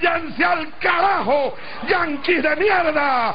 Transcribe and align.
váyanse 0.00 0.44
al 0.44 0.66
carajo, 0.80 1.54
yanquis 1.88 2.42
de 2.42 2.56
mierda! 2.56 3.34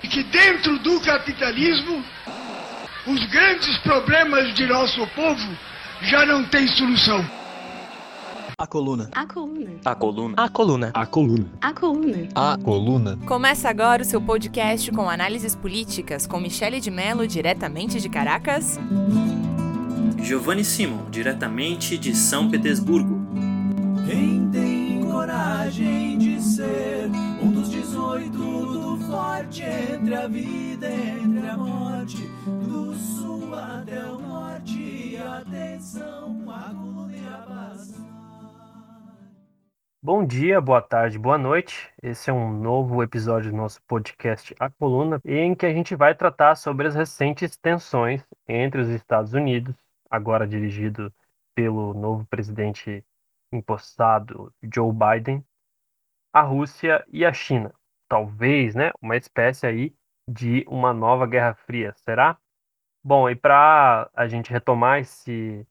Que 0.00 0.22
dentro 0.24 0.78
do 0.78 1.00
capitalismo, 1.00 2.02
os 3.06 3.26
grandes 3.26 3.76
problemas 3.78 4.54
de 4.54 4.66
nosso 4.66 5.06
povo 5.08 5.56
já 6.02 6.24
não 6.24 6.44
têm 6.44 6.66
solução. 6.68 7.24
A 8.56 8.66
coluna. 8.66 9.08
A 9.14 9.26
coluna. 9.26 9.70
A 9.84 9.94
coluna. 9.94 10.34
A 10.36 10.48
coluna. 10.48 10.90
A 10.94 11.06
coluna. 11.06 11.46
A 11.60 11.72
coluna. 11.72 12.28
A 12.34 12.58
coluna. 12.58 13.18
Começa 13.24 13.68
agora 13.68 14.02
o 14.02 14.04
seu 14.04 14.20
podcast 14.20 14.90
com 14.90 15.08
análises 15.08 15.54
políticas 15.54 16.26
com 16.26 16.40
Michele 16.40 16.80
de 16.80 16.90
Mello, 16.90 17.26
diretamente 17.28 18.00
de 18.00 18.08
Caracas. 18.08 18.80
Giovanni 20.20 20.64
Simon, 20.64 21.08
diretamente 21.10 21.96
de 21.96 22.14
São 22.16 22.50
Petersburgo. 22.50 23.07
Coragem 25.78 26.18
de 26.18 26.42
ser 26.42 27.08
um 27.40 27.52
dos 27.52 27.70
18 27.70 28.32
do 28.36 28.96
forte 29.06 29.62
entre 29.62 30.12
a 30.12 30.26
vida 30.26 30.88
e 30.88 31.20
entre 31.20 31.46
a 31.46 31.56
morte, 31.56 32.16
do 32.66 32.92
sul 32.94 33.54
até 33.54 34.04
o 34.04 34.18
norte, 34.18 35.16
atenção, 35.16 36.50
a 36.50 36.74
coluna 36.74 37.16
e 37.16 37.28
a 37.28 37.38
passar. 37.46 38.04
Bom 40.02 40.26
dia, 40.26 40.60
boa 40.60 40.82
tarde, 40.82 41.16
boa 41.16 41.38
noite. 41.38 41.92
Esse 42.02 42.28
é 42.28 42.32
um 42.32 42.52
novo 42.52 43.00
episódio 43.00 43.52
do 43.52 43.56
nosso 43.56 43.80
podcast 43.82 44.56
A 44.58 44.68
Coluna, 44.68 45.20
em 45.24 45.54
que 45.54 45.64
a 45.64 45.72
gente 45.72 45.94
vai 45.94 46.12
tratar 46.12 46.56
sobre 46.56 46.88
as 46.88 46.96
recentes 46.96 47.56
tensões 47.56 48.26
entre 48.48 48.80
os 48.80 48.88
Estados 48.88 49.32
Unidos, 49.32 49.76
agora 50.10 50.44
dirigido 50.44 51.12
pelo 51.54 51.94
novo 51.94 52.26
presidente 52.26 53.04
impostado 53.52 54.52
Joe 54.60 54.92
Biden, 54.92 55.44
a 56.38 56.42
Rússia 56.42 57.04
e 57.12 57.24
a 57.24 57.32
China. 57.32 57.74
Talvez, 58.08 58.74
né, 58.74 58.92
uma 59.02 59.16
espécie 59.16 59.66
aí 59.66 59.92
de 60.28 60.64
uma 60.68 60.92
nova 60.92 61.26
Guerra 61.26 61.54
Fria, 61.54 61.92
será? 61.96 62.38
Bom, 63.04 63.28
e 63.28 63.34
para 63.34 64.08
a 64.14 64.28
gente 64.28 64.52
retomar 64.52 65.00
esse 65.00 65.66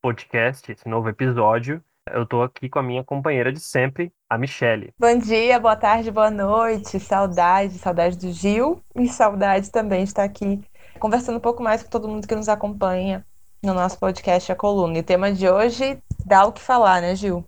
podcast, 0.00 0.70
esse 0.70 0.88
novo 0.88 1.08
episódio, 1.08 1.82
eu 2.12 2.22
estou 2.22 2.42
aqui 2.42 2.68
com 2.68 2.78
a 2.78 2.82
minha 2.82 3.02
companheira 3.02 3.52
de 3.52 3.58
sempre, 3.58 4.12
a 4.30 4.38
Michele. 4.38 4.92
Bom 4.98 5.18
dia, 5.18 5.58
boa 5.58 5.74
tarde, 5.74 6.12
boa 6.12 6.30
noite. 6.30 7.00
Saudade, 7.00 7.78
saudade 7.78 8.16
do 8.16 8.30
Gil 8.30 8.80
e 8.94 9.08
saudade 9.08 9.70
também 9.72 10.04
de 10.04 10.10
estar 10.10 10.22
aqui 10.22 10.62
conversando 11.00 11.38
um 11.38 11.40
pouco 11.40 11.62
mais 11.62 11.82
com 11.82 11.90
todo 11.90 12.06
mundo 12.06 12.28
que 12.28 12.36
nos 12.36 12.48
acompanha 12.48 13.26
no 13.62 13.74
nosso 13.74 13.98
podcast 13.98 14.52
A 14.52 14.54
Coluna. 14.54 14.98
E 14.98 15.00
o 15.00 15.04
tema 15.04 15.32
de 15.32 15.48
hoje 15.48 15.98
dá 16.24 16.44
o 16.44 16.52
que 16.52 16.60
falar, 16.60 17.00
né, 17.00 17.16
Gil? 17.16 17.44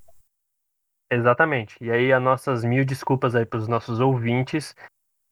Exatamente. 1.10 1.76
E 1.82 1.90
aí, 1.90 2.12
as 2.12 2.22
nossas 2.22 2.64
mil 2.64 2.84
desculpas 2.84 3.34
aí 3.34 3.46
para 3.46 3.58
os 3.58 3.68
nossos 3.68 4.00
ouvintes 4.00 4.74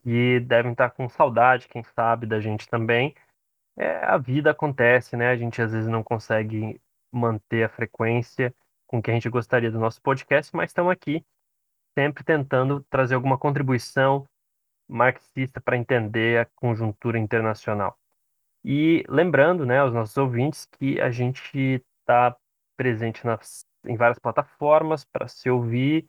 que 0.02 0.38
devem 0.40 0.72
estar 0.72 0.90
com 0.90 1.08
saudade, 1.08 1.68
quem 1.68 1.82
sabe, 1.82 2.26
da 2.26 2.38
gente 2.40 2.68
também. 2.68 3.14
É, 3.76 4.04
a 4.04 4.16
vida 4.18 4.50
acontece, 4.50 5.16
né? 5.16 5.30
A 5.30 5.36
gente 5.36 5.60
às 5.60 5.72
vezes 5.72 5.88
não 5.88 6.02
consegue 6.02 6.80
manter 7.12 7.64
a 7.64 7.68
frequência 7.68 8.54
com 8.86 9.02
que 9.02 9.10
a 9.10 9.14
gente 9.14 9.28
gostaria 9.28 9.70
do 9.70 9.78
nosso 9.80 10.00
podcast, 10.00 10.54
mas 10.54 10.70
estamos 10.70 10.92
aqui 10.92 11.24
sempre 11.98 12.22
tentando 12.22 12.84
trazer 12.90 13.14
alguma 13.14 13.38
contribuição 13.38 14.28
marxista 14.88 15.60
para 15.60 15.76
entender 15.76 16.40
a 16.40 16.46
conjuntura 16.56 17.18
internacional. 17.18 17.96
E 18.64 19.04
lembrando, 19.08 19.64
né, 19.66 19.78
aos 19.78 19.92
nossos 19.92 20.16
ouvintes 20.16 20.66
que 20.66 21.00
a 21.00 21.10
gente 21.10 21.82
está 22.00 22.36
presente 22.76 23.24
nas, 23.24 23.64
em 23.86 23.96
várias 23.96 24.18
plataformas 24.18 25.04
para 25.04 25.28
se 25.28 25.48
ouvir, 25.50 26.08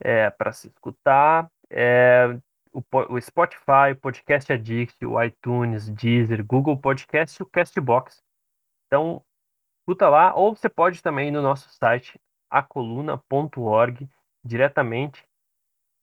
é, 0.00 0.30
para 0.30 0.52
se 0.52 0.68
escutar. 0.68 1.50
É, 1.70 2.38
o, 2.72 2.82
o, 3.14 3.20
Spotify, 3.20 3.92
o 3.92 3.96
Podcast 3.96 4.52
Addict, 4.52 5.04
o 5.04 5.22
iTunes, 5.22 5.88
Deezer, 5.90 6.44
Google 6.44 6.76
Podcast 6.76 7.40
e 7.40 7.42
o 7.42 7.46
Castbox. 7.46 8.22
Então, 8.86 9.22
escuta 9.80 10.08
lá, 10.08 10.34
ou 10.34 10.54
você 10.54 10.68
pode 10.68 11.02
também 11.02 11.28
ir 11.28 11.32
no 11.32 11.42
nosso 11.42 11.68
site, 11.70 12.20
acoluna.org, 12.50 14.08
diretamente 14.44 15.26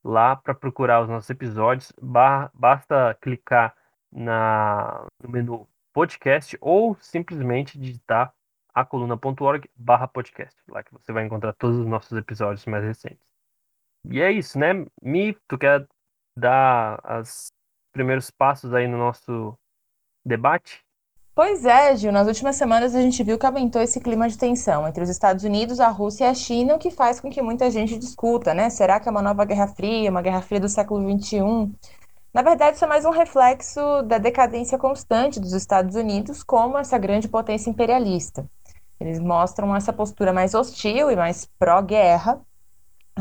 lá 0.03 0.35
para 0.35 0.53
procurar 0.53 1.01
os 1.01 1.09
nossos 1.09 1.29
episódios. 1.29 1.91
basta 2.53 3.17
clicar 3.21 3.75
na, 4.11 5.05
no 5.21 5.29
menu 5.29 5.67
podcast 5.91 6.57
ou 6.61 6.95
simplesmente 6.99 7.79
digitar 7.79 8.33
acoluna.org 8.75 9.69
barra 9.75 10.07
podcast, 10.07 10.55
lá 10.67 10.83
que 10.83 10.91
você 10.91 11.13
vai 11.13 11.25
encontrar 11.25 11.53
todos 11.53 11.77
os 11.77 11.87
nossos 11.87 12.17
episódios 12.17 12.65
mais 12.65 12.83
recentes. 12.83 13.25
E 14.07 14.21
é 14.21 14.31
isso, 14.31 14.59
né? 14.59 14.85
Mi, 15.01 15.35
tu 15.47 15.57
quer 15.57 15.87
dar 16.37 16.99
os 17.21 17.51
primeiros 17.93 18.29
passos 18.29 18.73
aí 18.73 18.87
no 18.87 18.97
nosso 18.97 19.57
debate? 20.25 20.83
Pois 21.33 21.65
é, 21.65 21.95
Gil. 21.95 22.11
Nas 22.11 22.27
últimas 22.27 22.55
semanas 22.55 22.95
a 22.95 23.01
gente 23.01 23.21
viu 23.23 23.37
que 23.37 23.45
aumentou 23.45 23.81
esse 23.81 23.99
clima 23.99 24.29
de 24.29 24.37
tensão 24.37 24.87
entre 24.87 25.03
os 25.03 25.09
Estados 25.09 25.43
Unidos, 25.43 25.79
a 25.79 25.89
Rússia 25.89 26.25
e 26.25 26.27
a 26.29 26.33
China, 26.33 26.75
o 26.75 26.79
que 26.79 26.91
faz 26.91 27.19
com 27.19 27.29
que 27.29 27.41
muita 27.41 27.69
gente 27.71 27.97
discuta, 27.97 28.53
né? 28.53 28.69
Será 28.69 28.99
que 28.99 29.07
é 29.07 29.11
uma 29.11 29.21
nova 29.21 29.43
Guerra 29.43 29.67
Fria, 29.67 30.11
uma 30.11 30.21
Guerra 30.21 30.41
Fria 30.41 30.61
do 30.61 30.69
século 30.69 31.01
XXI? 31.19 31.73
Na 32.33 32.41
verdade, 32.41 32.75
isso 32.75 32.85
é 32.85 32.87
mais 32.87 33.05
um 33.05 33.11
reflexo 33.11 33.79
da 34.03 34.17
decadência 34.17 34.77
constante 34.77 35.39
dos 35.39 35.53
Estados 35.53 35.95
Unidos 35.95 36.43
como 36.43 36.77
essa 36.77 36.97
grande 36.97 37.27
potência 37.27 37.69
imperialista. 37.69 38.49
Eles 38.99 39.19
mostram 39.19 39.75
essa 39.75 39.91
postura 39.91 40.31
mais 40.31 40.53
hostil 40.53 41.11
e 41.11 41.15
mais 41.15 41.49
pró-guerra, 41.59 42.39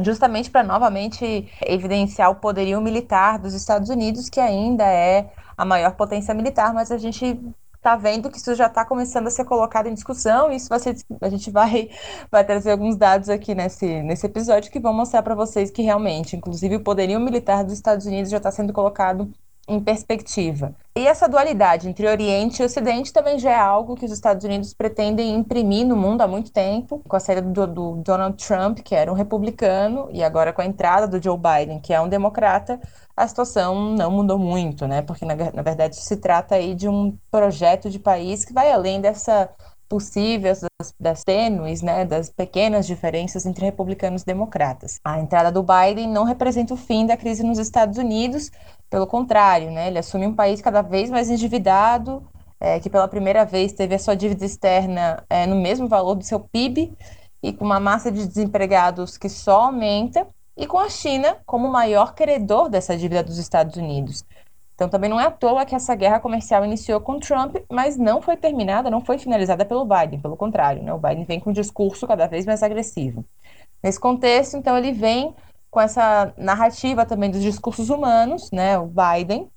justamente 0.00 0.50
para 0.50 0.62
novamente 0.62 1.48
evidenciar 1.66 2.30
o 2.30 2.36
poderio 2.36 2.80
militar 2.80 3.38
dos 3.38 3.54
Estados 3.54 3.88
Unidos, 3.88 4.28
que 4.28 4.40
ainda 4.40 4.84
é 4.84 5.32
a 5.56 5.64
maior 5.64 5.94
potência 5.94 6.34
militar, 6.34 6.72
mas 6.74 6.90
a 6.90 6.98
gente 6.98 7.38
está 7.76 7.96
vendo 7.96 8.30
que 8.30 8.38
isso 8.38 8.54
já 8.54 8.66
está 8.66 8.84
começando 8.84 9.26
a 9.26 9.30
ser 9.30 9.44
colocado 9.44 9.86
em 9.86 9.94
discussão, 9.94 10.50
e 10.50 10.56
isso 10.56 10.68
vai 10.68 10.80
ser, 10.80 10.96
a 11.20 11.28
gente 11.28 11.50
vai, 11.50 11.90
vai 12.30 12.44
trazer 12.44 12.70
alguns 12.70 12.96
dados 12.96 13.28
aqui 13.28 13.54
nesse, 13.54 14.02
nesse 14.02 14.26
episódio 14.26 14.72
que 14.72 14.80
vão 14.80 14.94
mostrar 14.94 15.22
para 15.22 15.34
vocês 15.34 15.70
que 15.70 15.82
realmente, 15.82 16.34
inclusive, 16.34 16.76
o 16.76 16.80
poderio 16.80 17.20
militar 17.20 17.62
dos 17.62 17.74
Estados 17.74 18.06
Unidos 18.06 18.30
já 18.30 18.38
está 18.38 18.50
sendo 18.50 18.72
colocado 18.72 19.30
em 19.68 19.80
perspectiva. 19.80 20.74
E 20.96 21.06
essa 21.06 21.28
dualidade 21.28 21.88
entre 21.88 22.06
Oriente 22.06 22.62
e 22.62 22.64
Ocidente 22.64 23.12
também 23.12 23.38
já 23.38 23.50
é 23.50 23.58
algo 23.58 23.96
que 23.96 24.04
os 24.04 24.12
Estados 24.12 24.44
Unidos 24.44 24.72
pretendem 24.72 25.34
imprimir 25.34 25.86
no 25.86 25.96
mundo 25.96 26.20
há 26.20 26.28
muito 26.28 26.52
tempo, 26.52 27.02
com 27.08 27.16
a 27.16 27.20
saída 27.20 27.42
do, 27.42 27.66
do, 27.66 27.96
Donald 27.96 28.36
Trump, 28.36 28.78
que 28.78 28.94
era 28.94 29.10
um 29.10 29.14
republicano, 29.14 30.08
e 30.12 30.22
agora 30.22 30.52
com 30.52 30.60
a 30.62 30.66
entrada 30.66 31.08
do 31.08 31.22
Joe 31.22 31.36
Biden, 31.36 31.80
que 31.80 31.92
é 31.92 32.00
um 32.00 32.08
democrata, 32.08 32.80
a 33.16 33.26
situação 33.26 33.90
não 33.94 34.10
mudou 34.10 34.38
muito, 34.38 34.86
né? 34.86 35.02
Porque 35.02 35.24
na, 35.24 35.34
na 35.34 35.62
verdade 35.62 35.96
se 35.96 36.16
trata 36.16 36.54
aí 36.54 36.74
de 36.74 36.88
um 36.88 37.16
projeto 37.30 37.90
de 37.90 37.98
país 37.98 38.44
que 38.44 38.52
vai 38.52 38.70
além 38.70 39.00
dessa 39.00 39.50
possíveis 39.94 40.60
das, 40.60 40.92
das 40.98 41.22
tênues, 41.22 41.80
né, 41.80 42.04
das 42.04 42.28
pequenas 42.28 42.84
diferenças 42.84 43.46
entre 43.46 43.64
republicanos 43.64 44.22
e 44.22 44.26
democratas. 44.26 44.98
A 45.04 45.20
entrada 45.20 45.52
do 45.52 45.62
Biden 45.62 46.08
não 46.08 46.24
representa 46.24 46.74
o 46.74 46.76
fim 46.76 47.06
da 47.06 47.16
crise 47.16 47.44
nos 47.44 47.60
Estados 47.60 47.96
Unidos, 47.96 48.50
pelo 48.90 49.06
contrário, 49.06 49.70
né, 49.70 49.86
ele 49.86 50.00
assume 50.00 50.26
um 50.26 50.34
país 50.34 50.60
cada 50.60 50.82
vez 50.82 51.10
mais 51.10 51.30
endividado, 51.30 52.24
é, 52.58 52.80
que 52.80 52.90
pela 52.90 53.06
primeira 53.06 53.44
vez 53.44 53.72
teve 53.72 53.94
a 53.94 53.98
sua 54.00 54.16
dívida 54.16 54.44
externa 54.44 55.22
é, 55.30 55.46
no 55.46 55.54
mesmo 55.54 55.86
valor 55.86 56.16
do 56.16 56.24
seu 56.24 56.40
PIB 56.40 56.92
e 57.40 57.52
com 57.52 57.64
uma 57.64 57.78
massa 57.78 58.10
de 58.10 58.26
desempregados 58.26 59.16
que 59.16 59.28
só 59.28 59.66
aumenta 59.66 60.26
e 60.56 60.66
com 60.66 60.80
a 60.80 60.88
China 60.88 61.36
como 61.46 61.68
o 61.68 61.72
maior 61.72 62.14
credor 62.16 62.68
dessa 62.68 62.96
dívida 62.96 63.22
dos 63.22 63.38
Estados 63.38 63.76
Unidos. 63.76 64.24
Então 64.74 64.88
também 64.88 65.08
não 65.08 65.20
é 65.20 65.26
à 65.26 65.30
toa 65.30 65.64
que 65.64 65.74
essa 65.74 65.94
guerra 65.94 66.18
comercial 66.18 66.64
iniciou 66.64 67.00
com 67.00 67.20
Trump, 67.20 67.56
mas 67.70 67.96
não 67.96 68.20
foi 68.20 68.36
terminada, 68.36 68.90
não 68.90 69.00
foi 69.00 69.18
finalizada 69.18 69.64
pelo 69.64 69.84
Biden, 69.84 70.20
pelo 70.20 70.36
contrário, 70.36 70.82
né? 70.82 70.92
O 70.92 70.98
Biden 70.98 71.24
vem 71.24 71.38
com 71.38 71.50
um 71.50 71.52
discurso 71.52 72.06
cada 72.06 72.26
vez 72.26 72.44
mais 72.44 72.62
agressivo. 72.62 73.24
Nesse 73.82 74.00
contexto, 74.00 74.56
então 74.56 74.76
ele 74.76 74.92
vem 74.92 75.34
com 75.70 75.80
essa 75.80 76.32
narrativa 76.36 77.06
também 77.06 77.30
dos 77.30 77.42
discursos 77.42 77.88
humanos, 77.88 78.50
né? 78.50 78.76
O 78.78 78.86
Biden, 78.86 79.48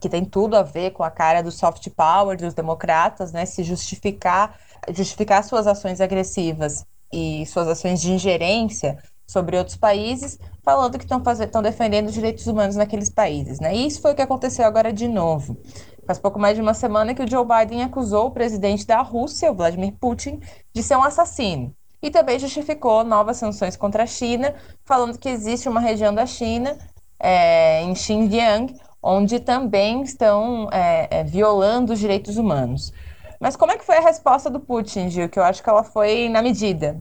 que 0.00 0.08
tem 0.08 0.24
tudo 0.24 0.56
a 0.56 0.62
ver 0.62 0.90
com 0.90 1.02
a 1.02 1.10
cara 1.10 1.42
do 1.42 1.50
soft 1.50 1.88
power 1.90 2.36
dos 2.36 2.52
democratas, 2.52 3.32
né? 3.32 3.46
Se 3.46 3.62
justificar, 3.62 4.58
justificar 4.90 5.42
suas 5.42 5.66
ações 5.66 6.00
agressivas 6.02 6.84
e 7.12 7.46
suas 7.46 7.66
ações 7.66 8.00
de 8.00 8.12
ingerência 8.12 8.98
sobre 9.30 9.56
outros 9.56 9.76
países, 9.76 10.40
falando 10.60 10.98
que 10.98 11.04
estão 11.04 11.62
defendendo 11.62 12.08
os 12.08 12.14
direitos 12.14 12.48
humanos 12.48 12.74
naqueles 12.74 13.08
países. 13.08 13.60
Né? 13.60 13.76
E 13.76 13.86
isso 13.86 14.02
foi 14.02 14.10
o 14.10 14.14
que 14.16 14.22
aconteceu 14.22 14.66
agora 14.66 14.92
de 14.92 15.06
novo. 15.06 15.56
Faz 16.04 16.18
pouco 16.18 16.40
mais 16.40 16.56
de 16.56 16.60
uma 16.60 16.74
semana 16.74 17.14
que 17.14 17.22
o 17.22 17.30
Joe 17.30 17.46
Biden 17.46 17.84
acusou 17.84 18.26
o 18.26 18.30
presidente 18.32 18.84
da 18.84 19.00
Rússia, 19.02 19.52
Vladimir 19.52 19.94
Putin, 20.00 20.40
de 20.74 20.82
ser 20.82 20.96
um 20.96 21.04
assassino. 21.04 21.72
E 22.02 22.10
também 22.10 22.40
justificou 22.40 23.04
novas 23.04 23.36
sanções 23.36 23.76
contra 23.76 24.02
a 24.02 24.06
China, 24.06 24.52
falando 24.84 25.16
que 25.16 25.28
existe 25.28 25.68
uma 25.68 25.78
região 25.80 26.12
da 26.12 26.26
China, 26.26 26.76
é, 27.20 27.84
em 27.84 27.94
Xinjiang, 27.94 28.74
onde 29.00 29.38
também 29.38 30.02
estão 30.02 30.68
é, 30.72 31.20
é, 31.20 31.22
violando 31.22 31.92
os 31.92 32.00
direitos 32.00 32.36
humanos. 32.36 32.92
Mas 33.38 33.54
como 33.54 33.70
é 33.70 33.78
que 33.78 33.86
foi 33.86 33.96
a 33.96 34.00
resposta 34.00 34.50
do 34.50 34.58
Putin, 34.58 35.08
Gil? 35.08 35.28
Que 35.28 35.38
eu 35.38 35.44
acho 35.44 35.62
que 35.62 35.70
ela 35.70 35.84
foi 35.84 36.28
na 36.28 36.42
medida. 36.42 37.00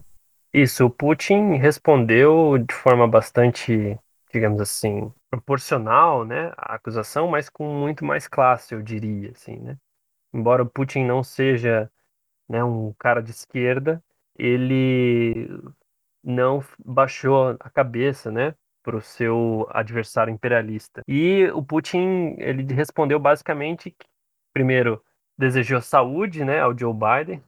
Isso, 0.54 0.86
o 0.86 0.90
Putin 0.90 1.56
respondeu 1.58 2.58
de 2.58 2.74
forma 2.74 3.08
bastante, 3.08 3.98
digamos 4.32 4.60
assim, 4.60 5.12
proporcional, 5.30 6.26
né, 6.26 6.52
à 6.58 6.76
acusação, 6.76 7.28
mas 7.28 7.50
com 7.50 7.66
muito 7.72 8.04
mais 8.04 8.28
classe, 8.28 8.74
eu 8.74 8.82
diria, 8.82 9.32
assim, 9.32 9.58
né? 9.58 9.78
Embora 10.34 10.64
o 10.64 10.70
Putin 10.70 11.06
não 11.06 11.24
seja, 11.24 11.92
né, 12.50 12.64
um 12.64 12.94
cara 13.00 13.22
de 13.22 13.32
esquerda, 13.32 14.04
ele 14.38 15.50
não 16.24 16.64
baixou 16.86 17.58
a 17.60 17.70
cabeça, 17.70 18.32
né, 18.32 18.56
para 18.84 18.98
o 18.98 19.02
seu 19.02 19.68
adversário 19.72 20.34
imperialista. 20.34 21.04
E 21.08 21.46
o 21.54 21.64
Putin, 21.64 22.36
ele 22.40 22.74
respondeu 22.74 23.20
basicamente 23.20 23.96
primeiro, 24.54 25.04
desejou 25.38 25.82
saúde, 25.82 26.44
né, 26.46 26.60
ao 26.62 26.78
Joe 26.78 26.94
Biden, 26.94 27.44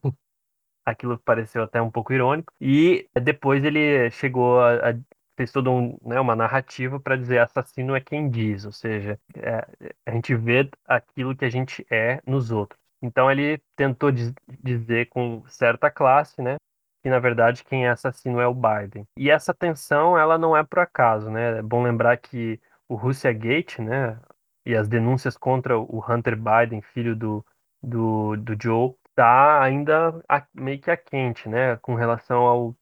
aquilo 0.92 1.18
pareceu 1.18 1.64
até 1.64 1.82
um 1.82 1.92
pouco 1.92 2.14
irônico, 2.14 2.54
e 2.60 3.08
depois 3.22 3.64
ele 3.64 4.10
chegou 4.12 4.60
a, 4.60 4.92
a 4.92 4.94
fez 5.36 5.52
toda 5.52 5.72
um, 5.72 5.98
né, 6.04 6.20
uma 6.20 6.36
narrativa 6.36 7.00
para 7.00 7.16
dizer 7.16 7.40
assassino 7.40 7.96
é 7.96 8.02
quem 8.02 8.30
diz, 8.30 8.66
ou 8.66 8.72
seja, 8.72 9.20
é, 9.36 9.68
a 10.06 10.12
gente 10.12 10.36
vê 10.36 10.70
aquilo 10.86 11.36
que 11.36 11.46
a 11.46 11.50
gente 11.50 11.86
é 11.90 12.22
nos 12.26 12.52
outros. 12.52 12.80
Então 13.02 13.32
ele 13.32 13.60
tentou 13.76 14.12
diz, 14.12 14.32
dizer 14.64 15.10
com 15.10 15.44
certa 15.48 15.90
classe, 15.90 16.42
né, 16.42 16.58
que 17.02 17.10
na 17.10 17.20
verdade 17.20 17.64
quem 17.64 17.86
é 17.86 17.90
assassino 17.90 18.40
é 18.40 18.48
o 18.48 18.54
Biden. 18.54 19.06
E 19.18 19.30
essa 19.32 19.54
tensão, 19.54 20.18
ela 20.18 20.38
não 20.38 20.56
é 20.56 20.64
por 20.64 20.80
acaso, 20.80 21.32
né? 21.32 21.58
É 21.58 21.62
bom 21.62 21.82
lembrar 21.82 22.16
que 22.18 22.60
o 22.88 22.96
Russia 22.96 23.34
Gate, 23.34 23.80
né, 23.80 24.20
e 24.66 24.76
as 24.76 24.88
denúncias 24.88 25.36
contra 25.36 25.80
o 25.80 26.04
Hunter 26.08 26.38
Biden, 26.38 26.82
filho 26.82 27.16
do, 27.16 27.44
do, 27.82 28.36
do 28.38 28.56
Joe, 28.62 28.94
tá 29.16 29.62
ainda 29.64 30.24
a, 30.30 30.46
meio 30.54 30.80
que 30.80 30.92
a 30.92 30.98
quente, 30.98 31.50
né, 31.50 31.78
com 31.78 31.96
relação 31.96 32.44
ao 32.46 32.76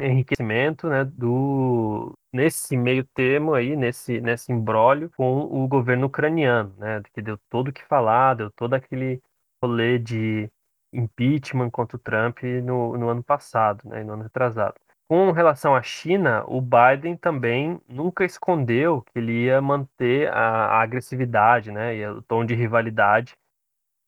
enriquecimento, 0.00 0.88
né, 0.88 1.04
do 1.04 2.14
nesse 2.32 2.76
meio 2.76 3.04
termo 3.14 3.54
aí, 3.54 3.76
nesse 3.76 4.20
nesse 4.20 4.52
imbróglio 4.52 5.10
com 5.16 5.40
o 5.42 5.68
governo 5.68 6.06
ucraniano, 6.06 6.74
né, 6.78 7.02
que 7.12 7.22
deu 7.22 7.38
todo 7.50 7.68
o 7.68 7.72
que 7.72 7.84
falar, 7.84 8.34
deu 8.34 8.50
todo 8.52 8.74
aquele 8.74 9.22
rolê 9.62 9.98
de 9.98 10.50
impeachment 10.92 11.70
contra 11.70 11.96
o 11.96 12.00
Trump 12.00 12.42
no, 12.64 12.96
no 12.96 13.08
ano 13.08 13.22
passado, 13.22 13.88
né, 13.88 14.02
no 14.02 14.14
ano 14.14 14.22
retrasado. 14.24 14.74
Com 15.08 15.32
relação 15.32 15.74
à 15.74 15.82
China, 15.82 16.44
o 16.46 16.60
Biden 16.60 17.16
também 17.16 17.80
nunca 17.88 18.24
escondeu 18.24 19.02
que 19.02 19.18
ele 19.18 19.44
ia 19.46 19.60
manter 19.60 20.32
a, 20.32 20.66
a 20.66 20.82
agressividade, 20.82 21.72
né, 21.72 21.96
e 21.96 22.06
o 22.06 22.22
tom 22.22 22.44
de 22.44 22.54
rivalidade, 22.54 23.34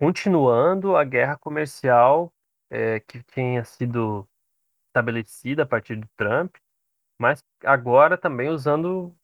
continuando 0.02 0.96
a 0.96 1.04
guerra 1.04 1.36
comercial 1.38 2.32
é, 2.68 2.98
que 2.98 3.22
tinha 3.22 3.62
sido 3.62 4.28
estabelecida 4.88 5.62
a 5.62 5.66
partir 5.66 5.94
do 5.94 6.08
Trump, 6.16 6.56
mas 7.16 7.38
agora 7.64 8.18
também 8.18 8.48
usando 8.48 9.14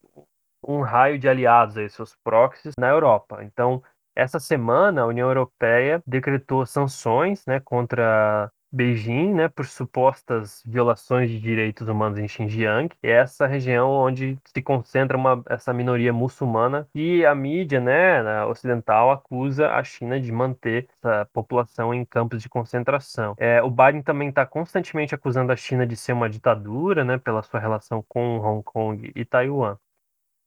um 0.65 0.79
raio 0.79 1.19
de 1.19 1.27
aliados, 1.27 1.75
aí, 1.75 1.89
seus 1.89 2.15
proxies, 2.23 2.75
na 2.79 2.87
Europa. 2.87 3.43
Então, 3.43 3.83
essa 4.15 4.39
semana, 4.39 5.01
a 5.01 5.05
União 5.05 5.27
Europeia 5.27 6.01
decretou 6.07 6.65
sanções 6.65 7.45
né, 7.45 7.59
contra 7.59 8.49
Beijing, 8.71 9.33
né, 9.33 9.47
por 9.47 9.65
supostas 9.65 10.63
violações 10.65 11.29
de 11.29 11.39
direitos 11.39 11.87
humanos 11.87 12.19
em 12.19 12.27
Xinjiang, 12.27 12.89
é 13.01 13.11
essa 13.11 13.47
região 13.47 13.89
onde 13.89 14.37
se 14.45 14.61
concentra 14.61 15.17
uma, 15.17 15.43
essa 15.49 15.73
minoria 15.73 16.13
muçulmana 16.13 16.87
e 16.93 17.25
a 17.25 17.33
mídia, 17.33 17.79
né, 17.79 18.43
ocidental 18.45 19.11
acusa 19.11 19.71
a 19.71 19.83
China 19.83 20.19
de 20.19 20.31
manter 20.31 20.87
essa 20.97 21.25
população 21.33 21.93
em 21.93 22.05
campos 22.05 22.41
de 22.41 22.49
concentração. 22.49 23.35
É, 23.37 23.61
o 23.61 23.69
Biden 23.69 24.03
também 24.03 24.29
está 24.29 24.45
constantemente 24.45 25.15
acusando 25.15 25.51
a 25.51 25.55
China 25.55 25.85
de 25.85 25.95
ser 25.95 26.13
uma 26.13 26.29
ditadura, 26.29 27.03
né, 27.03 27.17
pela 27.17 27.41
sua 27.41 27.59
relação 27.59 28.03
com 28.07 28.37
Hong 28.39 28.63
Kong 28.63 29.11
e 29.15 29.25
Taiwan. 29.25 29.77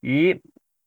E 0.03 0.41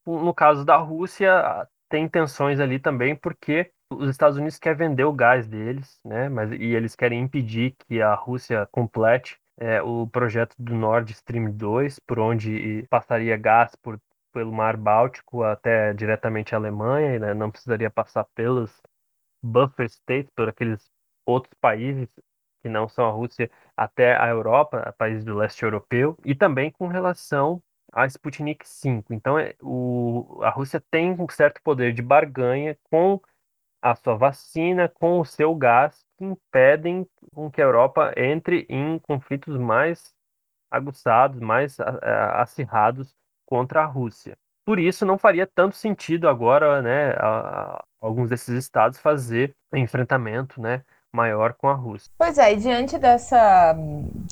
no 0.05 0.33
caso 0.33 0.63
da 0.63 0.77
Rússia, 0.77 1.67
tem 1.89 2.07
tensões 2.07 2.59
ali 2.59 2.79
também 2.79 3.15
porque 3.15 3.71
os 3.89 4.09
Estados 4.09 4.37
Unidos 4.37 4.57
querem 4.57 4.89
vender 4.89 5.03
o 5.03 5.13
gás 5.13 5.47
deles, 5.47 5.99
né? 6.03 6.29
Mas 6.29 6.51
e 6.51 6.63
eles 6.75 6.95
querem 6.95 7.21
impedir 7.21 7.75
que 7.87 8.01
a 8.01 8.13
Rússia 8.13 8.67
complete 8.71 9.39
é, 9.57 9.81
o 9.81 10.07
projeto 10.07 10.55
do 10.57 10.73
Nord 10.75 11.11
Stream 11.13 11.51
2, 11.51 11.99
por 11.99 12.19
onde 12.19 12.85
passaria 12.89 13.37
gás 13.37 13.75
por, 13.75 13.99
pelo 14.33 14.51
Mar 14.51 14.75
Báltico 14.77 15.43
até 15.43 15.93
diretamente 15.93 16.53
a 16.53 16.57
Alemanha, 16.57 17.19
né? 17.19 17.33
não 17.33 17.51
precisaria 17.51 17.89
passar 17.89 18.25
pelos 18.35 18.81
buffer 19.41 19.87
states, 19.87 20.31
por 20.35 20.49
aqueles 20.49 20.89
outros 21.25 21.53
países 21.61 22.09
que 22.61 22.69
não 22.69 22.89
são 22.89 23.05
a 23.07 23.11
Rússia, 23.11 23.49
até 23.77 24.17
a 24.17 24.27
Europa, 24.27 24.93
países 24.97 25.23
do 25.23 25.35
leste 25.35 25.63
europeu, 25.63 26.17
e 26.25 26.33
também 26.33 26.71
com 26.71 26.87
relação 26.87 27.61
a 27.93 28.05
Sputnik 28.07 28.67
5. 28.67 29.13
Então, 29.13 29.37
é, 29.37 29.55
o, 29.61 30.39
a 30.41 30.49
Rússia 30.49 30.83
tem 30.91 31.11
um 31.11 31.29
certo 31.29 31.61
poder 31.63 31.93
de 31.93 32.01
barganha 32.01 32.77
com 32.89 33.21
a 33.85 33.93
sua 33.93 34.15
vacina, 34.15 34.89
com 34.89 35.19
o 35.19 35.25
seu 35.25 35.53
gás, 35.53 36.03
que 36.17 36.25
impedem 36.25 37.07
com 37.31 37.51
que 37.51 37.61
a 37.61 37.65
Europa 37.65 38.11
entre 38.17 38.65
em 38.67 38.97
conflitos 38.97 39.55
mais 39.57 40.11
aguçados, 40.71 41.39
mais 41.39 41.77
acirrados 42.33 43.15
contra 43.45 43.83
a 43.83 43.85
Rússia. 43.85 44.35
Por 44.65 44.79
isso, 44.79 45.05
não 45.05 45.19
faria 45.19 45.45
tanto 45.45 45.75
sentido 45.75 46.27
agora, 46.27 46.81
né, 46.81 47.11
a, 47.11 47.75
a, 47.75 47.85
alguns 48.01 48.31
desses 48.31 48.57
estados 48.57 48.97
fazer 48.97 49.55
enfrentamento, 49.71 50.59
né, 50.59 50.83
maior 51.15 51.53
com 51.53 51.67
a 51.67 51.73
Rússia. 51.73 52.11
Pois 52.17 52.37
é, 52.37 52.53
e 52.53 52.57
diante 52.57 52.97
dessa, 52.97 53.75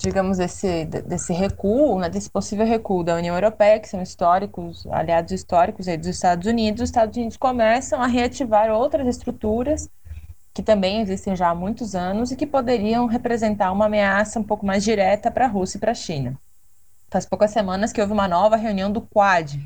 digamos, 0.01 0.37
desse, 0.37 0.85
desse 0.85 1.33
recuo, 1.33 1.97
né, 1.99 2.09
desse 2.09 2.29
possível 2.29 2.65
recuo 2.65 3.03
da 3.03 3.15
União 3.15 3.33
Europeia, 3.33 3.79
que 3.79 3.87
são 3.87 4.01
históricos, 4.01 4.85
aliados 4.91 5.31
históricos 5.31 5.87
aí 5.87 5.97
dos 5.97 6.07
Estados 6.07 6.45
Unidos, 6.45 6.81
os 6.81 6.89
Estados 6.89 7.15
Unidos 7.17 7.37
começam 7.37 8.01
a 8.01 8.07
reativar 8.07 8.69
outras 8.69 9.07
estruturas 9.07 9.89
que 10.53 10.61
também 10.61 11.01
existem 11.01 11.35
já 11.35 11.49
há 11.49 11.55
muitos 11.55 11.95
anos 11.95 12.31
e 12.31 12.35
que 12.35 12.45
poderiam 12.45 13.07
representar 13.07 13.71
uma 13.71 13.87
ameaça 13.87 14.39
um 14.39 14.43
pouco 14.43 14.65
mais 14.65 14.83
direta 14.83 15.31
para 15.31 15.45
a 15.45 15.47
Rússia 15.47 15.77
e 15.77 15.79
para 15.79 15.91
a 15.91 15.95
China. 15.95 16.37
Faz 17.09 17.25
poucas 17.25 17.51
semanas 17.51 17.91
que 17.91 17.99
houve 17.99 18.13
uma 18.13 18.27
nova 18.27 18.55
reunião 18.55 18.91
do 18.91 19.01
Quad, 19.01 19.59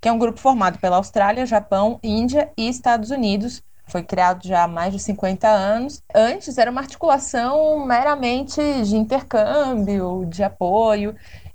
que 0.00 0.08
é 0.08 0.12
um 0.12 0.18
grupo 0.18 0.40
formado 0.40 0.78
pela 0.78 0.96
Austrália, 0.96 1.46
Japão, 1.46 2.00
Índia 2.02 2.50
e 2.56 2.68
Estados 2.68 3.10
Unidos, 3.10 3.62
foi 3.86 4.02
criado 4.02 4.46
já 4.46 4.64
há 4.64 4.68
mais 4.68 4.92
de 4.92 4.98
50 4.98 5.48
anos. 5.48 6.02
Antes 6.14 6.58
era 6.58 6.70
uma 6.70 6.80
articulação 6.80 7.84
meramente 7.86 8.60
de 8.84 8.96
intercâmbio, 8.96 10.24
de 10.26 10.42
apoio, 10.42 11.14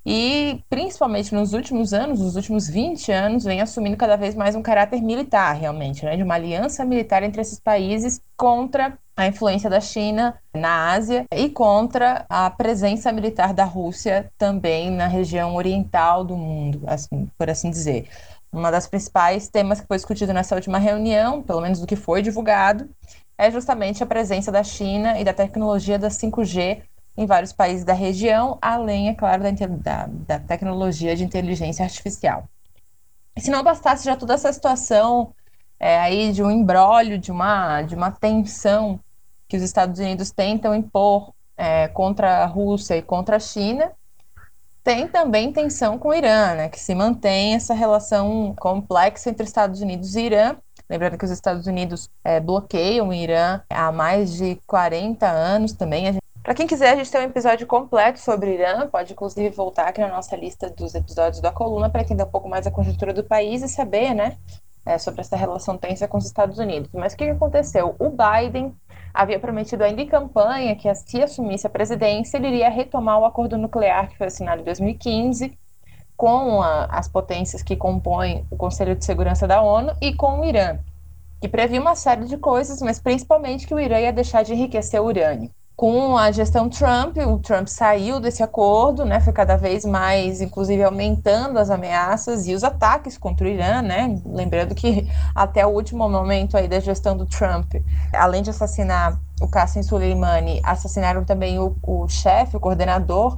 e 0.10 0.64
principalmente 0.70 1.36
nos 1.36 1.52
últimos 1.52 1.94
anos, 1.94 2.22
nos 2.22 2.38
últimos 2.38 2.70
20 2.70 3.12
anos, 3.12 3.44
vem 3.44 3.60
assumindo 3.60 3.98
cada 3.98 4.16
vez 4.16 4.36
mais 4.36 4.56
um 4.56 4.62
caráter 4.62 5.02
militar, 5.02 5.54
realmente, 5.54 6.06
né? 6.06 6.16
de 6.16 6.24
uma 6.24 6.36
aliança 6.36 6.86
militar 6.86 7.24
entre 7.24 7.42
esses 7.42 7.60
países 7.60 8.22
contra 8.38 8.98
a 9.18 9.28
influência 9.28 9.70
da 9.70 9.82
China 9.82 10.40
na 10.54 10.92
Ásia 10.92 11.26
e 11.36 11.50
contra 11.50 12.26
a 12.30 12.50
presença 12.52 13.12
militar 13.12 13.54
da 13.54 13.66
Rússia 13.66 14.32
também 14.38 14.92
na 14.92 15.08
região 15.08 15.56
oriental 15.56 16.24
do 16.24 16.38
mundo, 16.38 16.84
assim, 16.88 17.28
por 17.38 17.50
assim 17.50 17.70
dizer. 17.70 18.08
Uma 18.52 18.72
das 18.72 18.88
principais 18.88 19.50
temas 19.50 19.82
que 19.82 19.88
foi 19.88 19.98
discutido 19.98 20.34
nessa 20.34 20.56
última 20.56 20.78
reunião, 20.78 21.42
pelo 21.44 21.62
menos 21.62 21.80
do 21.80 21.88
que 21.88 21.96
foi 21.96 22.22
divulgado, 22.22 22.90
é 23.38 23.52
justamente 23.52 24.02
a 24.02 24.06
presença 24.06 24.52
da 24.52 24.64
China 24.64 25.20
e 25.20 25.24
da 25.24 25.34
tecnologia 25.34 26.00
da 26.00 26.10
5G 26.10 26.82
em 27.16 27.26
vários 27.26 27.52
países 27.52 27.84
da 27.84 27.94
região, 27.94 28.58
além, 28.62 29.10
é 29.10 29.14
claro, 29.14 29.44
da, 29.44 29.52
da, 29.52 30.08
da 30.08 30.40
tecnologia 30.40 31.16
de 31.16 31.24
inteligência 31.24 31.84
artificial. 31.84 32.48
E 33.36 33.42
se 33.42 33.50
não 33.50 33.64
bastasse 33.64 34.06
já 34.06 34.16
toda 34.16 34.36
essa 34.36 34.54
situação 34.54 35.34
é, 35.80 36.00
aí 36.00 36.32
de 36.32 36.44
um 36.44 36.52
embrólio, 36.52 37.18
de 37.18 37.32
uma, 37.32 37.82
de 37.82 37.96
uma 37.96 38.12
tensão 38.12 39.00
que 39.48 39.58
os 39.58 39.64
Estados 39.64 40.00
Unidos 40.00 40.32
tentam 40.32 40.76
impor 40.76 41.34
é, 41.56 41.88
contra 41.88 42.44
a 42.44 42.46
Rússia 42.46 42.98
e 42.98 43.02
contra 43.02 43.38
a 43.38 43.40
China, 43.40 43.92
tem 44.88 45.06
também 45.06 45.52
tensão 45.52 46.00
com 46.00 46.08
o 46.08 46.14
Irã, 46.14 46.56
né, 46.56 46.70
que 46.70 46.80
se 46.80 46.96
mantém 46.96 47.56
essa 47.56 47.74
relação 47.74 48.56
complexa 48.58 49.30
entre 49.30 49.46
Estados 49.46 49.82
Unidos 49.82 50.16
e 50.16 50.22
Irã. 50.22 50.56
Lembrando 50.90 51.18
que 51.18 51.26
os 51.26 51.32
Estados 51.32 51.68
Unidos 51.68 52.10
é, 52.24 52.40
bloqueiam 52.40 53.10
o 53.10 53.14
Irã 53.14 53.60
há 53.70 53.92
mais 53.92 54.34
de 54.34 54.58
40 54.66 55.28
anos 55.28 55.74
também. 55.74 56.18
Para 56.42 56.54
quem 56.54 56.66
quiser, 56.66 56.94
a 56.94 56.96
gente 56.96 57.12
tem 57.12 57.20
um 57.20 57.26
episódio 57.26 57.68
completo 57.68 58.22
sobre 58.22 58.50
o 58.50 58.54
Irã, 58.54 58.88
pode 58.88 59.12
inclusive 59.12 59.50
voltar 59.50 59.90
aqui 59.90 60.00
na 60.00 60.08
nossa 60.08 60.38
lista 60.38 60.70
dos 60.70 60.96
episódios 60.96 61.42
da 61.42 61.52
coluna 61.52 61.90
para 61.90 62.04
entender 62.04 62.24
um 62.24 62.32
pouco 62.32 62.48
mais 62.48 62.66
a 62.66 62.72
conjuntura 62.72 63.14
do 63.14 63.26
país 63.26 63.62
e 63.64 63.68
saber, 63.68 64.14
né, 64.14 64.38
é, 64.86 64.98
sobre 64.98 65.20
essa 65.20 65.36
relação 65.36 65.78
tensa 65.78 66.08
com 66.08 66.18
os 66.18 66.26
Estados 66.26 66.60
Unidos. 66.60 66.90
Mas 66.94 67.12
o 67.12 67.18
que 67.18 67.26
aconteceu? 67.26 67.94
O 68.00 68.10
Biden 68.10 68.74
havia 69.18 69.40
prometido 69.40 69.84
ainda 69.84 70.00
em 70.00 70.08
campanha 70.08 70.76
que 70.76 70.94
se 70.94 71.22
assumisse 71.22 71.66
a 71.66 71.70
presidência, 71.70 72.38
ele 72.38 72.50
iria 72.50 72.70
retomar 72.70 73.20
o 73.20 73.26
acordo 73.26 73.58
nuclear 73.58 74.10
que 74.10 74.18
foi 74.18 74.28
assinado 74.28 74.62
em 74.62 74.66
2015 74.66 75.58
com 76.16 76.62
a, 76.62 76.86
as 76.86 77.08
potências 77.08 77.64
que 77.64 77.76
compõem 77.76 78.46
o 78.52 78.56
Conselho 78.56 78.96
de 78.96 79.04
Segurança 79.04 79.48
da 79.48 79.60
ONU 79.62 79.92
e 80.00 80.14
com 80.14 80.42
o 80.42 80.46
Irã, 80.46 80.78
que 81.42 81.48
previa 81.48 81.82
uma 81.82 81.96
série 81.96 82.26
de 82.26 82.38
coisas, 82.38 82.80
mas 82.80 83.00
principalmente 83.00 83.66
que 83.66 83.74
o 83.74 83.80
Irã 83.80 84.00
ia 84.00 84.14
deixar 84.14 84.44
de 84.44 84.54
enriquecer 84.54 85.02
o 85.02 85.06
urânio. 85.06 85.50
Com 85.78 86.18
a 86.18 86.32
gestão 86.32 86.68
Trump, 86.68 87.18
o 87.18 87.38
Trump 87.38 87.68
saiu 87.68 88.20
desse 88.20 88.42
acordo, 88.42 89.06
né, 89.06 89.20
foi 89.20 89.32
cada 89.32 89.56
vez 89.56 89.86
mais, 89.86 90.42
inclusive, 90.42 90.84
aumentando 90.84 91.60
as 91.60 91.70
ameaças 91.70 92.48
e 92.48 92.56
os 92.56 92.64
ataques 92.64 93.16
contra 93.16 93.46
o 93.46 93.48
Irã, 93.48 93.84
né, 93.84 94.20
lembrando 94.26 94.74
que 94.74 95.08
até 95.36 95.64
o 95.68 95.70
último 95.70 96.10
momento 96.10 96.58
aí 96.58 96.68
da 96.68 96.80
gestão 96.80 97.16
do 97.16 97.28
Trump, 97.28 97.76
além 98.12 98.42
de 98.42 98.50
assassinar 98.50 99.20
o 99.40 99.48
Qasem 99.48 99.84
Soleimani, 99.84 100.60
assassinaram 100.64 101.24
também 101.24 101.60
o, 101.60 101.76
o 101.84 102.08
chefe, 102.08 102.58
o 102.58 102.60
coordenador 102.60 103.38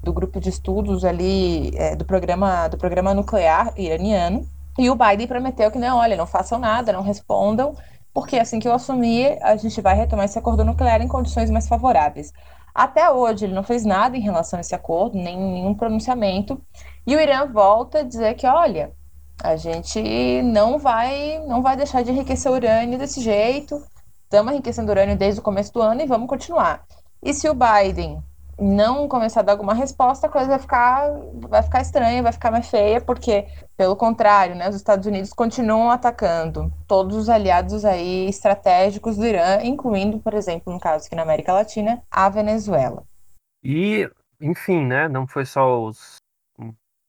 do 0.00 0.12
grupo 0.12 0.38
de 0.38 0.48
estudos 0.48 1.04
ali 1.04 1.72
é, 1.74 1.96
do 1.96 2.04
programa 2.04 2.68
do 2.68 2.78
programa 2.78 3.12
nuclear 3.12 3.72
iraniano. 3.76 4.46
E 4.78 4.88
o 4.88 4.94
Biden 4.94 5.26
prometeu 5.26 5.70
que 5.72 5.78
não, 5.78 5.98
olha, 5.98 6.16
não 6.16 6.26
façam 6.26 6.58
nada, 6.58 6.92
não 6.92 7.02
respondam, 7.02 7.74
porque 8.12 8.36
assim 8.36 8.58
que 8.58 8.66
eu 8.66 8.72
assumir, 8.72 9.38
a 9.42 9.56
gente 9.56 9.80
vai 9.80 9.94
retomar 9.94 10.24
esse 10.24 10.38
acordo 10.38 10.64
nuclear 10.64 11.00
em 11.00 11.08
condições 11.08 11.50
mais 11.50 11.68
favoráveis. 11.68 12.32
Até 12.74 13.10
hoje, 13.10 13.44
ele 13.44 13.54
não 13.54 13.62
fez 13.62 13.84
nada 13.84 14.16
em 14.16 14.20
relação 14.20 14.58
a 14.58 14.60
esse 14.60 14.74
acordo, 14.74 15.16
nem 15.16 15.36
nenhum 15.36 15.74
pronunciamento. 15.74 16.60
E 17.06 17.14
o 17.16 17.20
Irã 17.20 17.46
volta 17.46 18.00
a 18.00 18.02
dizer 18.02 18.34
que, 18.34 18.46
olha, 18.46 18.92
a 19.42 19.56
gente 19.56 20.42
não 20.42 20.78
vai, 20.78 21.42
não 21.46 21.62
vai 21.62 21.76
deixar 21.76 22.02
de 22.02 22.10
enriquecer 22.10 22.50
urânio 22.50 22.98
desse 22.98 23.20
jeito. 23.20 23.82
Estamos 24.24 24.52
enriquecendo 24.52 24.90
urânio 24.90 25.16
desde 25.16 25.40
o 25.40 25.42
começo 25.42 25.72
do 25.72 25.82
ano 25.82 26.02
e 26.02 26.06
vamos 26.06 26.28
continuar. 26.28 26.84
E 27.22 27.34
se 27.34 27.48
o 27.48 27.54
Biden 27.54 28.22
não 28.60 29.08
começar 29.08 29.40
a 29.40 29.42
dar 29.42 29.52
alguma 29.52 29.72
resposta, 29.72 30.26
a 30.26 30.30
coisa 30.30 30.48
vai 30.48 30.58
ficar, 30.58 31.10
vai 31.48 31.62
ficar 31.62 31.80
estranha, 31.80 32.22
vai 32.22 32.32
ficar 32.32 32.50
mais 32.50 32.68
feia, 32.68 33.00
porque, 33.00 33.46
pelo 33.76 33.96
contrário, 33.96 34.54
né, 34.54 34.68
os 34.68 34.76
Estados 34.76 35.06
Unidos 35.06 35.32
continuam 35.32 35.90
atacando 35.90 36.70
todos 36.86 37.16
os 37.16 37.28
aliados 37.28 37.84
aí 37.84 38.28
estratégicos 38.28 39.16
do 39.16 39.26
Irã, 39.26 39.62
incluindo, 39.62 40.18
por 40.18 40.34
exemplo, 40.34 40.72
no 40.72 40.78
caso 40.78 41.06
aqui 41.06 41.16
na 41.16 41.22
América 41.22 41.52
Latina, 41.52 42.02
a 42.10 42.28
Venezuela. 42.28 43.02
E, 43.64 44.10
enfim, 44.40 44.84
né, 44.84 45.08
não 45.08 45.26
foi 45.26 45.46
só 45.46 45.82
os 45.82 46.20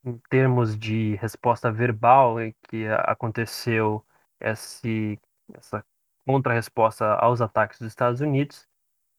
em 0.04 0.18
termos 0.30 0.78
de 0.78 1.16
resposta 1.18 1.72
verbal 1.72 2.38
que 2.68 2.88
aconteceu 2.88 4.04
esse, 4.40 5.20
essa 5.54 5.86
contra-resposta 6.26 7.14
aos 7.16 7.42
ataques 7.42 7.80
dos 7.80 7.90
Estados 7.90 8.22
Unidos, 8.22 8.68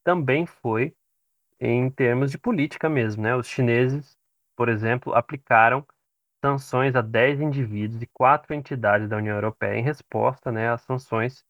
também 0.04 0.46
foi 0.46 0.94
em 1.64 1.88
termos 1.90 2.32
de 2.32 2.38
política 2.38 2.88
mesmo, 2.88 3.22
né? 3.22 3.36
Os 3.36 3.46
chineses, 3.46 4.18
por 4.56 4.68
exemplo, 4.68 5.14
aplicaram 5.14 5.86
sanções 6.44 6.96
a 6.96 7.00
10 7.00 7.40
indivíduos 7.40 8.02
e 8.02 8.06
quatro 8.08 8.52
entidades 8.52 9.08
da 9.08 9.16
União 9.16 9.36
Europeia 9.36 9.78
em 9.78 9.82
resposta, 9.82 10.50
né, 10.50 10.70
às 10.70 10.82
sanções 10.82 11.44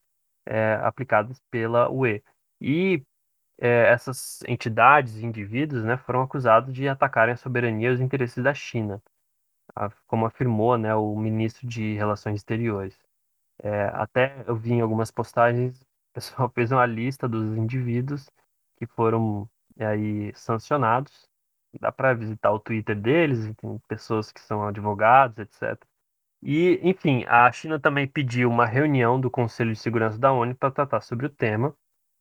é, 0.47 0.75
aplicadas 0.83 1.41
pela 1.51 1.91
UE. 1.91 2.23
E 2.61 3.03
é, 3.59 3.89
essas 3.93 4.43
entidades 4.47 5.17
e 5.17 5.27
indivíduos, 5.27 5.85
né, 5.85 5.97
foram 5.97 6.23
acusados 6.23 6.75
de 6.75 6.89
atacarem 6.89 7.35
a 7.35 7.37
soberania 7.37 7.91
e 7.91 7.95
os 7.95 8.01
interesses 8.01 8.45
da 8.45 8.55
China, 8.55 9.03
como 10.07 10.27
afirmou, 10.27 10.77
né, 10.79 10.95
o 10.95 11.17
ministro 11.17 11.67
de 11.67 11.95
Relações 11.95 12.37
Exteriores. 12.37 12.99
É, 13.63 13.85
até 13.95 14.45
eu 14.47 14.57
vi 14.57 14.73
em 14.75 14.81
algumas 14.83 15.11
postagens, 15.11 15.81
o 16.13 16.15
pessoal 16.15 16.51
fez 16.51 16.73
uma 16.73 16.87
lista 16.87 17.29
dos 17.29 17.57
indivíduos 17.57 18.29
que 18.77 18.87
foram 18.87 19.49
aí 19.79 20.33
sancionados. 20.35 21.29
Dá 21.81 21.91
para 21.91 22.15
visitar 22.15 22.53
o 22.53 22.61
Twitter 22.61 22.95
deles, 23.01 23.51
tem 23.57 23.79
pessoas 23.89 24.31
que 24.31 24.41
são 24.41 24.67
advogados, 24.67 25.39
etc. 25.39 25.83
E, 26.43 26.81
enfim, 26.83 27.25
a 27.29 27.51
China 27.53 27.79
também 27.79 28.07
pediu 28.07 28.51
uma 28.51 28.67
reunião 28.67 29.21
do 29.21 29.31
Conselho 29.31 29.73
de 29.73 29.79
Segurança 29.79 30.19
da 30.19 30.33
ONU 30.33 30.55
para 30.57 30.73
tratar 30.73 31.01
sobre 31.01 31.27
o 31.27 31.31
tema. 31.31 31.75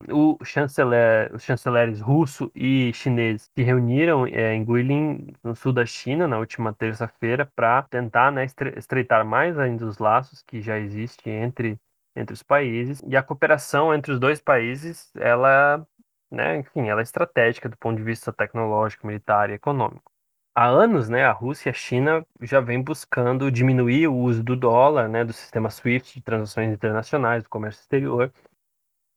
O 0.09 0.37
chanceler, 0.43 1.33
os 1.33 1.43
chanceleres 1.43 1.99
russo 2.01 2.51
e 2.55 2.91
chinês 2.93 3.49
se 3.55 3.63
reuniram 3.63 4.25
é, 4.27 4.53
em 4.53 4.63
Guilin, 4.65 5.33
no 5.43 5.55
sul 5.55 5.73
da 5.73 5.85
China, 5.85 6.27
na 6.27 6.39
última 6.39 6.73
terça-feira, 6.73 7.45
para 7.55 7.83
tentar 7.83 8.31
né, 8.31 8.45
estreitar 8.77 9.25
mais 9.25 9.57
ainda 9.59 9.85
os 9.85 9.97
laços 9.99 10.41
que 10.43 10.61
já 10.61 10.79
existem 10.79 11.33
entre, 11.33 11.79
entre 12.15 12.33
os 12.33 12.43
países. 12.43 13.01
E 13.07 13.15
a 13.15 13.23
cooperação 13.23 13.93
entre 13.93 14.11
os 14.11 14.19
dois 14.19 14.41
países, 14.41 15.11
ela 15.15 15.85
né, 16.31 16.57
enfim, 16.57 16.87
ela 16.87 17.01
é 17.01 17.03
estratégica 17.03 17.67
do 17.67 17.77
ponto 17.77 17.97
de 17.97 18.03
vista 18.03 18.31
tecnológico, 18.31 19.05
militar 19.05 19.49
e 19.49 19.53
econômico. 19.53 20.11
Há 20.53 20.67
anos, 20.67 21.07
né, 21.09 21.23
a 21.23 21.31
Rússia 21.31 21.69
e 21.69 21.71
a 21.71 21.73
China 21.73 22.25
já 22.41 22.59
vêm 22.59 22.81
buscando 22.81 23.51
diminuir 23.51 24.07
o 24.07 24.15
uso 24.15 24.43
do 24.43 24.55
dólar, 24.55 25.07
né, 25.07 25.23
do 25.23 25.33
sistema 25.33 25.69
SWIFT 25.69 26.15
de 26.15 26.21
transações 26.21 26.73
internacionais, 26.73 27.43
do 27.43 27.49
comércio 27.49 27.81
exterior. 27.81 28.31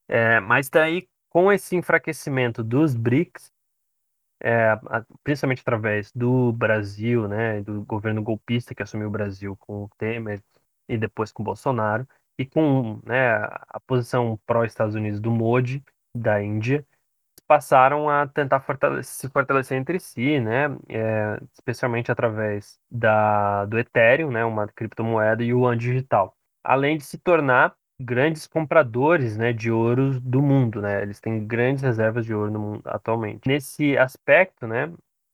É, 0.09 0.38
mas 0.40 0.68
daí, 0.68 1.09
com 1.28 1.52
esse 1.52 1.75
enfraquecimento 1.75 2.62
dos 2.62 2.94
BRICS, 2.94 3.52
é, 4.42 4.78
principalmente 5.25 5.61
através 5.62 6.12
do 6.12 6.52
Brasil, 6.52 7.26
né, 7.26 7.62
do 7.62 7.83
governo 7.85 8.23
golpista 8.23 8.75
que 8.75 8.83
assumiu 8.83 9.09
o 9.09 9.11
Brasil 9.11 9.56
com 9.56 9.85
o 9.85 9.90
Temer 9.97 10.42
e 10.88 10.99
depois 10.99 11.33
com 11.33 11.42
o 11.42 11.47
Bolsonaro, 11.47 12.06
e 12.38 12.44
com 12.44 13.00
né, 13.04 13.37
a 13.68 13.80
posição 13.87 14.38
pró-Estados 14.47 14.94
Unidos 14.94 15.21
do 15.21 15.30
Modi, 15.30 15.83
da 16.14 16.42
Índia, 16.42 16.87
passaram 17.46 18.08
a 18.08 18.26
tentar 18.26 18.60
fortalecer, 18.60 19.04
se 19.04 19.28
fortalecer 19.28 19.78
entre 19.78 19.98
si, 20.00 20.40
né? 20.40 20.66
É, 20.88 21.38
especialmente 21.52 22.10
através 22.10 22.78
da, 22.90 23.64
do 23.66 23.78
Ethereum, 23.78 24.30
né? 24.30 24.44
Uma 24.44 24.66
criptomoeda 24.68 25.42
e 25.42 25.52
o 25.52 25.60
Yuan 25.60 25.76
digital. 25.76 26.36
Além 26.62 26.96
de 26.96 27.04
se 27.04 27.18
tornar 27.18 27.74
grandes 28.00 28.46
compradores, 28.46 29.36
né, 29.36 29.52
de 29.52 29.70
ouro 29.70 30.20
do 30.20 30.42
mundo, 30.42 30.80
né? 30.82 31.02
Eles 31.02 31.20
têm 31.20 31.46
grandes 31.46 31.82
reservas 31.82 32.24
de 32.24 32.34
ouro 32.34 32.50
no 32.50 32.58
mundo 32.58 32.82
atualmente. 32.86 33.46
Nesse 33.46 33.96
aspecto, 33.96 34.66
né, 34.66 34.92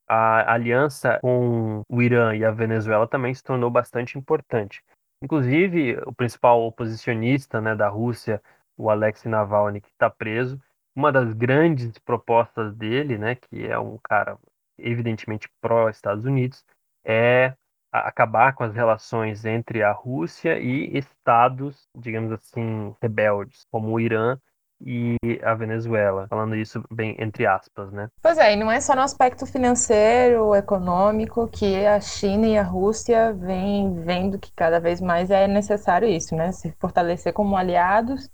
a 0.08 0.52
aliança 0.52 1.18
com 1.20 1.82
o 1.88 2.02
Irã 2.02 2.34
e 2.34 2.44
a 2.44 2.50
Venezuela 2.50 3.06
também 3.06 3.32
se 3.32 3.42
tornou 3.42 3.70
bastante 3.70 4.18
importante. 4.18 4.82
Inclusive, 5.22 5.98
o 6.06 6.12
principal 6.12 6.62
oposicionista, 6.62 7.60
né, 7.60 7.74
da 7.74 7.88
Rússia, 7.88 8.42
o 8.76 8.90
Alexei 8.90 9.30
Navalny, 9.30 9.80
que 9.80 9.88
está 9.90 10.10
preso, 10.10 10.60
uma 10.94 11.12
das 11.12 11.32
grandes 11.32 11.98
propostas 11.98 12.74
dele, 12.74 13.16
né, 13.16 13.34
que 13.34 13.66
é 13.66 13.78
um 13.78 13.98
cara 14.02 14.38
evidentemente 14.78 15.48
pró-Estados 15.60 16.24
Unidos, 16.24 16.64
é 17.04 17.54
acabar 17.92 18.54
com 18.54 18.62
as 18.62 18.74
relações 18.74 19.44
entre 19.44 19.82
a 19.82 19.92
Rússia 19.92 20.58
e 20.58 20.96
estados, 20.96 21.88
digamos 21.96 22.32
assim, 22.32 22.94
rebeldes, 23.02 23.66
como 23.70 23.90
o 23.90 24.00
Irã 24.00 24.38
e 24.82 25.16
a 25.42 25.54
Venezuela, 25.54 26.26
falando 26.28 26.56
isso 26.56 26.82
bem 26.90 27.14
entre 27.18 27.46
aspas, 27.46 27.92
né? 27.92 28.08
Pois 28.22 28.38
é, 28.38 28.54
e 28.54 28.56
não 28.56 28.70
é 28.70 28.80
só 28.80 28.94
no 28.94 29.02
aspecto 29.02 29.44
financeiro, 29.44 30.54
econômico, 30.54 31.48
que 31.48 31.84
a 31.84 32.00
China 32.00 32.46
e 32.46 32.56
a 32.56 32.62
Rússia 32.62 33.32
vêm 33.34 33.92
vendo 34.02 34.38
que 34.38 34.52
cada 34.54 34.80
vez 34.80 35.00
mais 35.00 35.30
é 35.30 35.46
necessário 35.46 36.08
isso, 36.08 36.34
né? 36.34 36.50
Se 36.52 36.72
fortalecer 36.78 37.32
como 37.32 37.56
aliados 37.56 38.30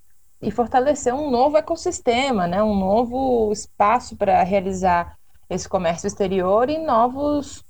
e 0.46 0.50
fortalecer 0.52 1.12
um 1.12 1.28
novo 1.28 1.56
ecossistema, 1.56 2.46
né, 2.46 2.62
um 2.62 2.78
novo 2.78 3.50
espaço 3.50 4.14
para 4.16 4.44
realizar 4.44 5.18
esse 5.50 5.68
comércio 5.68 6.06
exterior 6.06 6.70
em 6.70 6.86
novos 6.86 7.64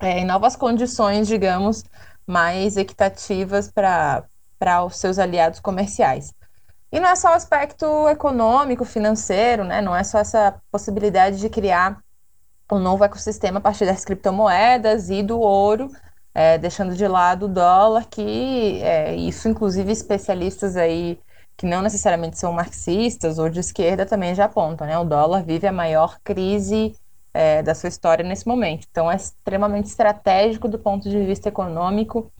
é, 0.00 0.18
em 0.18 0.24
novas 0.24 0.56
condições, 0.56 1.28
digamos, 1.28 1.84
mais 2.26 2.76
equitativas 2.76 3.70
para 3.70 4.24
para 4.58 4.84
os 4.84 4.96
seus 4.96 5.18
aliados 5.18 5.60
comerciais. 5.60 6.34
E 6.90 6.98
não 7.00 7.08
é 7.08 7.16
só 7.16 7.30
o 7.30 7.34
aspecto 7.34 7.86
econômico, 8.08 8.84
financeiro, 8.84 9.64
né? 9.64 9.80
Não 9.80 9.94
é 9.94 10.04
só 10.04 10.18
essa 10.18 10.60
possibilidade 10.72 11.38
de 11.38 11.48
criar 11.48 12.00
um 12.70 12.78
novo 12.78 13.04
ecossistema 13.04 13.58
a 13.58 13.60
partir 13.62 13.86
das 13.86 14.04
criptomoedas 14.04 15.08
e 15.10 15.22
do 15.22 15.38
ouro, 15.38 15.88
é, 16.34 16.58
deixando 16.58 16.94
de 16.96 17.06
lado 17.06 17.46
o 17.46 17.48
dólar, 17.48 18.06
que 18.06 18.80
é, 18.82 19.14
isso, 19.14 19.48
inclusive, 19.48 19.92
especialistas 19.92 20.76
aí 20.76 21.18
que 21.62 21.66
não 21.66 21.80
necessariamente 21.80 22.40
são 22.40 22.52
marxistas 22.52 23.38
ou 23.38 23.48
de 23.48 23.60
esquerda 23.60 24.04
também 24.04 24.34
já 24.34 24.46
apontam, 24.46 24.84
né? 24.84 24.98
O 24.98 25.04
dólar 25.04 25.44
vive 25.44 25.64
a 25.64 25.70
maior 25.70 26.18
crise 26.24 26.92
é, 27.32 27.62
da 27.62 27.72
sua 27.72 27.88
história 27.88 28.24
nesse 28.24 28.48
momento. 28.48 28.84
Então, 28.90 29.08
é 29.08 29.14
extremamente 29.14 29.86
estratégico 29.86 30.66
do 30.66 30.76
ponto 30.76 31.08
de 31.08 31.24
vista 31.24 31.48
econômico 31.48 32.32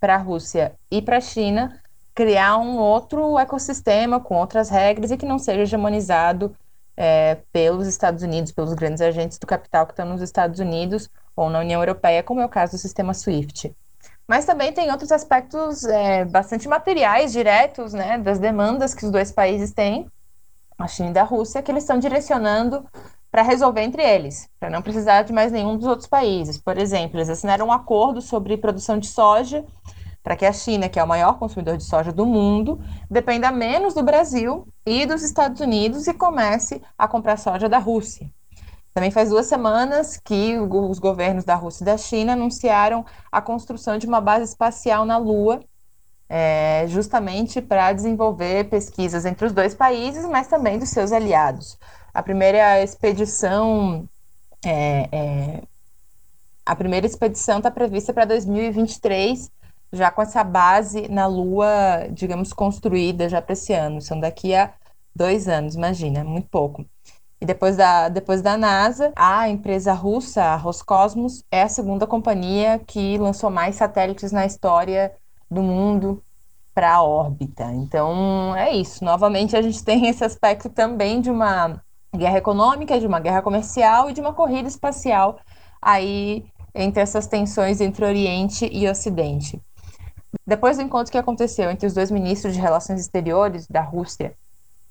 para 0.00 0.16
a 0.16 0.18
Rússia 0.18 0.74
e 0.90 1.00
para 1.00 1.18
a 1.18 1.20
China 1.20 1.80
criar 2.12 2.58
um 2.58 2.76
outro 2.76 3.38
ecossistema 3.38 4.18
com 4.18 4.34
outras 4.34 4.70
regras 4.70 5.12
e 5.12 5.16
que 5.16 5.24
não 5.24 5.38
seja 5.38 5.62
hegemonizado 5.62 6.52
é, 6.96 7.38
pelos 7.52 7.86
Estados 7.86 8.24
Unidos, 8.24 8.50
pelos 8.50 8.74
grandes 8.74 9.00
agentes 9.00 9.38
do 9.38 9.46
capital 9.46 9.86
que 9.86 9.92
estão 9.92 10.04
nos 10.04 10.20
Estados 10.20 10.58
Unidos 10.58 11.08
ou 11.36 11.48
na 11.48 11.60
União 11.60 11.80
Europeia, 11.80 12.24
como 12.24 12.40
é 12.40 12.44
o 12.44 12.48
caso 12.48 12.72
do 12.72 12.78
sistema 12.78 13.14
SWIFT. 13.14 13.72
Mas 14.26 14.44
também 14.44 14.72
tem 14.72 14.90
outros 14.90 15.12
aspectos 15.12 15.84
é, 15.84 16.24
bastante 16.24 16.66
materiais, 16.66 17.32
diretos, 17.32 17.92
né, 17.92 18.18
das 18.18 18.38
demandas 18.38 18.94
que 18.94 19.04
os 19.04 19.10
dois 19.10 19.30
países 19.30 19.72
têm, 19.72 20.10
a 20.78 20.88
China 20.88 21.12
e 21.14 21.18
a 21.18 21.24
Rússia, 21.24 21.62
que 21.62 21.70
eles 21.70 21.84
estão 21.84 21.98
direcionando 21.98 22.84
para 23.30 23.42
resolver 23.42 23.82
entre 23.82 24.02
eles, 24.02 24.48
para 24.58 24.70
não 24.70 24.80
precisar 24.80 25.22
de 25.22 25.32
mais 25.32 25.52
nenhum 25.52 25.76
dos 25.76 25.86
outros 25.86 26.08
países. 26.08 26.56
Por 26.56 26.78
exemplo, 26.78 27.18
eles 27.18 27.28
assinaram 27.28 27.66
um 27.66 27.72
acordo 27.72 28.20
sobre 28.20 28.56
produção 28.56 28.98
de 28.98 29.08
soja 29.08 29.64
para 30.22 30.36
que 30.36 30.46
a 30.46 30.52
China, 30.52 30.88
que 30.88 30.98
é 30.98 31.04
o 31.04 31.08
maior 31.08 31.38
consumidor 31.38 31.76
de 31.76 31.84
soja 31.84 32.10
do 32.10 32.24
mundo, 32.24 32.80
dependa 33.10 33.52
menos 33.52 33.92
do 33.92 34.02
Brasil 34.02 34.66
e 34.86 35.04
dos 35.04 35.22
Estados 35.22 35.60
Unidos 35.60 36.06
e 36.06 36.14
comece 36.14 36.80
a 36.96 37.06
comprar 37.06 37.36
soja 37.36 37.68
da 37.68 37.78
Rússia. 37.78 38.30
Também 38.94 39.10
faz 39.10 39.28
duas 39.28 39.46
semanas 39.46 40.16
que 40.16 40.56
os 40.56 40.98
governos 41.00 41.44
da 41.44 41.56
Rússia 41.56 41.82
e 41.82 41.86
da 41.86 41.98
China 41.98 42.34
anunciaram 42.34 43.04
a 43.30 43.42
construção 43.42 43.98
de 43.98 44.06
uma 44.06 44.20
base 44.20 44.44
espacial 44.44 45.04
na 45.04 45.18
Lua, 45.18 45.60
é, 46.28 46.86
justamente 46.88 47.60
para 47.60 47.92
desenvolver 47.92 48.70
pesquisas 48.70 49.26
entre 49.26 49.46
os 49.46 49.52
dois 49.52 49.74
países, 49.74 50.24
mas 50.26 50.46
também 50.46 50.78
dos 50.78 50.90
seus 50.90 51.12
aliados. 51.12 51.76
A 52.14 52.22
primeira 52.22 52.80
expedição 52.82 54.08
é, 54.64 55.08
é, 55.12 55.62
a 56.64 56.74
primeira 56.74 57.06
expedição 57.06 57.58
está 57.58 57.70
prevista 57.70 58.12
para 58.12 58.24
2023, 58.24 59.50
já 59.92 60.10
com 60.10 60.22
essa 60.22 60.42
base 60.42 61.08
na 61.08 61.26
Lua, 61.26 62.08
digamos, 62.10 62.52
construída 62.52 63.28
já 63.28 63.42
para 63.42 63.52
esse 63.52 63.72
ano. 63.72 64.00
São 64.00 64.18
daqui 64.18 64.54
a 64.54 64.72
dois 65.14 65.46
anos, 65.46 65.74
imagina, 65.74 66.24
muito 66.24 66.48
pouco. 66.48 66.86
E 67.44 67.46
depois 67.46 67.76
da, 67.76 68.08
depois 68.08 68.40
da 68.40 68.56
NASA, 68.56 69.12
a 69.14 69.50
empresa 69.50 69.92
russa, 69.92 70.42
a 70.42 70.56
Roscosmos, 70.56 71.44
é 71.50 71.60
a 71.60 71.68
segunda 71.68 72.06
companhia 72.06 72.80
que 72.86 73.18
lançou 73.18 73.50
mais 73.50 73.76
satélites 73.76 74.32
na 74.32 74.46
história 74.46 75.12
do 75.50 75.62
mundo 75.62 76.24
para 76.74 76.94
a 76.94 77.02
órbita. 77.02 77.64
Então, 77.64 78.56
é 78.56 78.74
isso. 78.74 79.04
Novamente, 79.04 79.54
a 79.54 79.60
gente 79.60 79.84
tem 79.84 80.06
esse 80.06 80.24
aspecto 80.24 80.70
também 80.70 81.20
de 81.20 81.28
uma 81.28 81.82
guerra 82.16 82.38
econômica, 82.38 82.98
de 82.98 83.06
uma 83.06 83.20
guerra 83.20 83.42
comercial 83.42 84.08
e 84.08 84.14
de 84.14 84.22
uma 84.22 84.32
corrida 84.32 84.66
espacial 84.66 85.38
aí 85.82 86.46
entre 86.74 87.02
essas 87.02 87.26
tensões 87.26 87.78
entre 87.78 88.06
Oriente 88.06 88.66
e 88.72 88.88
Ocidente. 88.88 89.60
Depois 90.46 90.78
do 90.78 90.82
encontro 90.82 91.12
que 91.12 91.18
aconteceu 91.18 91.70
entre 91.70 91.86
os 91.86 91.92
dois 91.92 92.10
ministros 92.10 92.54
de 92.54 92.60
Relações 92.60 93.00
Exteriores 93.00 93.66
da 93.66 93.82
Rússia 93.82 94.34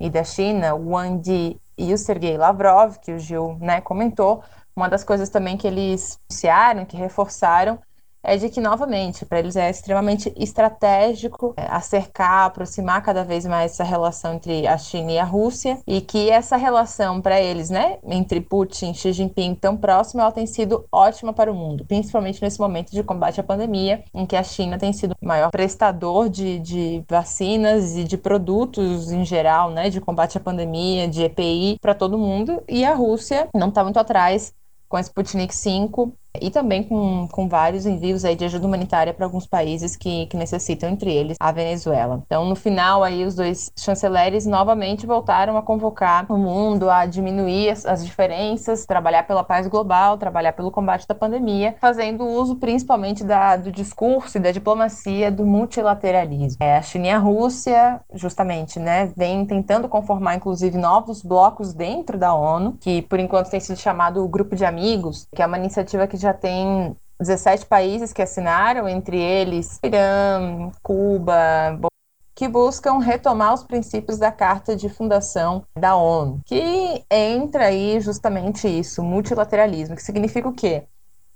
e 0.04 0.10
da 0.10 0.22
China, 0.26 0.76
o 0.76 0.90
Wang 0.90 1.32
Yi 1.32 1.62
e 1.78 1.94
o 1.94 1.98
Sergei 1.98 2.36
Lavrov, 2.38 2.98
que 3.00 3.14
o 3.14 3.18
Gil 3.18 3.58
né, 3.62 3.80
comentou, 3.80 4.44
uma 4.76 4.90
das 4.90 5.02
coisas 5.02 5.30
também 5.30 5.56
que 5.56 5.66
eles 5.66 6.20
anunciaram, 6.30 6.84
que 6.84 6.98
reforçaram, 6.98 7.80
é 8.24 8.38
de 8.38 8.50
que, 8.50 8.62
novamente, 8.62 9.26
para 9.26 9.40
eles 9.40 9.56
é 9.56 9.70
extremamente 9.70 10.34
estratégico 10.38 11.54
é, 11.58 11.66
acercar, 11.70 12.46
aproximar 12.46 13.04
cada 13.04 13.24
vez 13.24 13.46
mais 13.46 13.74
essa 13.74 13.84
relação 13.84 14.36
entre 14.36 14.66
a 14.66 14.78
China 14.78 15.12
e 15.12 15.20
a 15.20 15.26
Rússia, 15.26 15.80
e 15.86 16.00
que 16.00 16.30
essa 16.30 16.56
relação 16.56 17.22
para 17.22 17.42
eles, 17.42 17.70
né, 17.70 17.98
entre 18.06 18.40
Putin 18.40 18.92
e 18.92 18.94
Xi 18.94 19.12
Jinping 19.12 19.56
tão 19.56 19.76
próxima, 19.76 20.24
ela 20.24 20.32
tem 20.32 20.46
sido 20.46 20.86
ótima 20.92 21.34
para 21.34 21.52
o 21.52 21.56
mundo, 21.56 21.86
principalmente 21.86 22.42
nesse 22.42 22.60
momento 22.60 22.92
de 22.92 23.04
combate 23.04 23.42
à 23.42 23.44
pandemia, 23.44 24.04
em 24.14 24.26
que 24.26 24.36
a 24.36 24.44
China 24.44 24.78
tem 24.78 24.94
sido 24.94 25.16
o 25.22 25.28
maior 25.28 25.52
prestador 25.52 26.30
de, 26.30 26.60
de 26.60 27.04
vacinas 27.10 27.98
e 27.98 28.04
de 28.06 28.18
produtos 28.18 29.12
em 29.12 29.26
geral, 29.26 29.70
né, 29.70 29.90
de 29.90 30.00
combate 30.00 30.38
à 30.38 30.42
pandemia, 30.42 31.08
de 31.08 31.24
EPI 31.24 31.78
para 31.82 31.94
todo 31.94 32.18
mundo, 32.18 32.64
e 32.70 32.86
a 32.86 32.94
Rússia 32.94 33.50
não 33.54 33.68
está 33.68 33.84
muito 33.84 33.98
atrás 33.98 34.54
com 34.88 34.98
a 34.98 35.02
Sputnik 35.02 35.54
5 35.54 36.14
e 36.42 36.50
também 36.50 36.84
com, 36.84 37.28
com 37.32 37.48
vários 37.48 37.86
envios 37.86 38.26
aí 38.26 38.36
de 38.36 38.46
ajuda 38.46 38.66
humanitária 38.66 39.14
para 39.14 39.26
alguns 39.26 39.46
países 39.46 39.96
que, 39.96 40.26
que 40.26 40.36
necessitam, 40.36 40.90
entre 40.90 41.14
eles 41.14 41.38
a 41.40 41.52
Venezuela. 41.52 42.24
Então, 42.26 42.46
no 42.46 42.56
final, 42.56 43.04
aí 43.04 43.24
os 43.24 43.36
dois 43.36 43.72
chanceleres 43.78 44.46
novamente 44.46 45.06
voltaram 45.06 45.58
a 45.58 45.62
convocar 45.62 46.26
o 46.32 46.38
mundo 46.38 46.90
a 46.90 47.06
diminuir 47.06 47.70
as, 47.70 47.86
as 47.86 48.04
diferenças, 48.04 48.86
trabalhar 48.86 49.28
pela 49.28 49.44
paz 49.44 49.68
global, 49.68 50.18
trabalhar 50.18 50.54
pelo 50.54 50.72
combate 50.72 51.08
da 51.08 51.14
pandemia, 51.14 51.76
fazendo 51.80 52.26
uso 52.26 52.56
principalmente 52.56 53.24
da, 53.24 53.56
do 53.56 53.72
discurso 53.72 54.38
e 54.38 54.42
da 54.42 54.52
diplomacia 54.52 55.32
do 55.32 55.46
multilateralismo. 55.46 56.58
É, 56.62 56.78
a 56.78 56.82
China 56.82 57.08
e 57.08 57.12
a 57.12 57.20
Rússia, 57.20 58.02
justamente, 58.14 58.80
né, 58.80 59.12
vem 59.16 59.46
tentando 59.46 59.88
conformar, 59.88 60.36
inclusive, 60.36 60.78
novos 60.78 61.22
blocos 61.22 61.74
dentro 61.74 62.18
da 62.18 62.34
ONU, 62.34 62.78
que 62.80 63.04
por 63.04 63.20
enquanto 63.20 63.52
tem 63.52 63.60
sido 63.60 63.78
chamado 63.78 64.24
o 64.24 64.28
Grupo 64.28 64.56
de 64.56 64.66
Amigos, 64.66 65.28
que 65.36 65.42
é 65.42 65.46
uma 65.46 65.58
iniciativa 65.58 66.08
que 66.08 66.23
já 66.24 66.34
tem 66.34 66.96
17 67.20 67.66
países 67.68 68.12
que 68.12 68.22
assinaram, 68.22 68.90
entre 68.90 69.20
eles 69.20 69.80
Irã, 69.84 70.72
Cuba, 70.82 71.80
que 72.36 72.48
buscam 72.48 72.98
retomar 72.98 73.54
os 73.54 73.64
princípios 73.64 74.18
da 74.18 74.32
Carta 74.32 74.76
de 74.76 74.90
Fundação 74.90 75.64
da 75.78 75.96
ONU, 75.96 76.42
que 76.46 77.04
entra 77.12 77.66
aí 77.68 78.00
justamente 78.00 78.68
isso, 78.68 79.04
multilateralismo, 79.04 79.96
que 79.96 80.04
significa 80.04 80.50
o 80.50 80.54
quê? 80.54 80.84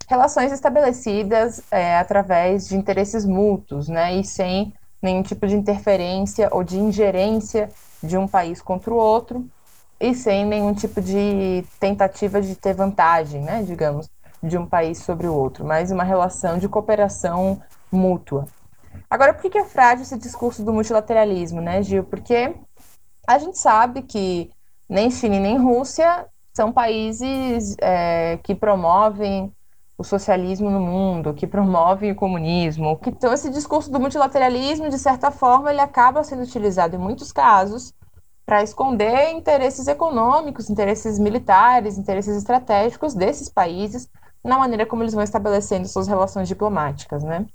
Relações 0.07 0.51
estabelecidas 0.51 1.61
é, 1.69 1.97
através 1.97 2.67
de 2.67 2.75
interesses 2.75 3.25
mútuos, 3.25 3.87
né, 3.87 4.15
e 4.15 4.23
sem 4.23 4.73
nenhum 5.01 5.21
tipo 5.21 5.45
de 5.45 5.55
interferência 5.55 6.49
ou 6.51 6.63
de 6.63 6.79
ingerência 6.79 7.69
de 8.01 8.17
um 8.17 8.27
país 8.27 8.61
contra 8.61 8.91
o 8.91 8.97
outro, 8.97 9.45
e 9.99 10.13
sem 10.15 10.45
nenhum 10.45 10.73
tipo 10.73 11.01
de 11.01 11.63
tentativa 11.79 12.41
de 12.41 12.55
ter 12.55 12.73
vantagem, 12.73 13.41
né, 13.41 13.63
digamos 13.63 14.09
de 14.41 14.57
um 14.57 14.65
país 14.65 14.99
sobre 14.99 15.27
o 15.27 15.33
outro, 15.33 15.65
mas 15.65 15.91
uma 15.91 16.03
relação 16.03 16.57
de 16.57 16.69
cooperação 16.69 17.61
mútua. 17.91 18.45
Agora, 19.09 19.33
por 19.33 19.49
que 19.49 19.57
é 19.57 19.63
frágil 19.63 20.03
esse 20.03 20.17
discurso 20.17 20.63
do 20.63 20.73
multilateralismo, 20.73 21.61
né, 21.61 21.81
Gil? 21.81 22.03
Porque 22.03 22.55
a 23.27 23.37
gente 23.37 23.57
sabe 23.57 24.01
que 24.01 24.49
nem 24.89 25.11
China 25.11 25.39
nem 25.39 25.57
Rússia 25.57 26.25
são 26.53 26.71
países 26.71 27.75
é, 27.79 28.37
que 28.43 28.55
promovem 28.55 29.51
o 29.97 30.03
socialismo 30.03 30.69
no 30.69 30.79
mundo, 30.79 31.33
que 31.33 31.47
promovem 31.47 32.11
o 32.11 32.15
comunismo. 32.15 32.99
Então, 33.05 33.33
esse 33.33 33.49
discurso 33.49 33.91
do 33.91 33.99
multilateralismo, 33.99 34.89
de 34.89 34.97
certa 34.97 35.31
forma, 35.31 35.71
ele 35.71 35.81
acaba 35.81 36.23
sendo 36.23 36.43
utilizado 36.43 36.95
em 36.95 36.99
muitos 36.99 37.31
casos 37.31 37.93
para 38.45 38.63
esconder 38.63 39.31
interesses 39.31 39.87
econômicos, 39.87 40.69
interesses 40.69 41.19
militares, 41.19 41.97
interesses 41.97 42.37
estratégicos 42.37 43.13
desses 43.13 43.49
países 43.49 44.07
na 44.47 44.57
maneira 44.57 44.85
como 44.85 45.03
eles 45.03 45.13
vão 45.13 45.23
estabelecendo 45.23 45.87
suas 45.87 46.07
relações 46.07 46.47
diplomáticas, 46.47 47.23
né? 47.23 47.45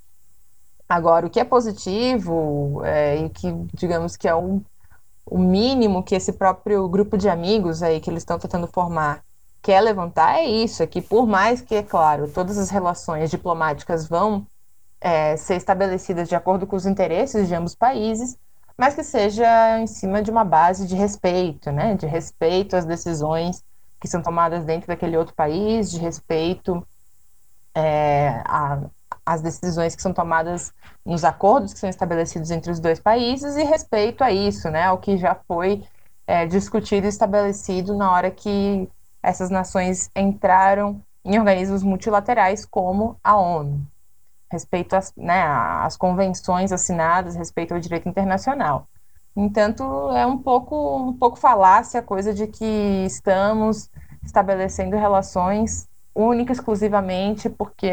Agora, 0.87 1.25
o 1.25 1.29
que 1.29 1.39
é 1.39 1.43
positivo 1.43 2.81
é, 2.85 3.17
e 3.17 3.29
que, 3.29 3.51
digamos 3.73 4.15
que 4.15 4.27
é 4.27 4.35
um, 4.35 4.61
o 5.25 5.39
mínimo 5.39 6.03
que 6.03 6.13
esse 6.13 6.33
próprio 6.33 6.87
grupo 6.87 7.17
de 7.17 7.27
amigos 7.27 7.81
aí 7.81 7.99
que 7.99 8.09
eles 8.09 8.21
estão 8.21 8.37
tentando 8.37 8.67
formar 8.67 9.23
quer 9.61 9.81
levantar 9.81 10.39
é 10.39 10.45
isso, 10.45 10.83
é 10.83 10.87
que 10.87 11.01
por 11.01 11.25
mais 11.25 11.61
que, 11.61 11.73
é 11.73 11.83
claro, 11.83 12.29
todas 12.29 12.57
as 12.57 12.69
relações 12.69 13.31
diplomáticas 13.31 14.07
vão 14.07 14.45
é, 15.01 15.35
ser 15.37 15.55
estabelecidas 15.55 16.29
de 16.29 16.35
acordo 16.35 16.67
com 16.67 16.75
os 16.75 16.85
interesses 16.85 17.47
de 17.47 17.55
ambos 17.55 17.73
países, 17.73 18.37
mas 18.77 18.93
que 18.93 19.03
seja 19.03 19.79
em 19.79 19.87
cima 19.87 20.21
de 20.21 20.29
uma 20.29 20.43
base 20.43 20.85
de 20.85 20.95
respeito, 20.95 21.71
né? 21.71 21.95
De 21.95 22.05
respeito 22.05 22.75
às 22.75 22.85
decisões 22.85 23.63
que 24.03 24.07
são 24.09 24.21
tomadas 24.21 24.65
dentro 24.65 24.89
daquele 24.89 25.15
outro 25.15 25.33
país, 25.33 25.89
de 25.89 25.97
respeito 25.97 26.85
é, 27.73 28.43
às 29.25 29.41
decisões 29.41 29.95
que 29.95 30.01
são 30.01 30.13
tomadas 30.13 30.73
nos 31.05 31.23
acordos 31.23 31.73
que 31.73 31.79
são 31.79 31.89
estabelecidos 31.89 32.51
entre 32.51 32.69
os 32.69 32.81
dois 32.81 32.99
países 32.99 33.55
e 33.55 33.63
respeito 33.63 34.21
a 34.21 34.29
isso, 34.29 34.69
né, 34.69 34.83
ao 34.83 34.97
que 34.97 35.15
já 35.15 35.33
foi 35.47 35.85
é, 36.27 36.45
discutido 36.45 37.05
e 37.05 37.09
estabelecido 37.09 37.95
na 37.95 38.11
hora 38.11 38.29
que 38.29 38.89
essas 39.23 39.49
nações 39.49 40.11
entraram 40.13 41.01
em 41.23 41.39
organismos 41.39 41.81
multilaterais 41.81 42.65
como 42.65 43.17
a 43.23 43.37
ONU, 43.37 43.87
respeito 44.51 44.97
às, 44.97 45.13
né, 45.15 45.43
às 45.43 45.95
convenções 45.95 46.73
assinadas, 46.73 47.35
respeito 47.35 47.73
ao 47.73 47.79
direito 47.79 48.09
internacional. 48.09 48.85
Entanto, 49.35 49.83
é 50.11 50.25
um 50.25 50.37
pouco, 50.37 50.97
um 50.97 51.13
pouco 51.13 51.37
falácia 51.37 51.99
a 51.99 52.03
coisa 52.03 52.33
de 52.33 52.47
que 52.47 53.05
estamos 53.05 53.89
estabelecendo 54.23 54.95
relações 54.95 55.87
única 56.15 56.53
exclusivamente 56.53 57.49
porque 57.49 57.89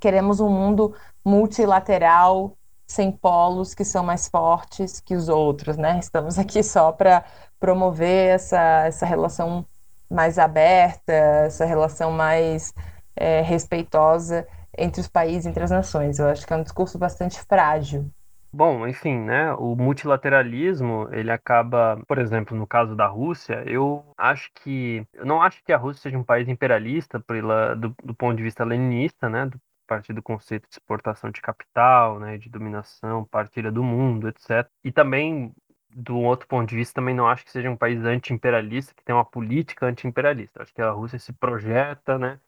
queremos 0.00 0.38
um 0.38 0.48
mundo 0.48 0.94
multilateral 1.24 2.56
sem 2.86 3.10
polos 3.10 3.74
que 3.74 3.84
são 3.84 4.04
mais 4.04 4.28
fortes 4.28 5.00
que 5.00 5.16
os 5.16 5.28
outros, 5.28 5.76
né? 5.76 5.98
Estamos 5.98 6.38
aqui 6.38 6.62
só 6.62 6.92
para 6.92 7.24
promover 7.58 8.34
essa, 8.34 8.84
essa 8.86 9.06
relação 9.06 9.66
mais 10.08 10.38
aberta, 10.38 11.12
essa 11.12 11.64
relação 11.64 12.12
mais 12.12 12.72
é, 13.16 13.40
respeitosa 13.40 14.46
entre 14.76 15.00
os 15.00 15.08
países, 15.08 15.46
entre 15.46 15.64
as 15.64 15.70
nações. 15.70 16.18
Eu 16.18 16.28
acho 16.28 16.46
que 16.46 16.52
é 16.52 16.56
um 16.56 16.62
discurso 16.62 16.98
bastante 16.98 17.40
frágil 17.40 18.08
Bom, 18.56 18.86
enfim, 18.86 19.18
né, 19.18 19.52
o 19.54 19.74
multilateralismo, 19.74 21.08
ele 21.10 21.28
acaba, 21.32 22.00
por 22.06 22.18
exemplo, 22.18 22.56
no 22.56 22.68
caso 22.68 22.94
da 22.94 23.04
Rússia, 23.04 23.64
eu 23.66 24.04
acho 24.16 24.48
que, 24.54 25.04
eu 25.12 25.26
não 25.26 25.42
acho 25.42 25.60
que 25.64 25.72
a 25.72 25.76
Rússia 25.76 26.02
seja 26.02 26.16
um 26.16 26.22
país 26.22 26.46
imperialista 26.48 27.18
pela, 27.18 27.74
do, 27.74 27.92
do 28.04 28.14
ponto 28.14 28.36
de 28.36 28.44
vista 28.44 28.62
leninista, 28.62 29.28
né, 29.28 29.46
do, 29.46 29.60
partir 29.88 30.12
do 30.12 30.22
conceito 30.22 30.68
de 30.68 30.74
exportação 30.74 31.32
de 31.32 31.40
capital, 31.40 32.20
né, 32.20 32.38
de 32.38 32.48
dominação, 32.48 33.24
partilha 33.24 33.72
do 33.72 33.82
mundo, 33.82 34.28
etc. 34.28 34.70
E 34.84 34.92
também, 34.92 35.52
do 35.90 36.16
outro 36.20 36.46
ponto 36.46 36.68
de 36.68 36.76
vista, 36.76 36.94
também 36.94 37.14
não 37.14 37.26
acho 37.26 37.44
que 37.44 37.50
seja 37.50 37.68
um 37.68 37.76
país 37.76 38.04
anti-imperialista, 38.04 38.94
que 38.94 39.02
tem 39.04 39.16
uma 39.16 39.24
política 39.24 39.86
anti-imperialista. 39.86 40.62
Acho 40.62 40.72
que 40.72 40.80
a 40.80 40.92
Rússia 40.92 41.18
se 41.18 41.32
projeta, 41.32 42.16
né, 42.18 42.38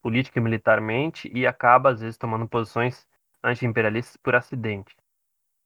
política 0.00 0.38
e 0.38 0.42
militarmente, 0.42 1.28
e 1.34 1.44
acaba, 1.48 1.90
às 1.90 2.00
vezes, 2.00 2.16
tomando 2.16 2.46
posições 2.48 3.04
anti-imperialistas 3.42 4.16
por 4.18 4.36
acidente. 4.36 4.94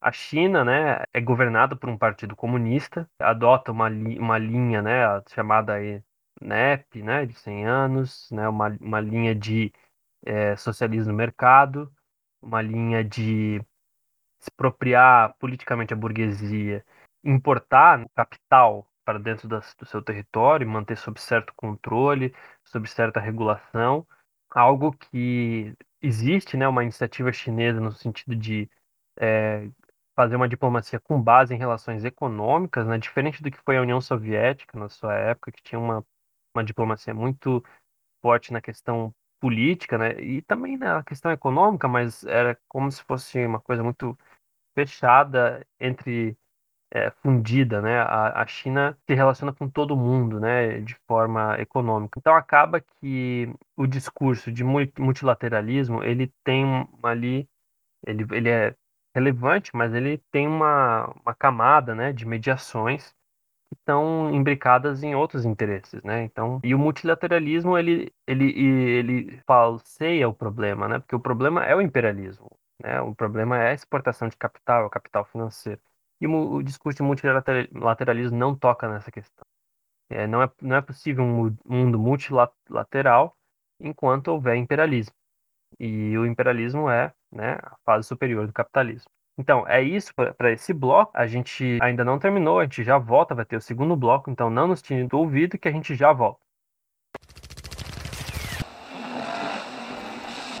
A 0.01 0.11
China, 0.11 0.65
né, 0.65 1.03
é 1.13 1.21
governada 1.21 1.75
por 1.75 1.87
um 1.89 1.97
partido 1.97 2.35
comunista, 2.35 3.07
adota 3.19 3.71
uma, 3.71 3.87
li 3.87 4.17
uma 4.17 4.37
linha, 4.37 4.81
né, 4.81 5.03
chamada 5.29 5.75
NEP, 6.41 7.03
né, 7.03 7.25
de 7.25 7.35
100 7.35 7.65
anos, 7.67 8.27
né, 8.31 8.49
uma, 8.49 8.69
uma 8.81 8.99
linha 8.99 9.35
de 9.35 9.71
é, 10.25 10.55
socialismo 10.55 11.11
no 11.11 11.17
mercado, 11.17 11.91
uma 12.41 12.61
linha 12.61 13.03
de 13.03 13.61
expropriar 14.41 15.35
politicamente 15.39 15.93
a 15.93 15.97
burguesia, 15.97 16.85
importar 17.23 18.05
capital 18.15 18.87
para 19.05 19.19
dentro 19.19 19.47
das, 19.47 19.75
do 19.75 19.85
seu 19.85 20.01
território, 20.01 20.67
manter 20.67 20.97
sob 20.97 21.19
certo 21.19 21.53
controle, 21.55 22.33
sob 22.63 22.87
certa 22.89 23.19
regulação, 23.19 24.05
algo 24.49 24.93
que 24.93 25.73
existe, 26.01 26.57
né, 26.57 26.67
uma 26.67 26.83
iniciativa 26.83 27.31
chinesa 27.31 27.79
no 27.79 27.91
sentido 27.91 28.35
de 28.35 28.69
é, 29.19 29.69
fazer 30.21 30.35
uma 30.35 30.47
diplomacia 30.47 30.99
com 30.99 31.19
base 31.19 31.51
em 31.55 31.57
relações 31.57 32.05
econômicas, 32.05 32.85
né, 32.85 32.99
diferente 32.99 33.41
do 33.41 33.49
que 33.49 33.57
foi 33.65 33.77
a 33.77 33.81
União 33.81 33.99
Soviética 33.99 34.77
na 34.77 34.87
sua 34.87 35.15
época, 35.15 35.51
que 35.51 35.63
tinha 35.63 35.79
uma, 35.79 36.05
uma 36.53 36.63
diplomacia 36.63 37.11
muito 37.11 37.63
forte 38.21 38.53
na 38.53 38.61
questão 38.61 39.11
política, 39.39 39.97
né, 39.97 40.21
e 40.21 40.43
também 40.43 40.77
na 40.77 41.03
questão 41.03 41.31
econômica, 41.31 41.87
mas 41.87 42.23
era 42.25 42.55
como 42.67 42.91
se 42.91 43.03
fosse 43.03 43.43
uma 43.43 43.59
coisa 43.59 43.83
muito 43.83 44.15
fechada 44.75 45.65
entre 45.79 46.37
é, 46.93 47.09
fundida, 47.09 47.81
né? 47.81 47.99
A, 48.01 48.41
a 48.43 48.47
China 48.47 48.97
se 49.07 49.15
relaciona 49.15 49.53
com 49.53 49.69
todo 49.69 49.95
mundo, 49.95 50.39
né? 50.39 50.81
De 50.81 50.95
forma 51.07 51.59
econômica. 51.59 52.19
Então 52.19 52.35
acaba 52.35 52.81
que 52.81 53.47
o 53.77 53.87
discurso 53.87 54.51
de 54.51 54.63
multilateralismo 54.63 56.03
ele 56.03 56.33
tem 56.43 56.65
ali, 57.03 57.49
ele, 58.05 58.25
ele 58.31 58.49
é 58.49 58.75
relevante, 59.15 59.71
mas 59.75 59.93
ele 59.93 60.17
tem 60.31 60.47
uma, 60.47 61.07
uma 61.23 61.35
camada, 61.35 61.95
né? 61.95 62.13
De 62.13 62.25
mediações 62.25 63.09
que 63.69 63.75
estão 63.79 64.33
imbricadas 64.33 65.03
em 65.03 65.15
outros 65.15 65.45
interesses, 65.45 66.01
né? 66.03 66.23
Então, 66.23 66.59
e 66.63 66.75
o 66.75 66.79
multilateralismo 66.79 67.77
ele 67.77 68.13
ele 68.27 68.51
ele 68.59 69.41
falseia 69.47 70.27
o 70.29 70.33
problema, 70.33 70.87
né? 70.87 70.99
Porque 70.99 71.15
o 71.15 71.19
problema 71.19 71.65
é 71.65 71.75
o 71.75 71.81
imperialismo, 71.81 72.49
né? 72.83 73.01
O 73.01 73.15
problema 73.15 73.57
é 73.57 73.71
a 73.71 73.73
exportação 73.73 74.27
de 74.29 74.37
capital, 74.37 74.83
é 74.83 74.85
o 74.87 74.89
capital 74.89 75.25
financeiro. 75.25 75.81
E 76.21 76.27
o, 76.27 76.53
o 76.55 76.63
discurso 76.63 76.97
de 76.97 77.03
multilateralismo 77.03 78.37
não 78.37 78.55
toca 78.55 78.87
nessa 78.89 79.11
questão. 79.11 79.45
É, 80.09 80.27
não, 80.27 80.41
é, 80.43 80.51
não 80.61 80.75
é 80.75 80.81
possível 80.81 81.23
um 81.23 81.55
mundo 81.65 81.97
multilateral 81.99 83.35
enquanto 83.79 84.27
houver 84.29 84.57
imperialismo. 84.57 85.13
E 85.83 86.15
o 86.15 86.27
imperialismo 86.27 86.91
é 86.91 87.11
né, 87.31 87.57
a 87.63 87.75
fase 87.83 88.07
superior 88.07 88.45
do 88.45 88.53
capitalismo. 88.53 89.09
Então, 89.35 89.67
é 89.67 89.81
isso 89.81 90.13
para 90.13 90.51
esse 90.51 90.71
bloco. 90.73 91.11
A 91.15 91.25
gente 91.25 91.79
ainda 91.81 92.05
não 92.05 92.19
terminou, 92.19 92.59
a 92.59 92.65
gente 92.65 92.83
já 92.83 92.99
volta, 92.99 93.33
vai 93.33 93.45
ter 93.45 93.55
o 93.55 93.61
segundo 93.61 93.95
bloco, 93.95 94.29
então 94.29 94.47
não 94.47 94.67
nos 94.67 94.79
tire 94.79 95.07
do 95.07 95.17
ouvido 95.17 95.57
que 95.57 95.67
a 95.67 95.71
gente 95.71 95.95
já 95.95 96.13
volta. 96.13 96.39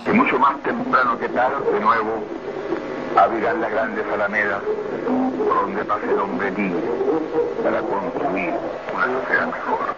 E 0.07 0.11
muito 0.11 0.39
mais 0.39 0.59
temprano 0.63 1.15
que 1.19 1.29
tarde, 1.29 1.71
de 1.71 1.79
novo, 1.79 2.25
abrirán 3.15 3.61
la 3.61 3.69
grande 3.69 4.01
Alameda 4.01 4.59
por 5.05 5.53
donde 5.53 5.85
pase 5.85 6.09
el 6.09 6.19
hombre 6.19 6.49
libre 6.49 6.81
para 7.61 7.79
construir 7.83 8.53
una 8.91 9.05
sociedad 9.05 9.45
mejor. 9.51 9.95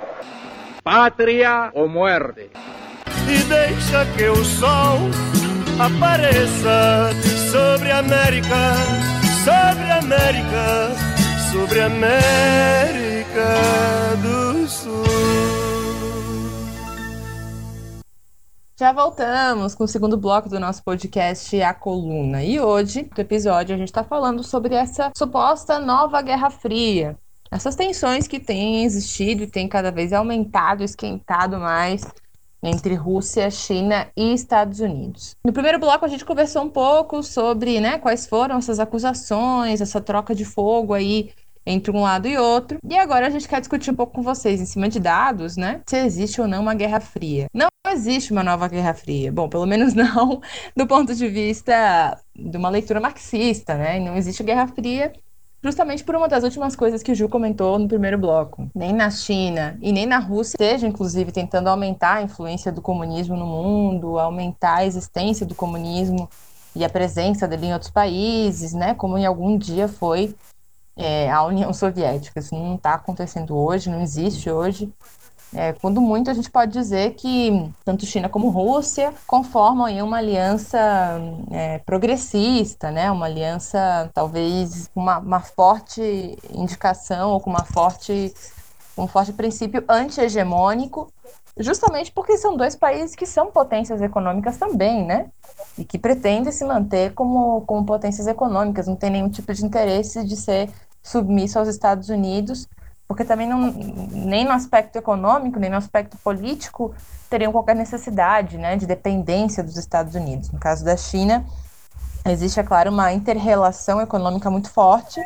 Pátria 0.83 1.71
ou 1.73 1.87
muerte. 1.87 2.51
E 3.27 3.43
deixa 3.45 4.05
que 4.17 4.27
o 4.27 4.43
sol 4.43 4.99
apareça 5.79 7.09
sobre 7.51 7.91
a 7.91 7.99
América, 7.99 8.73
sobre 9.43 9.89
a 9.89 9.97
América, 9.99 10.91
sobre 11.51 11.81
a 11.81 11.85
América 11.85 13.45
do 14.21 14.67
Sul. 14.67 15.03
Já 18.79 18.91
voltamos 18.91 19.75
com 19.75 19.85
o 19.85 19.87
segundo 19.87 20.17
bloco 20.17 20.49
do 20.49 20.59
nosso 20.59 20.83
podcast 20.83 21.61
A 21.61 21.73
Coluna. 21.73 22.43
E 22.43 22.59
hoje, 22.59 23.09
no 23.15 23.21
episódio, 23.21 23.73
a 23.73 23.77
gente 23.77 23.87
está 23.87 24.03
falando 24.03 24.43
sobre 24.43 24.75
essa 24.75 25.11
suposta 25.15 25.79
nova 25.79 26.21
Guerra 26.21 26.49
Fria. 26.49 27.17
Essas 27.49 27.75
tensões 27.75 28.27
que 28.27 28.39
têm 28.39 28.83
existido 28.83 29.43
e 29.43 29.47
têm 29.47 29.69
cada 29.69 29.91
vez 29.91 30.11
aumentado, 30.11 30.83
esquentado 30.83 31.59
mais 31.59 32.03
entre 32.63 32.95
Rússia, 32.95 33.51
China 33.51 34.07
e 34.15 34.33
Estados 34.33 34.79
Unidos. 34.79 35.35
No 35.45 35.53
primeiro 35.53 35.79
bloco 35.79 36.05
a 36.05 36.07
gente 36.07 36.25
conversou 36.25 36.63
um 36.63 36.69
pouco 36.69 37.21
sobre, 37.21 37.79
né, 37.79 37.97
quais 37.99 38.25
foram 38.25 38.57
essas 38.57 38.79
acusações, 38.79 39.81
essa 39.81 39.99
troca 39.99 40.33
de 40.33 40.45
fogo 40.45 40.93
aí 40.93 41.31
entre 41.65 41.91
um 41.91 42.01
lado 42.01 42.27
e 42.27 42.37
outro. 42.37 42.77
E 42.87 42.97
agora 42.97 43.27
a 43.27 43.29
gente 43.29 43.47
quer 43.47 43.59
discutir 43.59 43.91
um 43.91 43.95
pouco 43.95 44.13
com 44.13 44.21
vocês, 44.21 44.59
em 44.59 44.65
cima 44.65 44.89
de 44.89 44.99
dados, 44.99 45.55
né? 45.55 45.81
Se 45.87 45.97
existe 45.97 46.41
ou 46.41 46.47
não 46.47 46.61
uma 46.61 46.73
Guerra 46.73 46.99
Fria. 46.99 47.47
Não 47.53 47.69
existe 47.89 48.31
uma 48.31 48.43
nova 48.43 48.67
Guerra 48.67 48.93
Fria. 48.93 49.31
Bom, 49.31 49.47
pelo 49.47 49.65
menos 49.65 49.93
não 49.95 50.41
do 50.75 50.85
ponto 50.87 51.15
de 51.15 51.27
vista 51.27 52.19
de 52.35 52.57
uma 52.57 52.69
leitura 52.69 52.99
marxista, 52.99 53.75
né? 53.75 53.99
Não 53.99 54.15
existe 54.17 54.43
Guerra 54.43 54.67
Fria 54.67 55.13
justamente 55.63 56.03
por 56.03 56.15
uma 56.15 56.27
das 56.27 56.43
últimas 56.43 56.75
coisas 56.75 57.01
que 57.01 57.11
o 57.11 57.15
Ju 57.15 57.29
comentou 57.29 57.79
no 57.79 57.87
primeiro 57.87 58.17
bloco. 58.17 58.69
Nem 58.75 58.91
na 58.91 59.09
China 59.09 59.77
e 59.81 59.93
nem 59.93 60.05
na 60.05 60.19
Rússia, 60.19 60.57
seja 60.57 60.85
inclusive 60.85 61.31
tentando 61.31 61.69
aumentar 61.69 62.15
a 62.15 62.21
influência 62.21 62.71
do 62.71 62.81
comunismo 62.81 63.37
no 63.37 63.45
mundo, 63.45 64.19
aumentar 64.19 64.79
a 64.79 64.85
existência 64.85 65.45
do 65.45 65.55
comunismo 65.55 66.29
e 66.75 66.83
a 66.83 66.89
presença 66.89 67.47
dele 67.47 67.67
em 67.67 67.73
outros 67.73 67.91
países, 67.91 68.73
né? 68.73 68.93
Como 68.93 69.17
em 69.17 69.25
algum 69.25 69.57
dia 69.57 69.87
foi 69.87 70.35
é, 70.97 71.31
a 71.31 71.43
União 71.43 71.71
Soviética. 71.71 72.39
Isso 72.39 72.53
não 72.53 72.75
está 72.75 72.95
acontecendo 72.95 73.55
hoje, 73.55 73.89
não 73.89 74.01
existe 74.01 74.49
hoje. 74.49 74.91
É, 75.55 75.73
quando 75.73 76.01
muito, 76.01 76.31
a 76.31 76.33
gente 76.33 76.49
pode 76.49 76.71
dizer 76.71 77.13
que 77.13 77.71
tanto 77.85 78.05
China 78.05 78.27
como 78.27 78.49
Rússia 78.49 79.13
conformam 79.27 79.85
aí 79.85 80.01
uma 80.01 80.17
aliança 80.17 80.79
é, 81.51 81.77
progressista, 81.79 82.89
né? 82.89 83.11
uma 83.11 83.27
aliança 83.27 84.09
talvez 84.13 84.87
com 84.93 85.01
uma, 85.01 85.19
uma, 85.19 85.39
forte 85.41 86.37
indicação 86.51 87.31
ou 87.31 87.39
com 87.39 87.51
uma 87.51 87.63
forte, 87.63 88.33
um 88.97 89.07
forte 89.07 89.31
princípio 89.31 89.83
anti-hegemônico, 89.87 91.11
justamente 91.57 92.11
porque 92.11 92.35
são 92.37 92.57
dois 92.57 92.75
países 92.75 93.15
que 93.15 93.25
são 93.25 93.51
potências 93.51 94.01
econômicas 94.01 94.57
também, 94.57 95.05
né? 95.05 95.27
E 95.77 95.85
que 95.85 95.99
pretendem 95.99 96.51
se 96.51 96.65
manter 96.65 97.13
como, 97.13 97.61
como 97.61 97.85
potências 97.85 98.25
econômicas, 98.25 98.87
não 98.87 98.95
tem 98.95 99.11
nenhum 99.11 99.29
tipo 99.29 99.53
de 99.53 99.63
interesse 99.63 100.25
de 100.25 100.35
ser 100.35 100.69
submisso 101.03 101.59
aos 101.59 101.67
Estados 101.67 102.09
Unidos, 102.09 102.67
porque 103.13 103.23
também 103.23 103.47
não, 103.47 103.71
nem 103.71 104.43
no 104.43 104.51
aspecto 104.51 104.95
econômico, 104.95 105.59
nem 105.59 105.69
no 105.69 105.77
aspecto 105.77 106.17
político 106.17 106.95
teriam 107.29 107.51
qualquer 107.51 107.75
necessidade 107.75 108.57
né, 108.57 108.75
de 108.75 108.87
dependência 108.87 109.63
dos 109.63 109.77
Estados 109.77 110.15
Unidos. 110.15 110.49
No 110.49 110.59
caso 110.59 110.83
da 110.83 110.97
China, 110.97 111.45
existe, 112.25 112.59
é 112.59 112.63
claro, 112.63 112.89
uma 112.89 113.13
interrelação 113.13 114.01
econômica 114.01 114.49
muito 114.49 114.71
forte, 114.71 115.23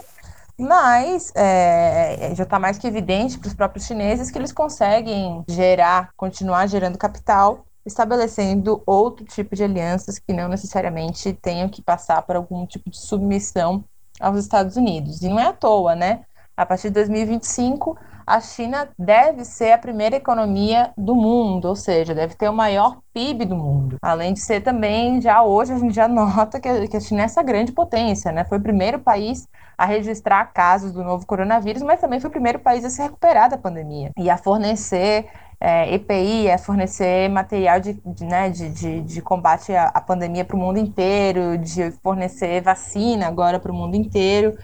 mas 0.59 1.31
é, 1.33 2.33
já 2.35 2.43
está 2.43 2.59
mais 2.59 2.77
que 2.77 2.87
evidente 2.87 3.39
para 3.39 3.47
os 3.47 3.53
próprios 3.53 3.85
chineses 3.85 4.29
que 4.29 4.37
eles 4.37 4.51
conseguem 4.51 5.45
gerar, 5.47 6.09
continuar 6.17 6.67
gerando 6.67 6.97
capital, 6.97 7.65
estabelecendo 7.85 8.83
outro 8.85 9.25
tipo 9.25 9.55
de 9.55 9.63
alianças 9.63 10.19
que 10.19 10.33
não 10.33 10.49
necessariamente 10.49 11.31
tenham 11.31 11.69
que 11.69 11.81
passar 11.81 12.21
por 12.23 12.35
algum 12.35 12.65
tipo 12.65 12.89
de 12.89 12.97
submissão 12.97 13.85
aos 14.19 14.39
Estados 14.39 14.75
Unidos. 14.75 15.21
E 15.21 15.29
não 15.29 15.39
é 15.39 15.47
à 15.47 15.53
toa, 15.53 15.95
né? 15.95 16.25
A 16.57 16.65
partir 16.65 16.87
de 16.87 16.95
2025, 16.95 17.95
a 18.25 18.41
China 18.41 18.89
deve 18.97 19.45
ser 19.45 19.73
a 19.73 19.77
primeira 19.77 20.15
economia 20.15 20.91
do 20.97 21.15
mundo, 21.15 21.65
ou 21.65 21.75
seja, 21.75 22.15
deve 22.15 22.33
ter 22.33 22.49
o 22.49 22.53
maior 22.53 22.97
PIB 23.13 23.45
do 23.45 23.55
mundo. 23.55 23.97
Além 24.01 24.33
de 24.33 24.39
ser 24.39 24.61
também, 24.61 25.21
já 25.21 25.43
hoje 25.43 25.71
a 25.71 25.77
gente 25.77 25.93
já 25.93 26.07
nota 26.09 26.59
que 26.59 26.97
a 26.97 26.99
China 26.99 27.21
é 27.21 27.25
essa 27.25 27.43
grande 27.43 27.71
potência, 27.71 28.31
né? 28.31 28.43
Foi 28.43 28.57
o 28.57 28.61
primeiro 28.61 28.97
país 28.97 29.47
a 29.77 29.85
registrar 29.85 30.45
casos 30.47 30.91
do 30.91 31.03
novo 31.03 31.27
coronavírus, 31.27 31.83
mas 31.83 32.01
também 32.01 32.19
foi 32.19 32.29
o 32.29 32.33
primeiro 32.33 32.57
país 32.57 32.83
a 32.83 32.89
se 32.89 33.01
recuperar 33.03 33.51
da 33.51 33.57
pandemia 33.57 34.11
e 34.17 34.27
a 34.27 34.35
fornecer 34.35 35.27
é, 35.59 35.93
EPI, 35.93 36.51
a 36.51 36.57
fornecer 36.57 37.29
material 37.29 37.79
de, 37.79 37.93
de, 38.05 38.25
né, 38.25 38.49
de, 38.49 38.69
de, 38.69 39.01
de 39.01 39.21
combate 39.21 39.73
à, 39.73 39.85
à 39.85 40.01
pandemia 40.01 40.43
para 40.43 40.55
o 40.55 40.59
mundo 40.59 40.79
inteiro, 40.79 41.57
de 41.57 41.91
fornecer 42.03 42.61
vacina 42.61 43.27
agora 43.27 43.59
para 43.59 43.71
o 43.71 43.75
mundo 43.75 43.95
inteiro. 43.95 44.57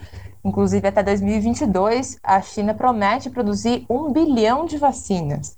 Inclusive, 0.44 0.88
até 0.88 1.02
2022, 1.02 2.20
a 2.22 2.42
China 2.42 2.74
promete 2.74 3.30
produzir 3.30 3.86
um 3.90 4.12
bilhão 4.12 4.66
de 4.66 4.78
vacinas. 4.78 5.58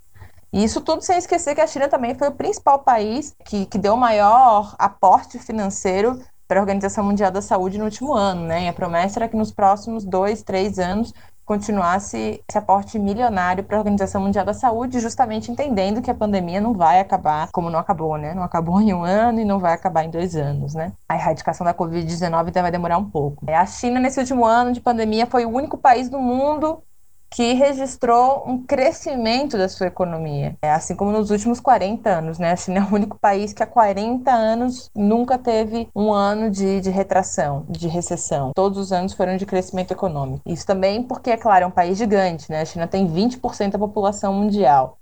E 0.53 0.63
isso 0.63 0.79
tudo 0.79 1.01
sem 1.01 1.17
esquecer 1.17 1.55
que 1.55 1.61
a 1.61 1.67
China 1.67 1.89
também 1.89 2.15
foi 2.15 2.29
o 2.29 2.35
principal 2.35 2.79
país 2.79 3.35
que, 3.43 3.65
que 3.65 3.77
deu 3.77 3.95
o 3.95 3.97
maior 3.97 4.75
aporte 4.77 5.39
financeiro 5.39 6.19
para 6.47 6.59
a 6.59 6.61
Organização 6.61 7.03
Mundial 7.03 7.31
da 7.31 7.41
Saúde 7.41 7.77
no 7.77 7.85
último 7.85 8.13
ano, 8.13 8.45
né? 8.45 8.65
E 8.65 8.67
a 8.67 8.73
promessa 8.73 9.19
era 9.19 9.27
que 9.27 9.35
nos 9.35 9.51
próximos 9.51 10.05
dois, 10.05 10.43
três 10.43 10.77
anos 10.77 11.11
continuasse 11.45 12.43
esse 12.49 12.57
aporte 12.57 12.97
milionário 12.97 13.63
para 13.63 13.77
a 13.77 13.79
Organização 13.79 14.21
Mundial 14.21 14.43
da 14.43 14.53
Saúde, 14.53 14.99
justamente 14.99 15.51
entendendo 15.51 16.01
que 16.01 16.09
a 16.09 16.15
pandemia 16.15 16.59
não 16.59 16.73
vai 16.73 16.99
acabar 16.99 17.49
como 17.51 17.69
não 17.69 17.79
acabou, 17.79 18.17
né? 18.17 18.33
Não 18.33 18.43
acabou 18.43 18.81
em 18.81 18.93
um 18.93 19.03
ano 19.03 19.39
e 19.39 19.45
não 19.45 19.59
vai 19.59 19.73
acabar 19.73 20.03
em 20.03 20.09
dois 20.09 20.35
anos, 20.35 20.73
né? 20.73 20.91
A 21.07 21.15
erradicação 21.15 21.63
da 21.63 21.73
Covid-19 21.73 22.51
vai 22.61 22.71
demorar 22.71 22.97
um 22.97 23.09
pouco. 23.09 23.45
A 23.49 23.65
China, 23.65 23.99
nesse 23.99 24.19
último 24.19 24.43
ano 24.43 24.73
de 24.73 24.81
pandemia, 24.81 25.27
foi 25.27 25.45
o 25.45 25.49
único 25.49 25.77
país 25.77 26.09
do 26.09 26.19
mundo 26.19 26.81
que 27.29 27.53
registrou 27.53 28.43
um 28.47 28.63
crescimento 28.63 29.57
da 29.57 29.67
sua 29.67 29.87
economia, 29.87 30.55
é, 30.61 30.71
assim 30.71 30.95
como 30.95 31.11
nos 31.11 31.31
últimos 31.31 31.59
40 31.59 32.09
anos, 32.09 32.39
né? 32.39 32.51
A 32.51 32.55
China 32.55 32.79
é 32.79 32.83
o 32.83 32.93
único 32.93 33.17
país 33.19 33.51
que 33.51 33.61
há 33.61 33.67
40 33.67 34.31
anos 34.31 34.89
nunca 34.95 35.37
teve 35.37 35.89
um 35.95 36.13
ano 36.13 36.49
de, 36.49 36.79
de 36.79 36.89
retração, 36.89 37.65
de 37.69 37.87
recessão. 37.87 38.51
Todos 38.55 38.77
os 38.77 38.91
anos 38.91 39.13
foram 39.13 39.37
de 39.37 39.45
crescimento 39.45 39.91
econômico. 39.91 40.41
Isso 40.45 40.65
também 40.65 41.03
porque, 41.03 41.31
é 41.31 41.37
claro, 41.37 41.65
é 41.65 41.67
um 41.67 41.71
país 41.71 41.97
gigante, 41.97 42.49
né? 42.49 42.61
A 42.61 42.65
China 42.65 42.87
tem 42.87 43.07
20% 43.07 43.71
da 43.71 43.79
população 43.79 44.33
mundial. 44.33 44.97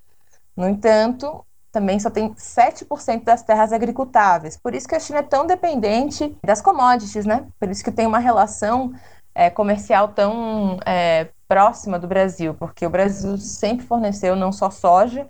No 0.56 0.68
entanto, 0.68 1.46
também 1.72 2.00
só 2.00 2.10
tem 2.10 2.34
7% 2.36 3.24
das 3.24 3.42
terras 3.42 3.74
agricultáveis. 3.74 4.56
Por 4.56 4.76
isso 4.76 4.88
que 4.88 4.96
a 4.96 5.00
China 5.00 5.20
é 5.20 5.24
tão 5.24 5.46
dependente 5.46 6.38
das 6.46 6.62
commodities, 6.62 7.26
né? 7.26 7.46
Por 7.60 7.70
isso 7.70 7.84
que 7.84 7.92
tem 7.92 8.06
uma 8.06 8.20
relação 8.20 8.94
é, 9.34 9.50
comercial 9.50 10.10
tão 10.10 10.78
é, 10.86 11.30
próxima 11.54 12.00
do 12.00 12.08
Brasil, 12.08 12.56
porque 12.56 12.84
o 12.84 12.90
Brasil 12.90 13.38
sempre 13.38 13.86
forneceu 13.86 14.36
não 14.36 14.52
só 14.52 14.72
soja, 14.72 15.30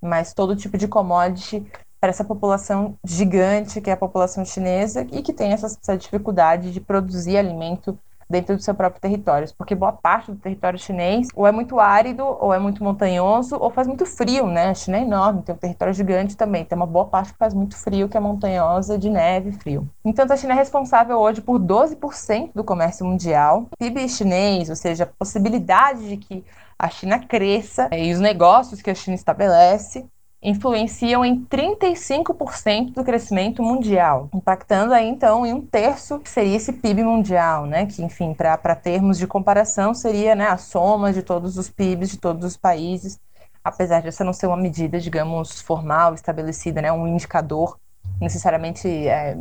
mas 0.00 0.34
todo 0.34 0.56
tipo 0.56 0.76
de 0.76 0.88
commodity 0.88 1.64
para 2.00 2.10
essa 2.10 2.24
população 2.24 2.98
gigante 3.04 3.80
que 3.80 3.88
é 3.88 3.92
a 3.92 3.96
população 3.96 4.44
chinesa 4.44 5.06
e 5.12 5.22
que 5.22 5.32
tem 5.32 5.52
essa, 5.52 5.66
essa 5.66 5.96
dificuldade 5.96 6.72
de 6.72 6.80
produzir 6.80 7.36
alimento 7.36 7.96
dentro 8.32 8.56
do 8.56 8.62
seu 8.62 8.74
próprio 8.74 9.00
território, 9.00 9.46
porque 9.56 9.74
boa 9.74 9.92
parte 9.92 10.32
do 10.32 10.38
território 10.38 10.78
chinês 10.78 11.28
ou 11.36 11.46
é 11.46 11.52
muito 11.52 11.78
árido, 11.78 12.24
ou 12.24 12.52
é 12.52 12.58
muito 12.58 12.82
montanhoso, 12.82 13.56
ou 13.60 13.70
faz 13.70 13.86
muito 13.86 14.06
frio, 14.06 14.46
né? 14.46 14.70
A 14.70 14.74
China 14.74 14.96
é 14.96 15.02
enorme, 15.02 15.42
tem 15.42 15.54
um 15.54 15.58
território 15.58 15.92
gigante 15.92 16.36
também, 16.36 16.64
tem 16.64 16.74
uma 16.74 16.86
boa 16.86 17.04
parte 17.04 17.32
que 17.32 17.38
faz 17.38 17.52
muito 17.52 17.76
frio, 17.76 18.08
que 18.08 18.16
é 18.16 18.20
montanhosa, 18.20 18.98
de 18.98 19.10
neve 19.10 19.52
frio. 19.52 19.88
Então, 20.04 20.24
a 20.28 20.36
China 20.36 20.54
é 20.54 20.56
responsável 20.56 21.18
hoje 21.18 21.40
por 21.42 21.60
12% 21.60 22.52
do 22.54 22.64
comércio 22.64 23.04
mundial. 23.04 23.66
O 23.70 23.76
PIB 23.76 24.08
chinês, 24.08 24.70
ou 24.70 24.76
seja, 24.76 25.04
a 25.04 25.06
possibilidade 25.06 26.08
de 26.08 26.16
que 26.16 26.44
a 26.78 26.88
China 26.88 27.18
cresça 27.18 27.88
e 27.92 28.12
os 28.12 28.18
negócios 28.18 28.80
que 28.80 28.90
a 28.90 28.94
China 28.94 29.14
estabelece 29.14 30.06
influenciam 30.42 31.24
em 31.24 31.44
35% 31.44 32.94
do 32.94 33.04
crescimento 33.04 33.62
mundial, 33.62 34.28
impactando 34.34 34.92
aí 34.92 35.08
então 35.08 35.46
em 35.46 35.52
um 35.52 35.64
terço 35.64 36.18
que 36.18 36.28
seria 36.28 36.56
esse 36.56 36.72
PIB 36.72 37.04
mundial, 37.04 37.64
né? 37.64 37.86
Que 37.86 38.02
enfim, 38.02 38.34
para 38.34 38.74
termos 38.74 39.18
de 39.18 39.26
comparação 39.26 39.94
seria 39.94 40.34
né, 40.34 40.48
a 40.48 40.56
soma 40.56 41.12
de 41.12 41.22
todos 41.22 41.56
os 41.56 41.70
PIBs 41.70 42.10
de 42.10 42.18
todos 42.18 42.44
os 42.44 42.56
países, 42.56 43.20
apesar 43.62 44.00
de 44.00 44.08
essa 44.08 44.24
não 44.24 44.32
ser 44.32 44.48
uma 44.48 44.56
medida, 44.56 44.98
digamos, 44.98 45.60
formal, 45.60 46.12
estabelecida, 46.12 46.82
né? 46.82 46.90
Um 46.90 47.06
indicador 47.06 47.78
necessariamente 48.20 48.88
é, 48.88 49.38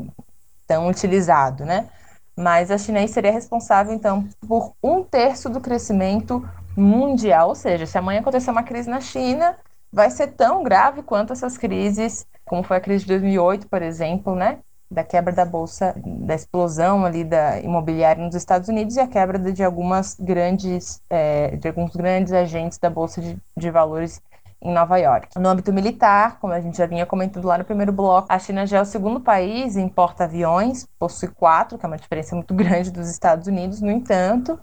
tão 0.67 0.87
utilizado, 0.87 1.65
né? 1.65 1.89
Mas 2.37 2.69
a 2.69 2.77
China 2.77 3.05
seria 3.07 3.31
responsável 3.31 3.91
então 3.91 4.27
por 4.47 4.73
um 4.83 5.03
terço 5.03 5.49
do 5.49 5.59
crescimento 5.59 6.47
mundial, 6.77 7.49
ou 7.49 7.55
seja, 7.55 7.87
se 7.87 7.97
amanhã 7.97 8.19
acontecer 8.19 8.51
uma 8.51 8.63
crise 8.63 8.89
na 8.89 9.01
China 9.01 9.57
vai 9.91 10.09
ser 10.09 10.27
tão 10.27 10.63
grave 10.63 11.03
quanto 11.03 11.33
essas 11.33 11.57
crises, 11.57 12.25
como 12.45 12.63
foi 12.63 12.77
a 12.77 12.81
crise 12.81 13.03
de 13.03 13.09
2008, 13.09 13.67
por 13.67 13.81
exemplo, 13.81 14.35
né? 14.35 14.59
Da 14.89 15.03
quebra 15.03 15.33
da 15.33 15.45
bolsa, 15.45 15.95
da 16.05 16.35
explosão 16.35 17.05
ali 17.05 17.23
da 17.23 17.59
imobiliária 17.59 18.23
nos 18.23 18.35
Estados 18.35 18.67
Unidos 18.67 18.95
e 18.95 18.99
a 18.99 19.07
quebra 19.07 19.39
de 19.39 19.63
algumas 19.63 20.17
grandes, 20.19 21.01
é, 21.09 21.55
de 21.55 21.67
alguns 21.67 21.95
grandes 21.95 22.33
agentes 22.33 22.77
da 22.77 22.89
bolsa 22.89 23.21
de, 23.21 23.37
de 23.55 23.71
valores 23.71 24.21
em 24.61 24.71
Nova 24.71 24.97
York. 24.97 25.39
No 25.39 25.49
âmbito 25.49 25.73
militar, 25.73 26.39
como 26.39 26.53
a 26.53 26.61
gente 26.61 26.77
já 26.77 26.85
vinha 26.85 27.05
comentando 27.05 27.45
lá 27.45 27.57
no 27.57 27.65
primeiro 27.65 27.91
bloco, 27.91 28.27
a 28.29 28.37
China 28.37 28.65
já 28.67 28.77
é 28.77 28.81
o 28.81 28.85
segundo 28.85 29.19
país 29.19 29.75
em 29.75 29.89
porta-aviões, 29.89 30.85
possui 30.99 31.29
quatro, 31.29 31.77
que 31.77 31.85
é 31.85 31.87
uma 31.87 31.97
diferença 31.97 32.35
muito 32.35 32.53
grande 32.55 32.91
dos 32.91 33.09
Estados 33.09 33.47
Unidos. 33.47 33.81
No 33.81 33.89
entanto, 33.89 34.59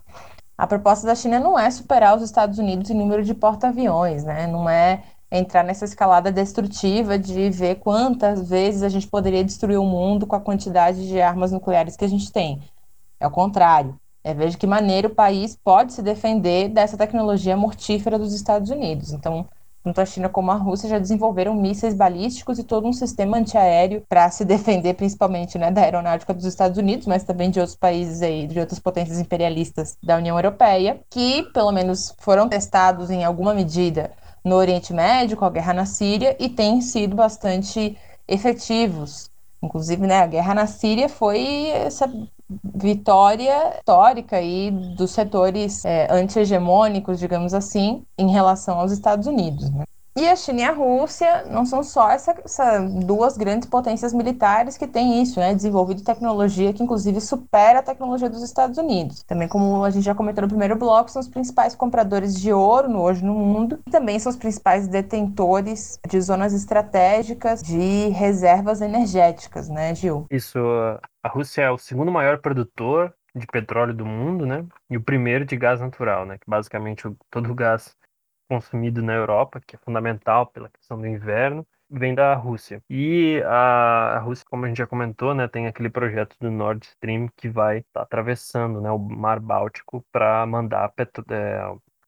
a 0.56 0.66
proposta 0.66 1.06
da 1.06 1.14
China 1.14 1.40
não 1.40 1.58
é 1.58 1.70
superar 1.70 2.16
os 2.16 2.22
Estados 2.22 2.58
Unidos 2.58 2.90
em 2.90 2.94
número 2.94 3.24
de 3.24 3.34
porta-aviões, 3.34 4.24
né? 4.24 4.46
Não 4.46 4.68
é 4.68 5.02
entrar 5.30 5.62
nessa 5.62 5.84
escalada 5.84 6.32
destrutiva 6.32 7.18
de 7.18 7.50
ver 7.50 7.76
quantas 7.76 8.48
vezes 8.48 8.82
a 8.82 8.88
gente 8.88 9.06
poderia 9.06 9.44
destruir 9.44 9.78
o 9.78 9.84
mundo 9.84 10.26
com 10.26 10.36
a 10.36 10.40
quantidade 10.40 11.06
de 11.06 11.20
armas 11.20 11.52
nucleares 11.52 11.96
que 11.96 12.04
a 12.04 12.08
gente 12.08 12.32
tem. 12.32 12.62
É 13.20 13.26
o 13.26 13.30
contrário. 13.30 13.98
É 14.24 14.34
ver 14.34 14.50
de 14.50 14.58
que 14.58 14.66
maneira 14.66 15.08
o 15.08 15.14
país 15.14 15.56
pode 15.62 15.92
se 15.92 16.02
defender 16.02 16.68
dessa 16.68 16.96
tecnologia 16.96 17.56
mortífera 17.56 18.18
dos 18.18 18.34
Estados 18.34 18.70
Unidos. 18.70 19.12
Então, 19.12 19.46
tanto 19.82 20.00
a 20.00 20.06
China 20.06 20.28
como 20.28 20.50
a 20.50 20.54
Rússia 20.54 20.88
já 20.88 20.98
desenvolveram 20.98 21.54
mísseis 21.54 21.94
balísticos 21.94 22.58
e 22.58 22.64
todo 22.64 22.86
um 22.86 22.92
sistema 22.92 23.38
antiaéreo 23.38 24.02
para 24.08 24.30
se 24.30 24.44
defender, 24.44 24.94
principalmente 24.94 25.56
né, 25.56 25.70
da 25.70 25.82
aeronáutica 25.82 26.34
dos 26.34 26.44
Estados 26.44 26.76
Unidos, 26.76 27.06
mas 27.06 27.24
também 27.24 27.50
de 27.50 27.60
outros 27.60 27.76
países 27.76 28.20
aí, 28.20 28.46
de 28.46 28.58
outras 28.58 28.78
potências 28.78 29.18
imperialistas 29.18 29.96
da 30.02 30.16
União 30.16 30.36
Europeia, 30.36 31.00
que 31.08 31.44
pelo 31.54 31.72
menos 31.72 32.14
foram 32.18 32.48
testados 32.48 33.08
em 33.08 33.24
alguma 33.24 33.54
medida 33.54 34.10
no 34.44 34.56
Oriente 34.56 34.92
Médio, 34.92 35.36
com 35.36 35.44
a 35.44 35.50
guerra 35.50 35.72
na 35.72 35.86
Síria, 35.86 36.36
e 36.38 36.48
têm 36.48 36.80
sido 36.80 37.16
bastante 37.16 37.96
efetivos. 38.26 39.30
Inclusive, 39.62 40.06
né, 40.06 40.20
a 40.20 40.26
guerra 40.26 40.54
na 40.54 40.66
Síria 40.66 41.08
foi 41.08 41.68
essa 41.68 42.10
vitória 42.74 43.76
histórica 43.78 44.36
aí 44.36 44.70
dos 44.70 45.10
setores 45.10 45.84
é, 45.84 46.06
anti-hegemônicos, 46.10 47.18
digamos 47.18 47.52
assim, 47.52 48.04
em 48.16 48.30
relação 48.30 48.78
aos 48.78 48.92
Estados 48.92 49.26
Unidos. 49.26 49.70
Né? 49.70 49.84
E 50.18 50.28
a 50.28 50.34
China 50.34 50.60
e 50.60 50.64
a 50.64 50.72
Rússia 50.72 51.44
não 51.44 51.64
são 51.64 51.80
só 51.80 52.10
essas 52.10 52.34
essa 52.44 52.80
duas 52.80 53.36
grandes 53.36 53.68
potências 53.68 54.12
militares 54.12 54.76
que 54.76 54.88
têm 54.88 55.22
isso, 55.22 55.38
né? 55.38 55.54
Desenvolvido 55.54 56.02
tecnologia 56.02 56.72
que, 56.72 56.82
inclusive, 56.82 57.20
supera 57.20 57.78
a 57.78 57.82
tecnologia 57.84 58.28
dos 58.28 58.42
Estados 58.42 58.78
Unidos. 58.78 59.22
Também, 59.22 59.46
como 59.46 59.84
a 59.84 59.90
gente 59.90 60.02
já 60.02 60.16
comentou 60.16 60.42
no 60.42 60.48
primeiro 60.48 60.74
bloco, 60.74 61.08
são 61.08 61.20
os 61.20 61.28
principais 61.28 61.76
compradores 61.76 62.34
de 62.34 62.52
ouro 62.52 62.88
no, 62.88 63.00
hoje 63.00 63.24
no 63.24 63.32
mundo 63.32 63.78
e 63.86 63.90
também 63.92 64.18
são 64.18 64.30
os 64.30 64.36
principais 64.36 64.88
detentores 64.88 66.00
de 66.08 66.20
zonas 66.20 66.52
estratégicas 66.52 67.62
de 67.62 68.08
reservas 68.08 68.80
energéticas, 68.80 69.68
né, 69.68 69.94
Gil? 69.94 70.26
Isso. 70.32 70.58
A 71.22 71.28
Rússia 71.28 71.62
é 71.62 71.70
o 71.70 71.78
segundo 71.78 72.10
maior 72.10 72.38
produtor 72.38 73.14
de 73.36 73.46
petróleo 73.46 73.94
do 73.94 74.04
mundo, 74.04 74.44
né? 74.44 74.64
E 74.90 74.96
o 74.96 75.00
primeiro 75.00 75.44
de 75.44 75.56
gás 75.56 75.80
natural, 75.80 76.26
né? 76.26 76.38
Que 76.38 76.50
basicamente 76.50 77.04
todo 77.30 77.52
o 77.52 77.54
gás 77.54 77.94
consumido 78.48 79.02
na 79.02 79.14
Europa, 79.14 79.60
que 79.64 79.76
é 79.76 79.78
fundamental 79.78 80.46
pela 80.46 80.70
questão 80.70 80.98
do 80.98 81.06
inverno, 81.06 81.66
vem 81.90 82.14
da 82.14 82.34
Rússia. 82.34 82.82
E 82.88 83.42
a, 83.46 84.18
Rússia, 84.20 84.44
como 84.48 84.64
a 84.64 84.68
gente 84.68 84.78
já 84.78 84.86
comentou, 84.86 85.34
né, 85.34 85.48
tem 85.48 85.66
aquele 85.66 85.90
projeto 85.90 86.36
do 86.40 86.50
Nord 86.50 86.86
Stream 86.86 87.28
que 87.36 87.48
vai 87.48 87.82
tá 87.92 88.02
atravessando 88.02 88.80
né, 88.80 88.90
o 88.90 88.98
Mar 88.98 89.40
Báltico 89.40 90.04
para 90.12 90.44
mandar, 90.46 90.88
petro, 90.90 91.24
é, 91.30 91.60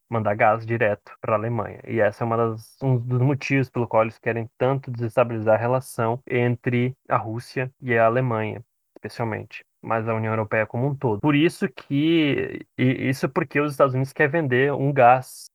mandar 0.08 0.34
gás 0.34 0.66
direto 0.66 1.12
para 1.20 1.34
a 1.34 1.36
Alemanha. 1.36 1.80
E 1.86 2.00
essa 2.00 2.24
é 2.24 2.26
uma 2.26 2.36
das, 2.36 2.76
um 2.82 2.96
dos 2.98 3.20
motivos 3.20 3.70
pelo 3.70 3.88
qual 3.88 4.02
eles 4.02 4.18
querem 4.18 4.48
tanto 4.58 4.90
desestabilizar 4.90 5.54
a 5.54 5.60
relação 5.60 6.20
entre 6.28 6.94
a 7.08 7.16
Rússia 7.16 7.72
e 7.80 7.96
a 7.96 8.06
Alemanha, 8.06 8.62
especialmente 8.96 9.64
mas 9.82 10.06
a 10.06 10.14
União 10.14 10.32
Europeia 10.32 10.66
como 10.66 10.86
um 10.86 10.94
todo. 10.94 11.20
Por 11.20 11.34
isso 11.34 11.66
que 11.66 12.66
isso 12.76 13.30
porque 13.30 13.58
os 13.58 13.72
Estados 13.72 13.94
Unidos 13.94 14.12
querem 14.12 14.42
vender 14.42 14.72
um 14.74 14.92
gás 14.92 15.50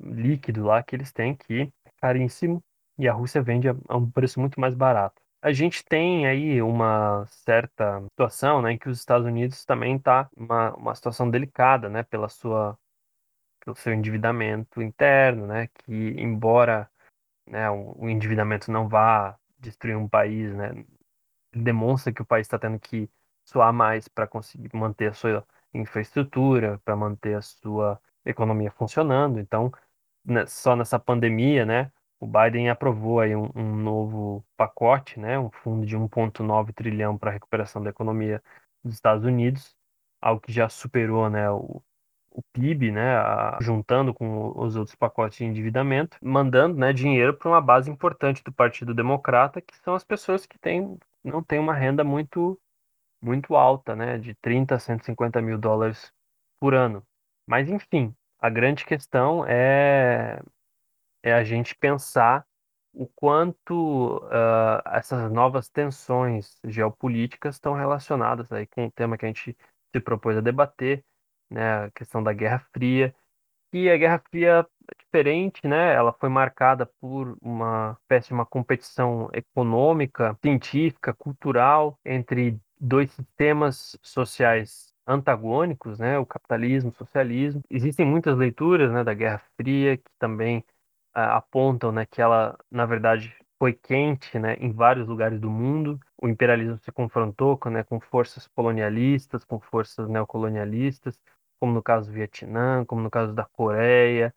líquido 0.00 0.64
lá 0.64 0.82
que 0.82 0.96
eles 0.96 1.12
têm 1.12 1.34
que 1.34 1.72
é 1.84 1.90
caríssimo 2.00 2.62
e 2.98 3.08
a 3.08 3.12
Rússia 3.12 3.42
vende 3.42 3.68
a, 3.68 3.74
um 3.96 4.10
preço 4.10 4.40
muito 4.40 4.60
mais 4.60 4.74
barato. 4.74 5.20
A 5.42 5.52
gente 5.52 5.84
tem 5.84 6.26
aí 6.26 6.60
uma 6.60 7.24
certa 7.26 8.00
situação, 8.02 8.60
né, 8.60 8.72
em 8.72 8.78
que 8.78 8.88
os 8.88 8.98
Estados 8.98 9.26
Unidos 9.26 9.64
também 9.64 9.96
está 9.96 10.28
uma, 10.36 10.74
uma 10.74 10.94
situação 10.94 11.30
delicada, 11.30 11.88
né, 11.88 12.02
pela 12.02 12.28
sua 12.28 12.78
pelo 13.64 13.76
seu 13.76 13.92
endividamento 13.92 14.80
interno, 14.82 15.46
né, 15.46 15.68
que 15.68 16.14
embora 16.18 16.90
né, 17.46 17.70
o, 17.70 18.08
endividamento 18.08 18.70
não 18.70 18.88
vá 18.88 19.38
destruir 19.58 19.96
um 19.96 20.08
país, 20.08 20.54
né, 20.54 20.84
demonstra 21.52 22.12
que 22.12 22.22
o 22.22 22.26
país 22.26 22.46
está 22.46 22.58
tendo 22.58 22.78
que 22.78 23.08
suar 23.44 23.72
mais 23.72 24.08
para 24.08 24.26
conseguir 24.26 24.74
manter 24.74 25.08
a 25.10 25.12
sua 25.12 25.46
infraestrutura, 25.74 26.80
para 26.84 26.96
manter 26.96 27.34
a 27.36 27.42
sua 27.42 28.00
economia 28.24 28.70
funcionando. 28.70 29.40
Então, 29.40 29.72
só 30.46 30.76
nessa 30.76 30.98
pandemia, 30.98 31.64
né, 31.64 31.90
o 32.18 32.26
Biden 32.26 32.68
aprovou 32.70 33.20
aí 33.20 33.34
um, 33.34 33.50
um 33.54 33.76
novo 33.76 34.44
pacote, 34.56 35.18
né, 35.18 35.38
um 35.38 35.50
fundo 35.50 35.86
de 35.86 35.96
1,9 35.96 36.72
trilhão 36.72 37.16
para 37.16 37.30
a 37.30 37.32
recuperação 37.32 37.82
da 37.82 37.90
economia 37.90 38.42
dos 38.84 38.94
Estados 38.94 39.24
Unidos, 39.24 39.76
algo 40.20 40.40
que 40.40 40.52
já 40.52 40.68
superou, 40.68 41.30
né, 41.30 41.50
o, 41.50 41.82
o 42.30 42.42
PIB, 42.52 42.90
né, 42.92 43.16
a, 43.16 43.58
juntando 43.60 44.12
com 44.14 44.52
os 44.58 44.76
outros 44.76 44.94
pacotes 44.94 45.38
de 45.38 45.44
endividamento, 45.44 46.16
mandando, 46.22 46.76
né, 46.76 46.92
dinheiro 46.92 47.34
para 47.36 47.48
uma 47.48 47.60
base 47.60 47.90
importante 47.90 48.42
do 48.44 48.52
Partido 48.52 48.94
Democrata, 48.94 49.60
que 49.60 49.76
são 49.78 49.94
as 49.94 50.04
pessoas 50.04 50.46
que 50.46 50.58
têm, 50.58 50.98
não 51.24 51.42
têm 51.42 51.58
uma 51.58 51.74
renda 51.74 52.04
muito 52.04 52.58
muito 53.22 53.54
alta, 53.54 53.94
né, 53.94 54.18
de 54.18 54.34
30 54.34 54.76
a 54.76 54.78
150 54.78 55.42
mil 55.42 55.58
dólares 55.58 56.12
por 56.58 56.74
ano. 56.74 57.06
Mas, 57.46 57.68
enfim, 57.68 58.14
a 58.40 58.48
grande 58.50 58.84
questão 58.84 59.44
é, 59.46 60.40
é 61.22 61.32
a 61.32 61.44
gente 61.44 61.74
pensar 61.76 62.46
o 62.92 63.06
quanto 63.06 64.18
uh, 64.18 64.82
essas 64.86 65.30
novas 65.30 65.68
tensões 65.68 66.58
geopolíticas 66.64 67.56
estão 67.56 67.74
relacionadas 67.74 68.50
aí 68.52 68.66
com 68.66 68.86
o 68.86 68.90
tema 68.90 69.16
que 69.16 69.24
a 69.24 69.28
gente 69.28 69.56
se 69.92 70.00
propôs 70.00 70.36
a 70.36 70.40
debater, 70.40 71.04
né, 71.50 71.84
a 71.84 71.90
questão 71.90 72.22
da 72.22 72.32
Guerra 72.32 72.60
Fria. 72.72 73.14
E 73.72 73.88
a 73.88 73.96
Guerra 73.96 74.22
Fria 74.30 74.66
é 74.90 75.04
diferente, 75.04 75.66
né? 75.68 75.94
Ela 75.94 76.12
foi 76.12 76.28
marcada 76.28 76.86
por 77.00 77.36
uma 77.40 77.96
espécie 78.02 78.28
de 78.28 78.34
uma 78.34 78.46
competição 78.46 79.30
econômica, 79.32 80.36
científica, 80.42 81.14
cultural 81.14 81.96
entre 82.04 82.60
dois 82.80 83.12
sistemas 83.12 83.96
sociais 84.02 84.89
antagônicos, 85.10 85.98
né? 85.98 86.18
O 86.18 86.26
capitalismo, 86.26 86.90
o 86.90 86.94
socialismo. 86.94 87.62
Existem 87.70 88.06
muitas 88.06 88.36
leituras, 88.38 88.92
né, 88.92 89.04
da 89.04 89.14
Guerra 89.14 89.42
Fria 89.56 89.96
que 89.96 90.10
também 90.18 90.58
uh, 91.16 91.20
apontam, 91.36 91.92
né, 91.92 92.06
que 92.06 92.22
ela, 92.22 92.56
na 92.70 92.86
verdade, 92.86 93.34
foi 93.58 93.72
quente, 93.74 94.38
né, 94.38 94.54
em 94.60 94.72
vários 94.72 95.06
lugares 95.08 95.40
do 95.40 95.50
mundo. 95.50 95.98
O 96.20 96.28
imperialismo 96.28 96.78
se 96.78 96.92
confrontou 96.92 97.58
com, 97.58 97.70
né, 97.70 97.82
com 97.84 98.00
forças 98.00 98.46
colonialistas, 98.48 99.44
com 99.44 99.60
forças 99.60 100.08
neocolonialistas, 100.08 101.20
como 101.60 101.72
no 101.72 101.82
caso 101.82 102.08
do 102.10 102.14
Vietnã, 102.14 102.84
como 102.86 103.02
no 103.02 103.10
caso 103.10 103.34
da 103.34 103.44
Coreia, 103.44 104.34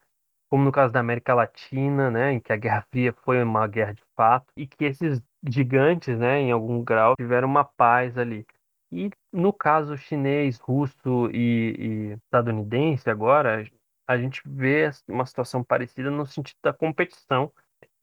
como 0.49 0.63
no 0.63 0.71
caso 0.71 0.93
da 0.93 0.99
América 0.99 1.33
Latina, 1.33 2.11
né, 2.11 2.33
em 2.33 2.39
que 2.39 2.53
a 2.53 2.57
Guerra 2.57 2.85
Fria 2.91 3.13
foi 3.23 3.41
uma 3.43 3.67
guerra 3.67 3.93
de 3.93 4.03
fato, 4.15 4.47
e 4.57 4.67
que 4.67 4.85
esses 4.85 5.21
gigantes, 5.47 6.17
né, 6.19 6.39
em 6.39 6.51
algum 6.51 6.83
grau, 6.83 7.15
tiveram 7.17 7.47
uma 7.47 7.63
paz 7.65 8.17
ali. 8.17 8.45
E 8.93 9.09
no 9.31 9.51
caso 9.51 9.97
chinês, 9.97 10.59
russo 10.59 11.27
e, 11.31 11.75
e 11.79 12.13
estadunidense 12.13 13.09
agora, 13.09 13.65
a 14.07 14.17
gente 14.17 14.41
vê 14.45 14.89
uma 15.07 15.25
situação 15.25 15.63
parecida 15.63 16.11
no 16.11 16.25
sentido 16.27 16.57
da 16.61 16.71
competição 16.71 17.51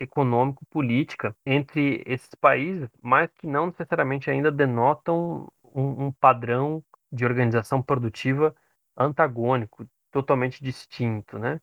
econômico-política 0.01 1.37
entre 1.47 2.03
esses 2.07 2.35
países, 2.35 2.89
mas 3.01 3.31
que 3.39 3.47
não 3.47 3.67
necessariamente 3.67 4.31
ainda 4.31 4.51
denotam 4.51 5.49
um, 5.63 6.07
um 6.07 6.13
padrão 6.13 6.83
de 7.13 7.25
organização 7.25 7.81
produtiva 7.81 8.55
antagônico, 8.97 9.87
totalmente 10.11 10.63
distinto, 10.63 11.39
né? 11.39 11.61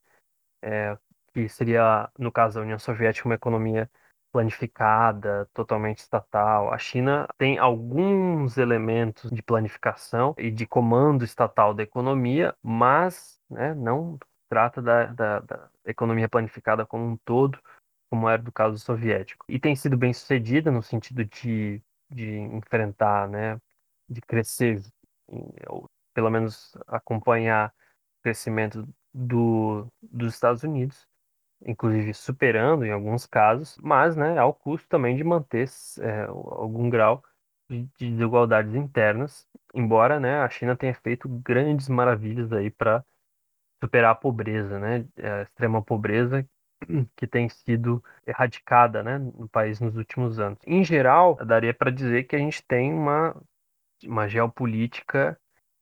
É, 0.61 0.97
que 1.33 1.49
seria, 1.49 2.09
no 2.17 2.31
caso 2.31 2.55
da 2.55 2.61
União 2.61 2.79
Soviética, 2.79 3.27
uma 3.27 3.35
economia 3.35 3.89
planificada, 4.37 5.49
totalmente 5.51 5.97
estatal. 5.97 6.71
A 6.71 6.77
China 6.77 7.27
tem 7.39 7.57
alguns 7.57 8.55
elementos 8.55 9.31
de 9.31 9.41
planificação 9.41 10.35
e 10.37 10.51
de 10.51 10.67
comando 10.67 11.25
estatal 11.25 11.73
da 11.73 11.81
economia, 11.81 12.55
mas 12.61 13.41
né, 13.49 13.73
não 13.73 14.19
trata 14.47 14.79
da, 14.79 15.05
da, 15.07 15.39
da 15.39 15.69
economia 15.85 16.29
planificada 16.29 16.85
como 16.85 17.03
um 17.03 17.17
todo, 17.17 17.59
como 18.11 18.29
era 18.29 18.39
do 18.39 18.51
caso 18.51 18.77
soviético. 18.77 19.43
E 19.49 19.59
tem 19.59 19.75
sido 19.75 19.97
bem 19.97 20.13
sucedida 20.13 20.69
no 20.69 20.83
sentido 20.83 21.25
de, 21.25 21.81
de 22.07 22.37
enfrentar, 22.37 23.27
né, 23.27 23.59
de 24.07 24.21
crescer, 24.21 24.83
ou 25.67 25.89
pelo 26.13 26.29
menos 26.29 26.77
acompanhar 26.85 27.69
o 27.69 28.23
crescimento 28.23 28.87
do, 29.11 29.87
dos 29.99 30.35
Estados 30.35 30.61
Unidos, 30.61 31.06
inclusive 31.65 32.13
superando 32.13 32.85
em 32.85 32.91
alguns 32.91 33.25
casos, 33.25 33.77
mas 33.81 34.15
né, 34.15 34.37
ao 34.37 34.53
custo 34.53 34.87
também 34.87 35.15
de 35.15 35.23
manter 35.23 35.67
é, 35.99 36.23
algum 36.25 36.89
grau 36.89 37.23
de, 37.69 37.83
de 37.97 38.11
desigualdades 38.11 38.75
internas, 38.75 39.47
embora 39.73 40.19
né, 40.19 40.39
a 40.39 40.49
China 40.49 40.75
tenha 40.75 40.93
feito 40.93 41.27
grandes 41.27 41.89
maravilhas 41.89 42.51
aí 42.53 42.69
para 42.69 43.03
superar 43.83 44.11
a 44.11 44.15
pobreza, 44.15 44.79
né, 44.79 45.05
a 45.17 45.43
extrema 45.43 45.81
pobreza 45.81 46.47
que 47.15 47.27
tem 47.27 47.49
sido 47.49 48.03
erradicada, 48.25 49.03
né, 49.03 49.17
no 49.17 49.49
país 49.49 49.79
nos 49.79 49.95
últimos 49.95 50.39
anos. 50.39 50.59
Em 50.65 50.83
geral, 50.83 51.35
daria 51.35 51.73
para 51.73 51.91
dizer 51.91 52.23
que 52.25 52.35
a 52.35 52.39
gente 52.39 52.63
tem 52.63 52.93
uma, 52.93 53.35
uma 54.05 54.27
geopolítica 54.27 55.39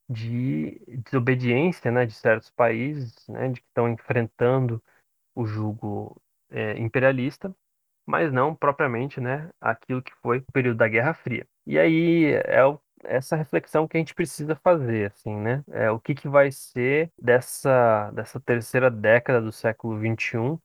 de 0.09 0.81
desobediência, 1.03 1.91
né, 1.91 2.05
de 2.05 2.13
certos 2.13 2.49
países, 2.49 3.27
né, 3.27 3.49
de 3.49 3.59
que 3.61 3.67
estão 3.67 3.89
enfrentando 3.89 4.81
o 5.35 5.45
jugo 5.45 6.19
é, 6.49 6.77
imperialista, 6.79 7.55
mas 8.05 8.31
não 8.31 8.55
propriamente, 8.55 9.19
né, 9.19 9.49
aquilo 9.59 10.01
que 10.01 10.13
foi 10.21 10.39
o 10.39 10.51
período 10.53 10.77
da 10.77 10.87
Guerra 10.87 11.13
Fria. 11.13 11.47
E 11.65 11.77
aí 11.77 12.33
é 12.45 12.63
o, 12.65 12.79
essa 13.03 13.35
reflexão 13.35 13.87
que 13.87 13.97
a 13.97 13.99
gente 13.99 14.13
precisa 14.13 14.55
fazer, 14.55 15.11
assim, 15.11 15.35
né? 15.35 15.63
É, 15.71 15.91
o 15.91 15.99
que, 15.99 16.15
que 16.15 16.27
vai 16.29 16.51
ser 16.51 17.11
dessa, 17.21 18.11
dessa 18.11 18.39
terceira 18.39 18.89
década 18.89 19.41
do 19.41 19.51
século 19.51 19.97
XXI, 19.99 20.57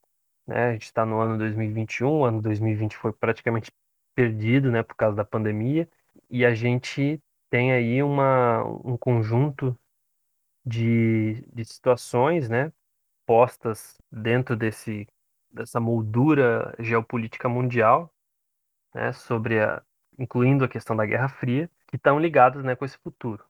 né? 0.46 0.68
A 0.68 0.72
gente 0.72 0.84
está 0.84 1.04
no 1.06 1.20
ano 1.20 1.38
2021, 1.38 2.08
o 2.10 2.24
ano 2.24 2.42
2020 2.42 2.96
foi 2.96 3.12
praticamente 3.12 3.72
perdido, 4.14 4.70
né, 4.70 4.82
por 4.82 4.96
causa 4.96 5.16
da 5.16 5.24
pandemia, 5.24 5.88
e 6.28 6.44
a 6.44 6.54
gente 6.54 7.22
tem 7.48 7.72
aí 7.72 8.02
uma, 8.02 8.62
um 8.84 8.96
conjunto 8.96 9.78
de, 10.64 11.42
de 11.52 11.64
situações, 11.64 12.48
né, 12.48 12.72
postas 13.30 13.96
dentro 14.10 14.56
desse, 14.56 15.06
dessa 15.52 15.78
moldura 15.78 16.74
geopolítica 16.80 17.48
mundial, 17.48 18.12
né, 18.92 19.12
sobre 19.12 19.60
a, 19.60 19.80
incluindo 20.18 20.64
a 20.64 20.68
questão 20.68 20.96
da 20.96 21.06
Guerra 21.06 21.28
Fria, 21.28 21.70
que 21.86 21.94
estão 21.94 22.18
ligadas, 22.18 22.64
né, 22.64 22.74
com 22.74 22.84
esse 22.84 22.98
futuro. 22.98 23.44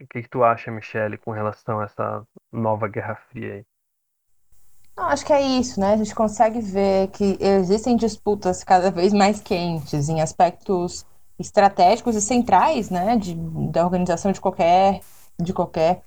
O 0.00 0.06
que, 0.06 0.22
que 0.22 0.28
tu 0.30 0.42
acha, 0.42 0.70
Michele, 0.70 1.18
com 1.18 1.30
relação 1.30 1.80
a 1.80 1.84
essa 1.84 2.26
nova 2.50 2.88
Guerra 2.88 3.16
Fria 3.28 3.56
aí? 3.56 3.66
Não, 4.96 5.04
acho 5.04 5.26
que 5.26 5.32
é 5.34 5.42
isso, 5.42 5.78
né? 5.78 5.92
A 5.92 5.96
gente 5.98 6.14
consegue 6.14 6.62
ver 6.62 7.08
que 7.08 7.36
existem 7.38 7.98
disputas 7.98 8.64
cada 8.64 8.90
vez 8.90 9.12
mais 9.12 9.42
quentes 9.42 10.08
em 10.08 10.22
aspectos 10.22 11.04
estratégicos 11.38 12.16
e 12.16 12.20
centrais, 12.22 12.88
né, 12.88 13.18
de, 13.18 13.34
da 13.70 13.84
organização 13.84 14.32
de 14.32 14.40
qualquer 14.40 15.00
de 15.38 15.52
qualquer 15.52 16.02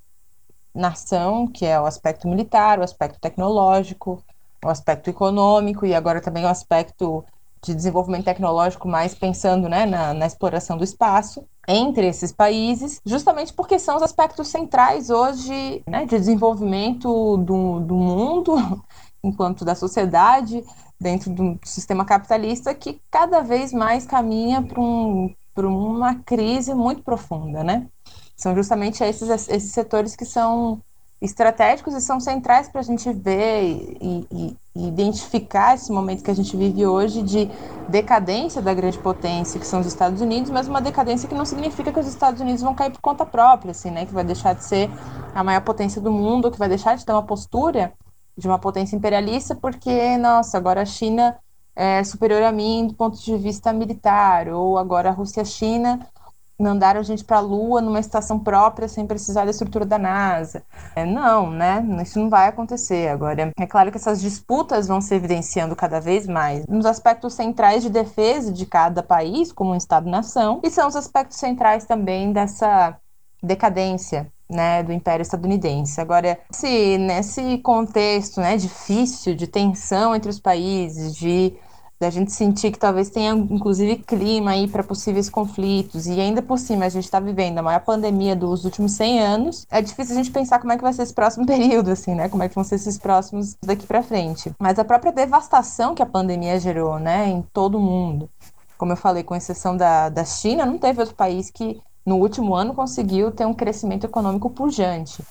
nação, 0.75 1.47
que 1.47 1.65
é 1.65 1.79
o 1.79 1.85
aspecto 1.85 2.27
militar, 2.27 2.79
o 2.79 2.83
aspecto 2.83 3.19
tecnológico, 3.19 4.21
o 4.63 4.69
aspecto 4.69 5.09
econômico 5.09 5.85
e 5.85 5.95
agora 5.95 6.21
também 6.21 6.43
o 6.43 6.49
aspecto 6.49 7.23
de 7.63 7.73
desenvolvimento 7.73 8.25
tecnológico, 8.25 8.88
mais 8.88 9.15
pensando 9.15 9.67
né, 9.67 9.85
na, 9.85 10.13
na, 10.13 10.25
exploração 10.27 10.77
do 10.77 10.83
espaço 10.83 11.43
entre 11.67 12.07
esses 12.07 12.31
países, 12.31 13.01
justamente 13.03 13.51
porque 13.53 13.79
são 13.79 13.95
os 13.95 14.03
aspectos 14.03 14.49
centrais 14.49 15.09
hoje 15.09 15.81
né, 15.88 16.05
de 16.05 16.17
desenvolvimento 16.17 17.38
do, 17.38 17.79
do 17.79 17.95
mundo, 17.95 18.55
enquanto 19.23 19.65
da 19.65 19.73
sociedade, 19.73 20.63
dentro 20.99 21.31
do 21.31 21.59
sistema 21.63 22.05
capitalista, 22.05 22.73
que 22.75 23.01
cada 23.09 23.41
vez 23.41 23.73
mais 23.73 24.05
caminha 24.05 24.61
para 24.61 24.79
um, 24.79 25.33
uma 25.57 26.15
crise 26.15 26.73
muito 26.75 27.01
profunda, 27.01 27.63
né? 27.63 27.88
São 28.36 28.56
justamente 28.56 29.04
esses, 29.04 29.30
esses 29.50 29.71
setores 29.71 30.15
que 30.15 30.26
são 30.26 30.82
estratégicos 31.21 31.93
e 31.93 32.02
são 32.02 32.19
centrais 32.19 32.69
para 32.69 32.82
a 32.82 32.84
gente 32.84 33.12
ver 33.12 33.63
e, 33.63 34.28
e, 34.32 34.58
e, 34.76 34.88
identificar 34.88 35.76
esse 35.76 35.91
momento 35.91 36.24
que 36.24 36.30
a 36.30 36.36
gente 36.36 36.56
vive 36.56 36.86
hoje 36.86 37.21
de 37.21 37.50
decadência 37.88 38.62
da 38.62 38.74
grande 38.74 39.00
potência, 39.00 39.60
que 39.60 39.65
são 39.65 39.80
os 39.80 39.88
Estados 39.88 40.21
Unidos, 40.21 40.52
mas 40.52 40.67
uma 40.67 40.82
decadência 40.82 41.28
que 41.28 41.36
não 41.36 41.45
significa 41.45 41.91
que 41.91 42.00
os 42.00 42.08
Estados 42.08 42.41
Unidos 42.41 42.62
vão 42.62 42.76
cair 42.76 42.91
por 42.91 43.02
conta 43.02 43.26
própria, 43.26 43.71
assim, 43.71 43.89
né? 43.89 44.06
Que 44.06 44.13
vai 44.13 44.24
deixar 44.24 44.54
de 44.54 44.63
ser 44.63 44.89
a 45.34 45.43
maior 45.43 45.62
potência 45.62 46.02
do 46.02 46.12
mundo, 46.12 46.52
que 46.52 46.60
vai 46.60 46.69
deixar 46.69 46.95
de 46.95 47.06
ter 47.06 47.12
uma 47.12 47.24
postura 47.24 47.93
de 48.38 48.48
uma 48.48 48.60
potência 48.60 48.95
imperialista, 48.98 49.56
porque, 49.56 50.17
nossa, 50.17 50.58
agora 50.58 50.82
a 50.82 50.86
China 50.86 51.38
é 51.74 52.04
superior 52.04 52.43
a 52.43 52.52
mim 52.52 52.88
do 52.88 52.93
ponto 52.93 53.17
de 53.17 53.38
vista 53.38 53.71
militar, 53.71 54.50
ou 54.50 54.78
agora 54.78 55.10
a 55.10 55.13
Rússia 55.13 55.39
e 55.39 55.43
a 55.43 55.45
China 55.45 56.08
mandaram 56.57 56.99
a 56.99 57.03
gente 57.03 57.23
para 57.23 57.37
a 57.37 57.41
Lua 57.41 57.81
numa 57.81 57.99
estação 57.99 58.39
própria 58.39 58.87
sem 58.87 59.05
precisar 59.05 59.45
da 59.45 59.51
estrutura 59.51 59.85
da 59.85 59.97
NASA. 59.97 60.63
É, 60.95 61.05
não, 61.05 61.49
né? 61.49 61.85
Isso 62.01 62.19
não 62.19 62.29
vai 62.29 62.47
acontecer. 62.47 63.09
Agora, 63.09 63.51
é 63.57 63.65
claro 63.67 63.91
que 63.91 63.97
essas 63.97 64.21
disputas 64.21 64.87
vão 64.87 65.01
se 65.01 65.13
evidenciando 65.13 65.75
cada 65.75 65.99
vez 65.99 66.27
mais 66.27 66.65
nos 66.67 66.85
aspectos 66.85 67.33
centrais 67.33 67.83
de 67.83 67.89
defesa 67.89 68.51
de 68.51 68.65
cada 68.65 69.03
país, 69.03 69.51
como 69.51 69.71
um 69.71 69.75
Estado-nação, 69.75 70.60
e 70.63 70.69
são 70.69 70.87
os 70.87 70.95
aspectos 70.95 71.37
centrais 71.37 71.85
também 71.85 72.31
dessa 72.31 72.97
decadência 73.43 74.31
né, 74.49 74.83
do 74.83 74.91
Império 74.91 75.23
Estadunidense. 75.23 75.99
Agora, 75.99 76.37
se 76.51 76.97
nesse 76.97 77.58
contexto 77.60 78.39
né, 78.39 78.58
difícil 78.58 79.35
de 79.35 79.47
tensão 79.47 80.15
entre 80.15 80.29
os 80.29 80.39
países, 80.39 81.15
de 81.15 81.53
da 82.00 82.10
gente 82.10 82.31
sentir 82.31 82.71
que 82.71 82.79
talvez 82.79 83.10
tenha, 83.10 83.31
inclusive, 83.33 83.98
clima 83.98 84.52
aí 84.52 84.67
para 84.67 84.83
possíveis 84.83 85.29
conflitos, 85.29 86.08
e 86.08 86.19
ainda 86.19 86.41
por 86.41 86.60
cima 86.60 86.85
a 86.85 86.89
gente 86.89 87.06
está 87.06 87.19
vivendo 87.19 87.58
a 87.58 87.63
maior 87.63 87.79
pandemia 87.79 88.35
dos 88.35 88.65
últimos 88.65 88.93
100 88.93 89.19
anos, 89.19 89.67
é 89.69 89.81
difícil 89.81 90.13
a 90.13 90.17
gente 90.17 90.31
pensar 90.31 90.60
como 90.60 90.73
é 90.73 90.77
que 90.77 90.83
vai 90.83 90.93
ser 90.93 91.04
esse 91.04 91.13
próximo 91.13 91.46
período, 91.48 91.91
assim, 91.91 92.13
né? 92.13 92.27
Como 92.29 92.43
é 92.43 92.50
que 92.50 92.56
vão 92.56 92.63
ser 92.63 92.75
esses 92.75 92.98
próximos 92.98 93.56
daqui 93.63 93.87
para 93.87 94.04
frente. 94.04 94.52
Mas 94.60 94.77
a 94.77 94.83
própria 94.83 95.12
devastação 95.12 95.96
que 95.96 96.02
a 96.02 96.06
pandemia 96.06 96.60
gerou, 96.60 97.00
né, 97.00 97.29
em 97.29 97.41
todo 97.54 97.77
o 97.77 97.81
mundo, 97.81 98.29
como 98.77 98.91
eu 98.91 98.98
falei, 98.98 99.23
com 99.23 99.35
exceção 99.35 99.75
da, 99.77 100.10
da 100.10 100.25
China, 100.25 100.65
não 100.65 100.77
teve 100.77 101.00
outro 101.00 101.15
país 101.15 101.50
que 101.50 101.81
no 102.06 102.17
último 102.17 102.54
ano 102.54 102.73
conseguiu 102.73 103.31
ter 103.31 103.46
um 103.46 103.54
crescimento 103.54 104.06
econômico 104.06 104.50
pujante. 104.50 105.23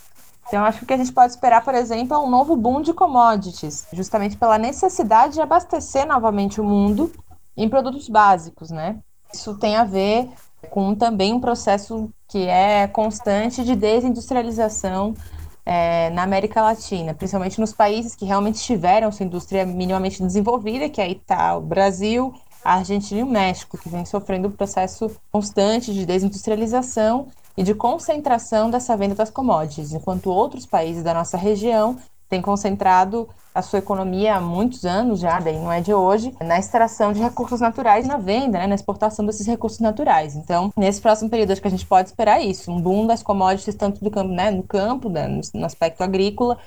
Então, 0.47 0.65
acho 0.65 0.85
que 0.85 0.93
a 0.93 0.97
gente 0.97 1.13
pode 1.13 1.33
esperar, 1.33 1.65
por 1.65 1.75
exemplo, 1.75 2.15
é 2.15 2.19
um 2.19 2.31
novo 2.31 2.55
boom 2.55 2.83
de 2.83 2.93
commodities, 2.93 3.87
justamente 3.93 4.37
pela 4.37 4.59
necessidade 4.59 5.35
de 5.35 5.41
abastecer 5.41 6.07
novamente 6.07 6.61
o 6.61 6.65
mundo 6.65 7.11
em 7.57 7.69
produtos 7.69 8.09
básicos, 8.09 8.71
né? 8.71 8.99
Isso 9.33 9.57
tem 9.57 9.77
a 9.77 9.85
ver 9.85 10.29
com 10.71 10.95
também 10.95 11.33
um 11.33 11.41
processo 11.41 12.11
que 12.29 12.47
é 12.47 12.87
constante 12.87 13.65
de 13.65 13.75
desindustrialização 13.75 15.15
é, 15.65 16.11
na 16.11 16.23
América 16.23 16.61
Latina, 16.63 17.15
principalmente 17.15 17.61
nos 17.61 17.73
países 17.73 18.15
que 18.15 18.25
realmente 18.25 18.61
tiveram 18.61 19.11
sua 19.11 19.25
indústria 19.25 19.65
minimamente 19.65 20.23
desenvolvida, 20.23 20.89
que 20.89 21.01
aí 21.01 21.13
está 21.13 21.57
o 21.57 21.61
Brasil, 21.61 22.35
a 22.65 22.75
Argentina 22.75 23.21
e 23.21 23.23
o 23.23 23.27
México, 23.27 23.79
que 23.79 23.89
vem 23.89 24.05
sofrendo 24.05 24.49
um 24.49 24.53
processo 24.53 25.11
constante 25.31 25.93
de 25.93 26.05
desindustrialização 26.05 27.29
e 27.57 27.63
de 27.63 27.75
concentração 27.75 28.71
dessa 28.71 28.97
venda 28.97 29.15
das 29.15 29.31
commodities, 29.31 29.93
enquanto 29.93 30.31
outros 30.31 30.67
países 30.67 31.03
da 31.03 31.15
nossa 31.15 31.37
região 31.37 31.97
têm 32.29 32.43
concentrado 32.43 33.29
a 33.55 33.63
sua 33.63 33.79
economia 33.79 34.35
há 34.35 34.41
muitos 34.41 34.85
anos 34.85 35.21
já, 35.21 35.39
daí 35.39 35.57
não 35.57 35.71
é 35.71 35.81
de 35.81 35.95
hoje, 35.95 36.35
na 36.43 36.59
extração 36.59 37.13
de 37.13 37.21
recursos 37.21 37.61
naturais, 37.61 38.05
na 38.05 38.17
venda, 38.17 38.59
né, 38.59 38.67
na 38.67 38.75
exportação 38.75 39.25
desses 39.25 39.47
recursos 39.47 39.79
naturais. 39.79 40.35
Então, 40.35 40.73
nesse 40.77 41.01
próximo 41.01 41.31
período, 41.31 41.53
acho 41.53 41.63
que 41.63 41.69
a 41.69 41.71
gente 41.71 41.87
pode 41.87 42.09
esperar 42.09 42.41
isso, 42.41 42.73
um 42.73 42.81
boom 42.81 43.07
das 43.07 43.23
commodities, 43.23 43.77
tanto 43.77 44.03
do 44.03 44.11
campo, 44.11 44.33
né, 44.33 44.51
no 44.51 44.65
campo, 44.65 45.09
né, 45.09 45.29
no, 45.29 45.65
aspecto 45.65 46.03
agrícola, 46.03 46.59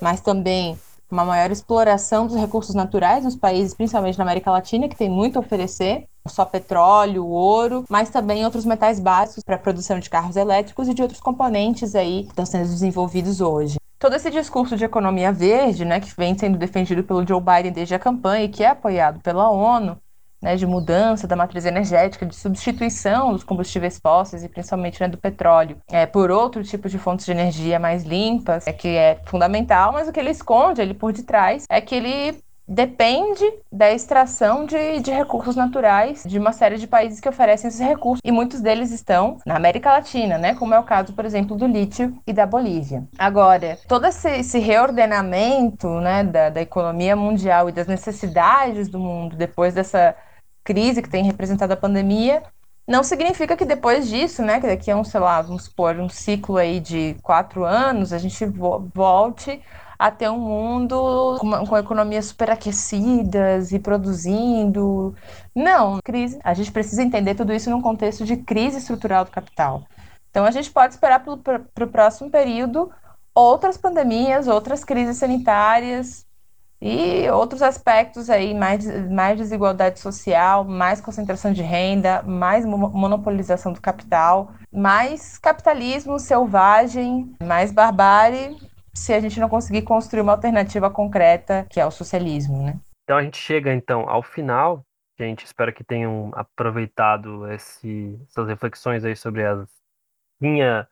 mas 0.00 0.22
também 0.22 0.78
uma 1.10 1.24
maior 1.24 1.50
exploração 1.50 2.26
dos 2.26 2.36
recursos 2.36 2.74
naturais 2.74 3.24
nos 3.24 3.36
países, 3.36 3.74
principalmente 3.74 4.16
na 4.16 4.24
América 4.24 4.50
Latina, 4.50 4.88
que 4.88 4.96
tem 4.96 5.10
muito 5.10 5.36
a 5.36 5.40
oferecer, 5.40 6.06
só 6.28 6.44
petróleo, 6.44 7.26
ouro, 7.26 7.84
mas 7.88 8.10
também 8.10 8.44
outros 8.44 8.64
metais 8.64 9.00
básicos 9.00 9.42
para 9.42 9.56
a 9.56 9.58
produção 9.58 9.98
de 9.98 10.10
carros 10.10 10.36
elétricos 10.36 10.88
e 10.88 10.94
de 10.94 11.02
outros 11.02 11.20
componentes 11.20 11.94
aí 11.94 12.24
que 12.24 12.30
estão 12.30 12.46
sendo 12.46 12.68
desenvolvidos 12.68 13.40
hoje. 13.40 13.78
Todo 13.98 14.16
esse 14.16 14.30
discurso 14.30 14.76
de 14.76 14.84
economia 14.84 15.30
verde, 15.32 15.84
né, 15.84 16.00
que 16.00 16.10
vem 16.16 16.36
sendo 16.36 16.56
defendido 16.56 17.04
pelo 17.04 17.26
Joe 17.26 17.40
Biden 17.40 17.72
desde 17.72 17.94
a 17.94 17.98
campanha 17.98 18.44
e 18.44 18.48
que 18.48 18.64
é 18.64 18.68
apoiado 18.68 19.20
pela 19.20 19.50
ONU, 19.50 19.98
né, 20.42 20.56
de 20.56 20.66
mudança 20.66 21.26
da 21.26 21.36
matriz 21.36 21.66
energética, 21.66 22.24
de 22.24 22.34
substituição 22.34 23.32
dos 23.32 23.44
combustíveis 23.44 23.98
fósseis 23.98 24.42
e 24.42 24.48
principalmente 24.48 25.00
né, 25.00 25.08
do 25.08 25.18
petróleo 25.18 25.76
é, 25.90 26.06
por 26.06 26.30
outro 26.30 26.64
tipo 26.64 26.88
de 26.88 26.98
fontes 26.98 27.26
de 27.26 27.32
energia 27.32 27.78
mais 27.78 28.04
limpas, 28.04 28.66
é 28.66 28.72
que 28.72 28.88
é 28.88 29.20
fundamental, 29.26 29.92
mas 29.92 30.08
o 30.08 30.12
que 30.12 30.20
ele 30.20 30.30
esconde 30.30 30.80
ali 30.80 30.94
por 30.94 31.12
detrás 31.12 31.64
é 31.68 31.80
que 31.80 31.94
ele 31.94 32.42
depende 32.70 33.44
da 33.72 33.90
extração 33.90 34.64
de, 34.64 35.00
de 35.00 35.10
recursos 35.10 35.56
naturais 35.56 36.22
de 36.24 36.38
uma 36.38 36.52
série 36.52 36.78
de 36.78 36.86
países 36.86 37.18
que 37.18 37.28
oferecem 37.28 37.66
esses 37.66 37.80
recursos, 37.80 38.20
e 38.24 38.30
muitos 38.30 38.60
deles 38.60 38.92
estão 38.92 39.38
na 39.44 39.56
América 39.56 39.90
Latina, 39.90 40.38
né? 40.38 40.54
Como 40.54 40.72
é 40.72 40.78
o 40.78 40.84
caso, 40.84 41.12
por 41.12 41.24
exemplo, 41.24 41.56
do 41.56 41.66
lítio 41.66 42.16
e 42.24 42.32
da 42.32 42.46
Bolívia. 42.46 43.02
Agora, 43.18 43.76
todo 43.88 44.06
esse, 44.06 44.30
esse 44.38 44.60
reordenamento 44.60 45.88
né, 46.00 46.22
da, 46.22 46.48
da 46.48 46.60
economia 46.60 47.16
mundial 47.16 47.68
e 47.68 47.72
das 47.72 47.88
necessidades 47.88 48.88
do 48.88 49.00
mundo 49.00 49.34
depois 49.34 49.74
dessa 49.74 50.14
crise 50.62 51.02
que 51.02 51.10
tem 51.10 51.24
representado 51.24 51.72
a 51.72 51.76
pandemia 51.76 52.42
não 52.90 53.04
significa 53.04 53.56
que 53.56 53.64
depois 53.64 54.08
disso, 54.08 54.42
né, 54.42 54.60
que 54.60 54.66
daqui 54.66 54.90
a 54.90 54.96
um, 54.96 55.04
sei 55.04 55.20
lá, 55.20 55.40
vamos 55.40 55.64
supor, 55.64 55.94
um 56.00 56.08
ciclo 56.08 56.56
aí 56.56 56.80
de 56.80 57.14
quatro 57.22 57.64
anos, 57.64 58.12
a 58.12 58.18
gente 58.18 58.44
vo 58.44 58.90
volte 58.92 59.62
a 59.96 60.10
ter 60.10 60.28
um 60.28 60.40
mundo 60.40 61.36
com, 61.38 61.66
com 61.66 61.78
economias 61.78 62.26
superaquecidas 62.26 63.70
e 63.70 63.78
produzindo. 63.78 65.14
Não, 65.54 66.00
crise. 66.02 66.40
A 66.42 66.52
gente 66.52 66.72
precisa 66.72 67.02
entender 67.02 67.36
tudo 67.36 67.52
isso 67.52 67.70
num 67.70 67.82
contexto 67.82 68.24
de 68.24 68.36
crise 68.38 68.78
estrutural 68.78 69.24
do 69.24 69.30
capital. 69.30 69.84
Então 70.30 70.44
a 70.44 70.50
gente 70.50 70.70
pode 70.70 70.94
esperar 70.94 71.22
para 71.22 71.84
o 71.84 71.88
próximo 71.88 72.28
período 72.28 72.90
outras 73.32 73.76
pandemias, 73.76 74.48
outras 74.48 74.82
crises 74.82 75.18
sanitárias 75.18 76.26
e 76.80 77.28
outros 77.30 77.60
aspectos 77.60 78.30
aí, 78.30 78.54
mais, 78.54 78.86
mais 79.10 79.36
desigualdade 79.36 80.00
social, 80.00 80.64
mais 80.64 81.00
concentração 81.00 81.52
de 81.52 81.62
renda, 81.62 82.22
mais 82.22 82.64
monopolização 82.64 83.72
do 83.72 83.80
capital, 83.80 84.52
mais 84.72 85.36
capitalismo 85.36 86.18
selvagem, 86.18 87.34
mais 87.42 87.70
barbárie 87.70 88.56
se 88.94 89.12
a 89.12 89.20
gente 89.20 89.38
não 89.38 89.48
conseguir 89.48 89.82
construir 89.82 90.20
uma 90.20 90.32
alternativa 90.32 90.90
concreta, 90.90 91.66
que 91.70 91.80
é 91.80 91.86
o 91.86 91.90
socialismo, 91.90 92.62
né? 92.62 92.78
Então 93.04 93.16
a 93.16 93.22
gente 93.22 93.38
chega 93.38 93.72
então 93.72 94.08
ao 94.08 94.22
final. 94.22 94.84
Gente, 95.18 95.44
espero 95.44 95.72
que 95.72 95.84
tenham 95.84 96.30
aproveitado 96.34 97.50
esse, 97.52 98.18
essas 98.28 98.48
reflexões 98.48 99.04
aí 99.04 99.14
sobre 99.14 99.44
as 99.44 99.68
linha, 100.40 100.88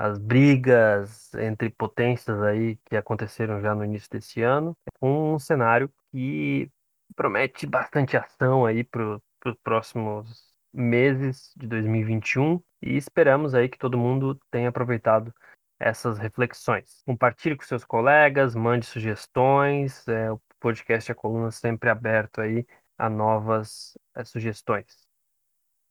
as 0.00 0.18
brigas 0.18 1.34
entre 1.34 1.68
potências 1.68 2.40
aí 2.42 2.76
que 2.86 2.96
aconteceram 2.96 3.60
já 3.60 3.74
no 3.74 3.84
início 3.84 4.08
desse 4.10 4.40
ano, 4.40 4.74
um 5.00 5.38
cenário 5.38 5.92
que 6.10 6.70
promete 7.14 7.66
bastante 7.66 8.16
ação 8.16 8.64
aí 8.64 8.82
para 8.82 9.20
os 9.44 9.56
próximos 9.62 10.54
meses 10.72 11.52
de 11.54 11.66
2021 11.66 12.62
e 12.80 12.96
esperamos 12.96 13.54
aí 13.54 13.68
que 13.68 13.76
todo 13.76 13.98
mundo 13.98 14.40
tenha 14.50 14.70
aproveitado 14.70 15.34
essas 15.78 16.16
reflexões. 16.18 17.02
Compartilhe 17.04 17.54
com 17.56 17.64
seus 17.64 17.84
colegas, 17.84 18.54
mande 18.54 18.86
sugestões. 18.86 20.08
É, 20.08 20.32
o 20.32 20.40
podcast 20.58 21.12
A 21.12 21.14
Coluna 21.14 21.50
sempre 21.50 21.90
aberto 21.90 22.40
aí 22.40 22.66
a 22.96 23.10
novas 23.10 23.98
é, 24.14 24.24
sugestões. 24.24 25.06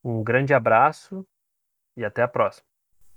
Um 0.03 0.23
grande 0.23 0.51
abraço 0.51 1.27
e 1.95 2.03
até 2.03 2.23
a 2.23 2.27
próxima. 2.27 2.68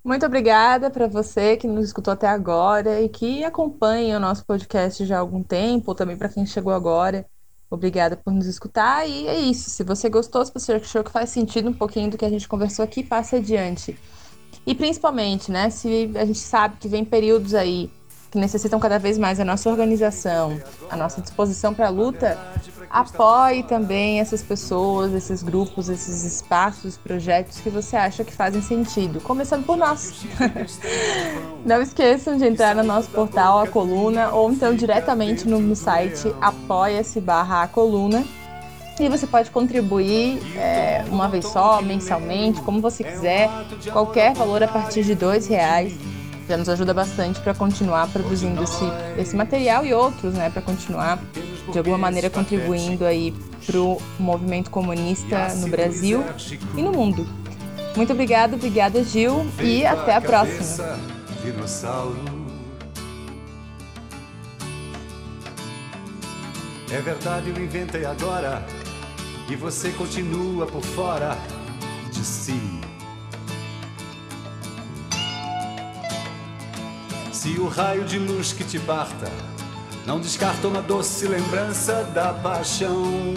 Muito 0.05 0.27
obrigada 0.27 0.91
para 0.91 1.07
você 1.07 1.57
que 1.57 1.69
nos 1.69 1.87
escutou 1.87 2.13
até 2.13 2.27
agora 2.27 3.01
e 3.01 3.09
que 3.09 3.45
acompanha 3.45 4.17
o 4.17 4.21
nosso 4.21 4.45
podcast 4.45 5.07
já 5.07 5.17
há 5.17 5.21
algum 5.21 5.45
tempo, 5.45 5.93
ou 5.93 5.95
também 5.95 6.17
para 6.17 6.29
quem 6.29 6.45
chegou 6.45 6.73
agora. 6.73 7.25
Obrigada 7.71 8.17
por 8.17 8.33
nos 8.33 8.47
escutar 8.47 9.09
e 9.09 9.29
é 9.29 9.39
isso. 9.39 9.71
Se 9.71 9.85
você 9.85 10.11
gostou, 10.11 10.45
se 10.45 10.53
você 10.53 10.73
achou 10.73 11.05
que 11.05 11.11
faz 11.11 11.31
sentido 11.31 11.71
um 11.71 11.73
pouquinho 11.73 12.11
do 12.11 12.19
que 12.19 12.25
a 12.25 12.31
gente 12.31 12.49
conversou 12.49 12.85
aqui, 12.85 13.05
passe 13.05 13.37
adiante. 13.37 13.97
E 14.67 14.75
principalmente, 14.75 15.53
né, 15.53 15.71
se 15.71 16.11
a 16.17 16.25
gente 16.25 16.39
sabe 16.39 16.77
que 16.79 16.89
vem 16.89 17.05
períodos 17.05 17.55
aí 17.55 17.89
que 18.33 18.39
necessitam 18.39 18.81
cada 18.81 18.99
vez 18.99 19.19
mais 19.19 19.39
a 19.39 19.45
nossa 19.45 19.69
organização, 19.69 20.59
a 20.91 20.97
nossa 20.97 21.21
disposição 21.21 21.75
para 21.75 21.89
a 21.89 21.91
luta, 21.91 22.39
apoie 22.89 23.63
também 23.63 24.21
essas 24.21 24.43
pessoas, 24.43 25.13
esses 25.13 25.43
grupos, 25.43 25.91
esses 25.91 26.25
espaços, 26.25 26.97
projetos 26.97 27.61
que 27.61 27.69
você 27.69 27.95
acha 27.95 28.25
que 28.25 28.33
fazem 28.33 28.63
sentido, 28.63 29.21
começando 29.21 29.67
por 29.67 29.77
nós. 29.77 30.25
Não 31.63 31.83
esqueçam 31.83 32.39
de 32.39 32.47
entrar 32.47 32.75
no 32.75 32.83
nosso 32.83 33.11
portal 33.11 33.61
A 33.61 33.67
Coluna 33.69 34.31
ou 34.31 34.51
então 34.51 34.75
diretamente 34.75 35.47
no 35.47 35.77
site 35.77 36.35
apoia-se 36.41 37.21
barra 37.21 37.65
a 37.65 37.69
coluna 37.69 38.25
e 38.99 39.09
você 39.09 39.27
pode 39.27 39.51
contribuir 39.51 40.41
é, 40.57 41.05
uma 41.11 41.29
vez 41.29 41.47
só, 41.47 41.83
mensalmente, 41.83 42.61
como 42.63 42.81
você 42.81 43.05
quiser, 43.05 43.51
qualquer 43.93 44.35
valor 44.35 44.63
a 44.63 44.69
partir 44.69 45.03
de 45.03 45.15
dois 45.15 45.47
reais. 45.47 45.95
Já 46.53 46.59
nos 46.59 46.69
ajuda 46.69 46.93
bastante 46.93 47.41
para 47.41 47.55
continuar 47.55 48.07
produzindo 48.09 48.63
esse, 48.63 48.85
esse 49.17 49.35
material 49.35 49.87
e 49.87 49.95
outros, 49.95 50.35
né? 50.35 50.51
Para 50.51 50.61
continuar 50.61 51.19
de 51.73 51.79
alguma 51.79 51.97
maneira 51.97 52.29
contribuindo 52.29 53.07
aí 53.07 53.35
para 53.65 53.79
o 53.79 53.97
movimento 54.19 54.71
comunista 54.71 55.49
no 55.55 55.69
Brasil 55.69 56.23
e 56.77 56.83
no 56.83 56.93
mundo. 56.93 57.27
Muito 57.97 58.13
obrigado, 58.13 58.53
obrigada 58.53 59.03
Gil 59.03 59.47
e 59.63 59.87
até 59.87 60.15
a 60.15 60.21
próxima. 60.21 60.99
É 66.91 67.01
verdade, 67.01 67.49
eu 67.49 67.65
inventei 67.65 68.05
agora 68.05 68.63
e 69.49 69.57
você 69.57 69.89
continua 69.93 70.67
por 70.67 70.83
fora 70.83 71.35
de 72.11 72.23
si. 72.23 72.82
Se 77.43 77.59
o 77.59 77.67
raio 77.67 78.05
de 78.05 78.21
luz 78.21 78.53
que 78.53 78.63
te 78.63 78.79
parta 78.79 79.29
não 80.07 80.21
descarta 80.21 80.69
uma 80.69 80.81
doce 80.81 81.27
lembrança 81.27 82.05
da 82.15 82.33
paixão. 82.33 83.35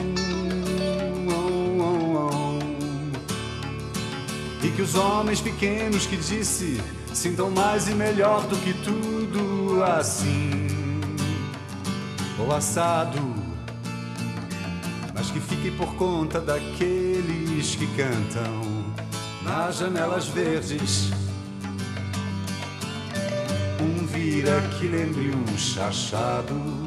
E 4.61 4.69
que 4.69 4.81
os 4.83 4.93
homens 4.93 5.41
pequenos 5.41 6.05
que 6.05 6.17
disse 6.17 6.79
sintam 7.15 7.49
mais 7.49 7.87
e 7.87 7.95
melhor 7.95 8.45
do 8.45 8.55
que 8.57 8.75
tudo 8.83 9.83
assim. 9.83 10.67
Ou 12.37 12.53
assado 12.53 13.33
mas 15.15 15.31
que 15.31 15.39
fique 15.39 15.71
por 15.71 15.95
conta 15.95 16.39
daqueles 16.39 17.73
que 17.73 17.87
cantam 17.95 18.85
nas 19.41 19.77
janelas 19.77 20.27
verdes. 20.27 21.24
Vira 24.05 24.61
que 24.77 24.87
lembre 24.87 25.31
um 25.35 25.57
chachado. 25.57 26.84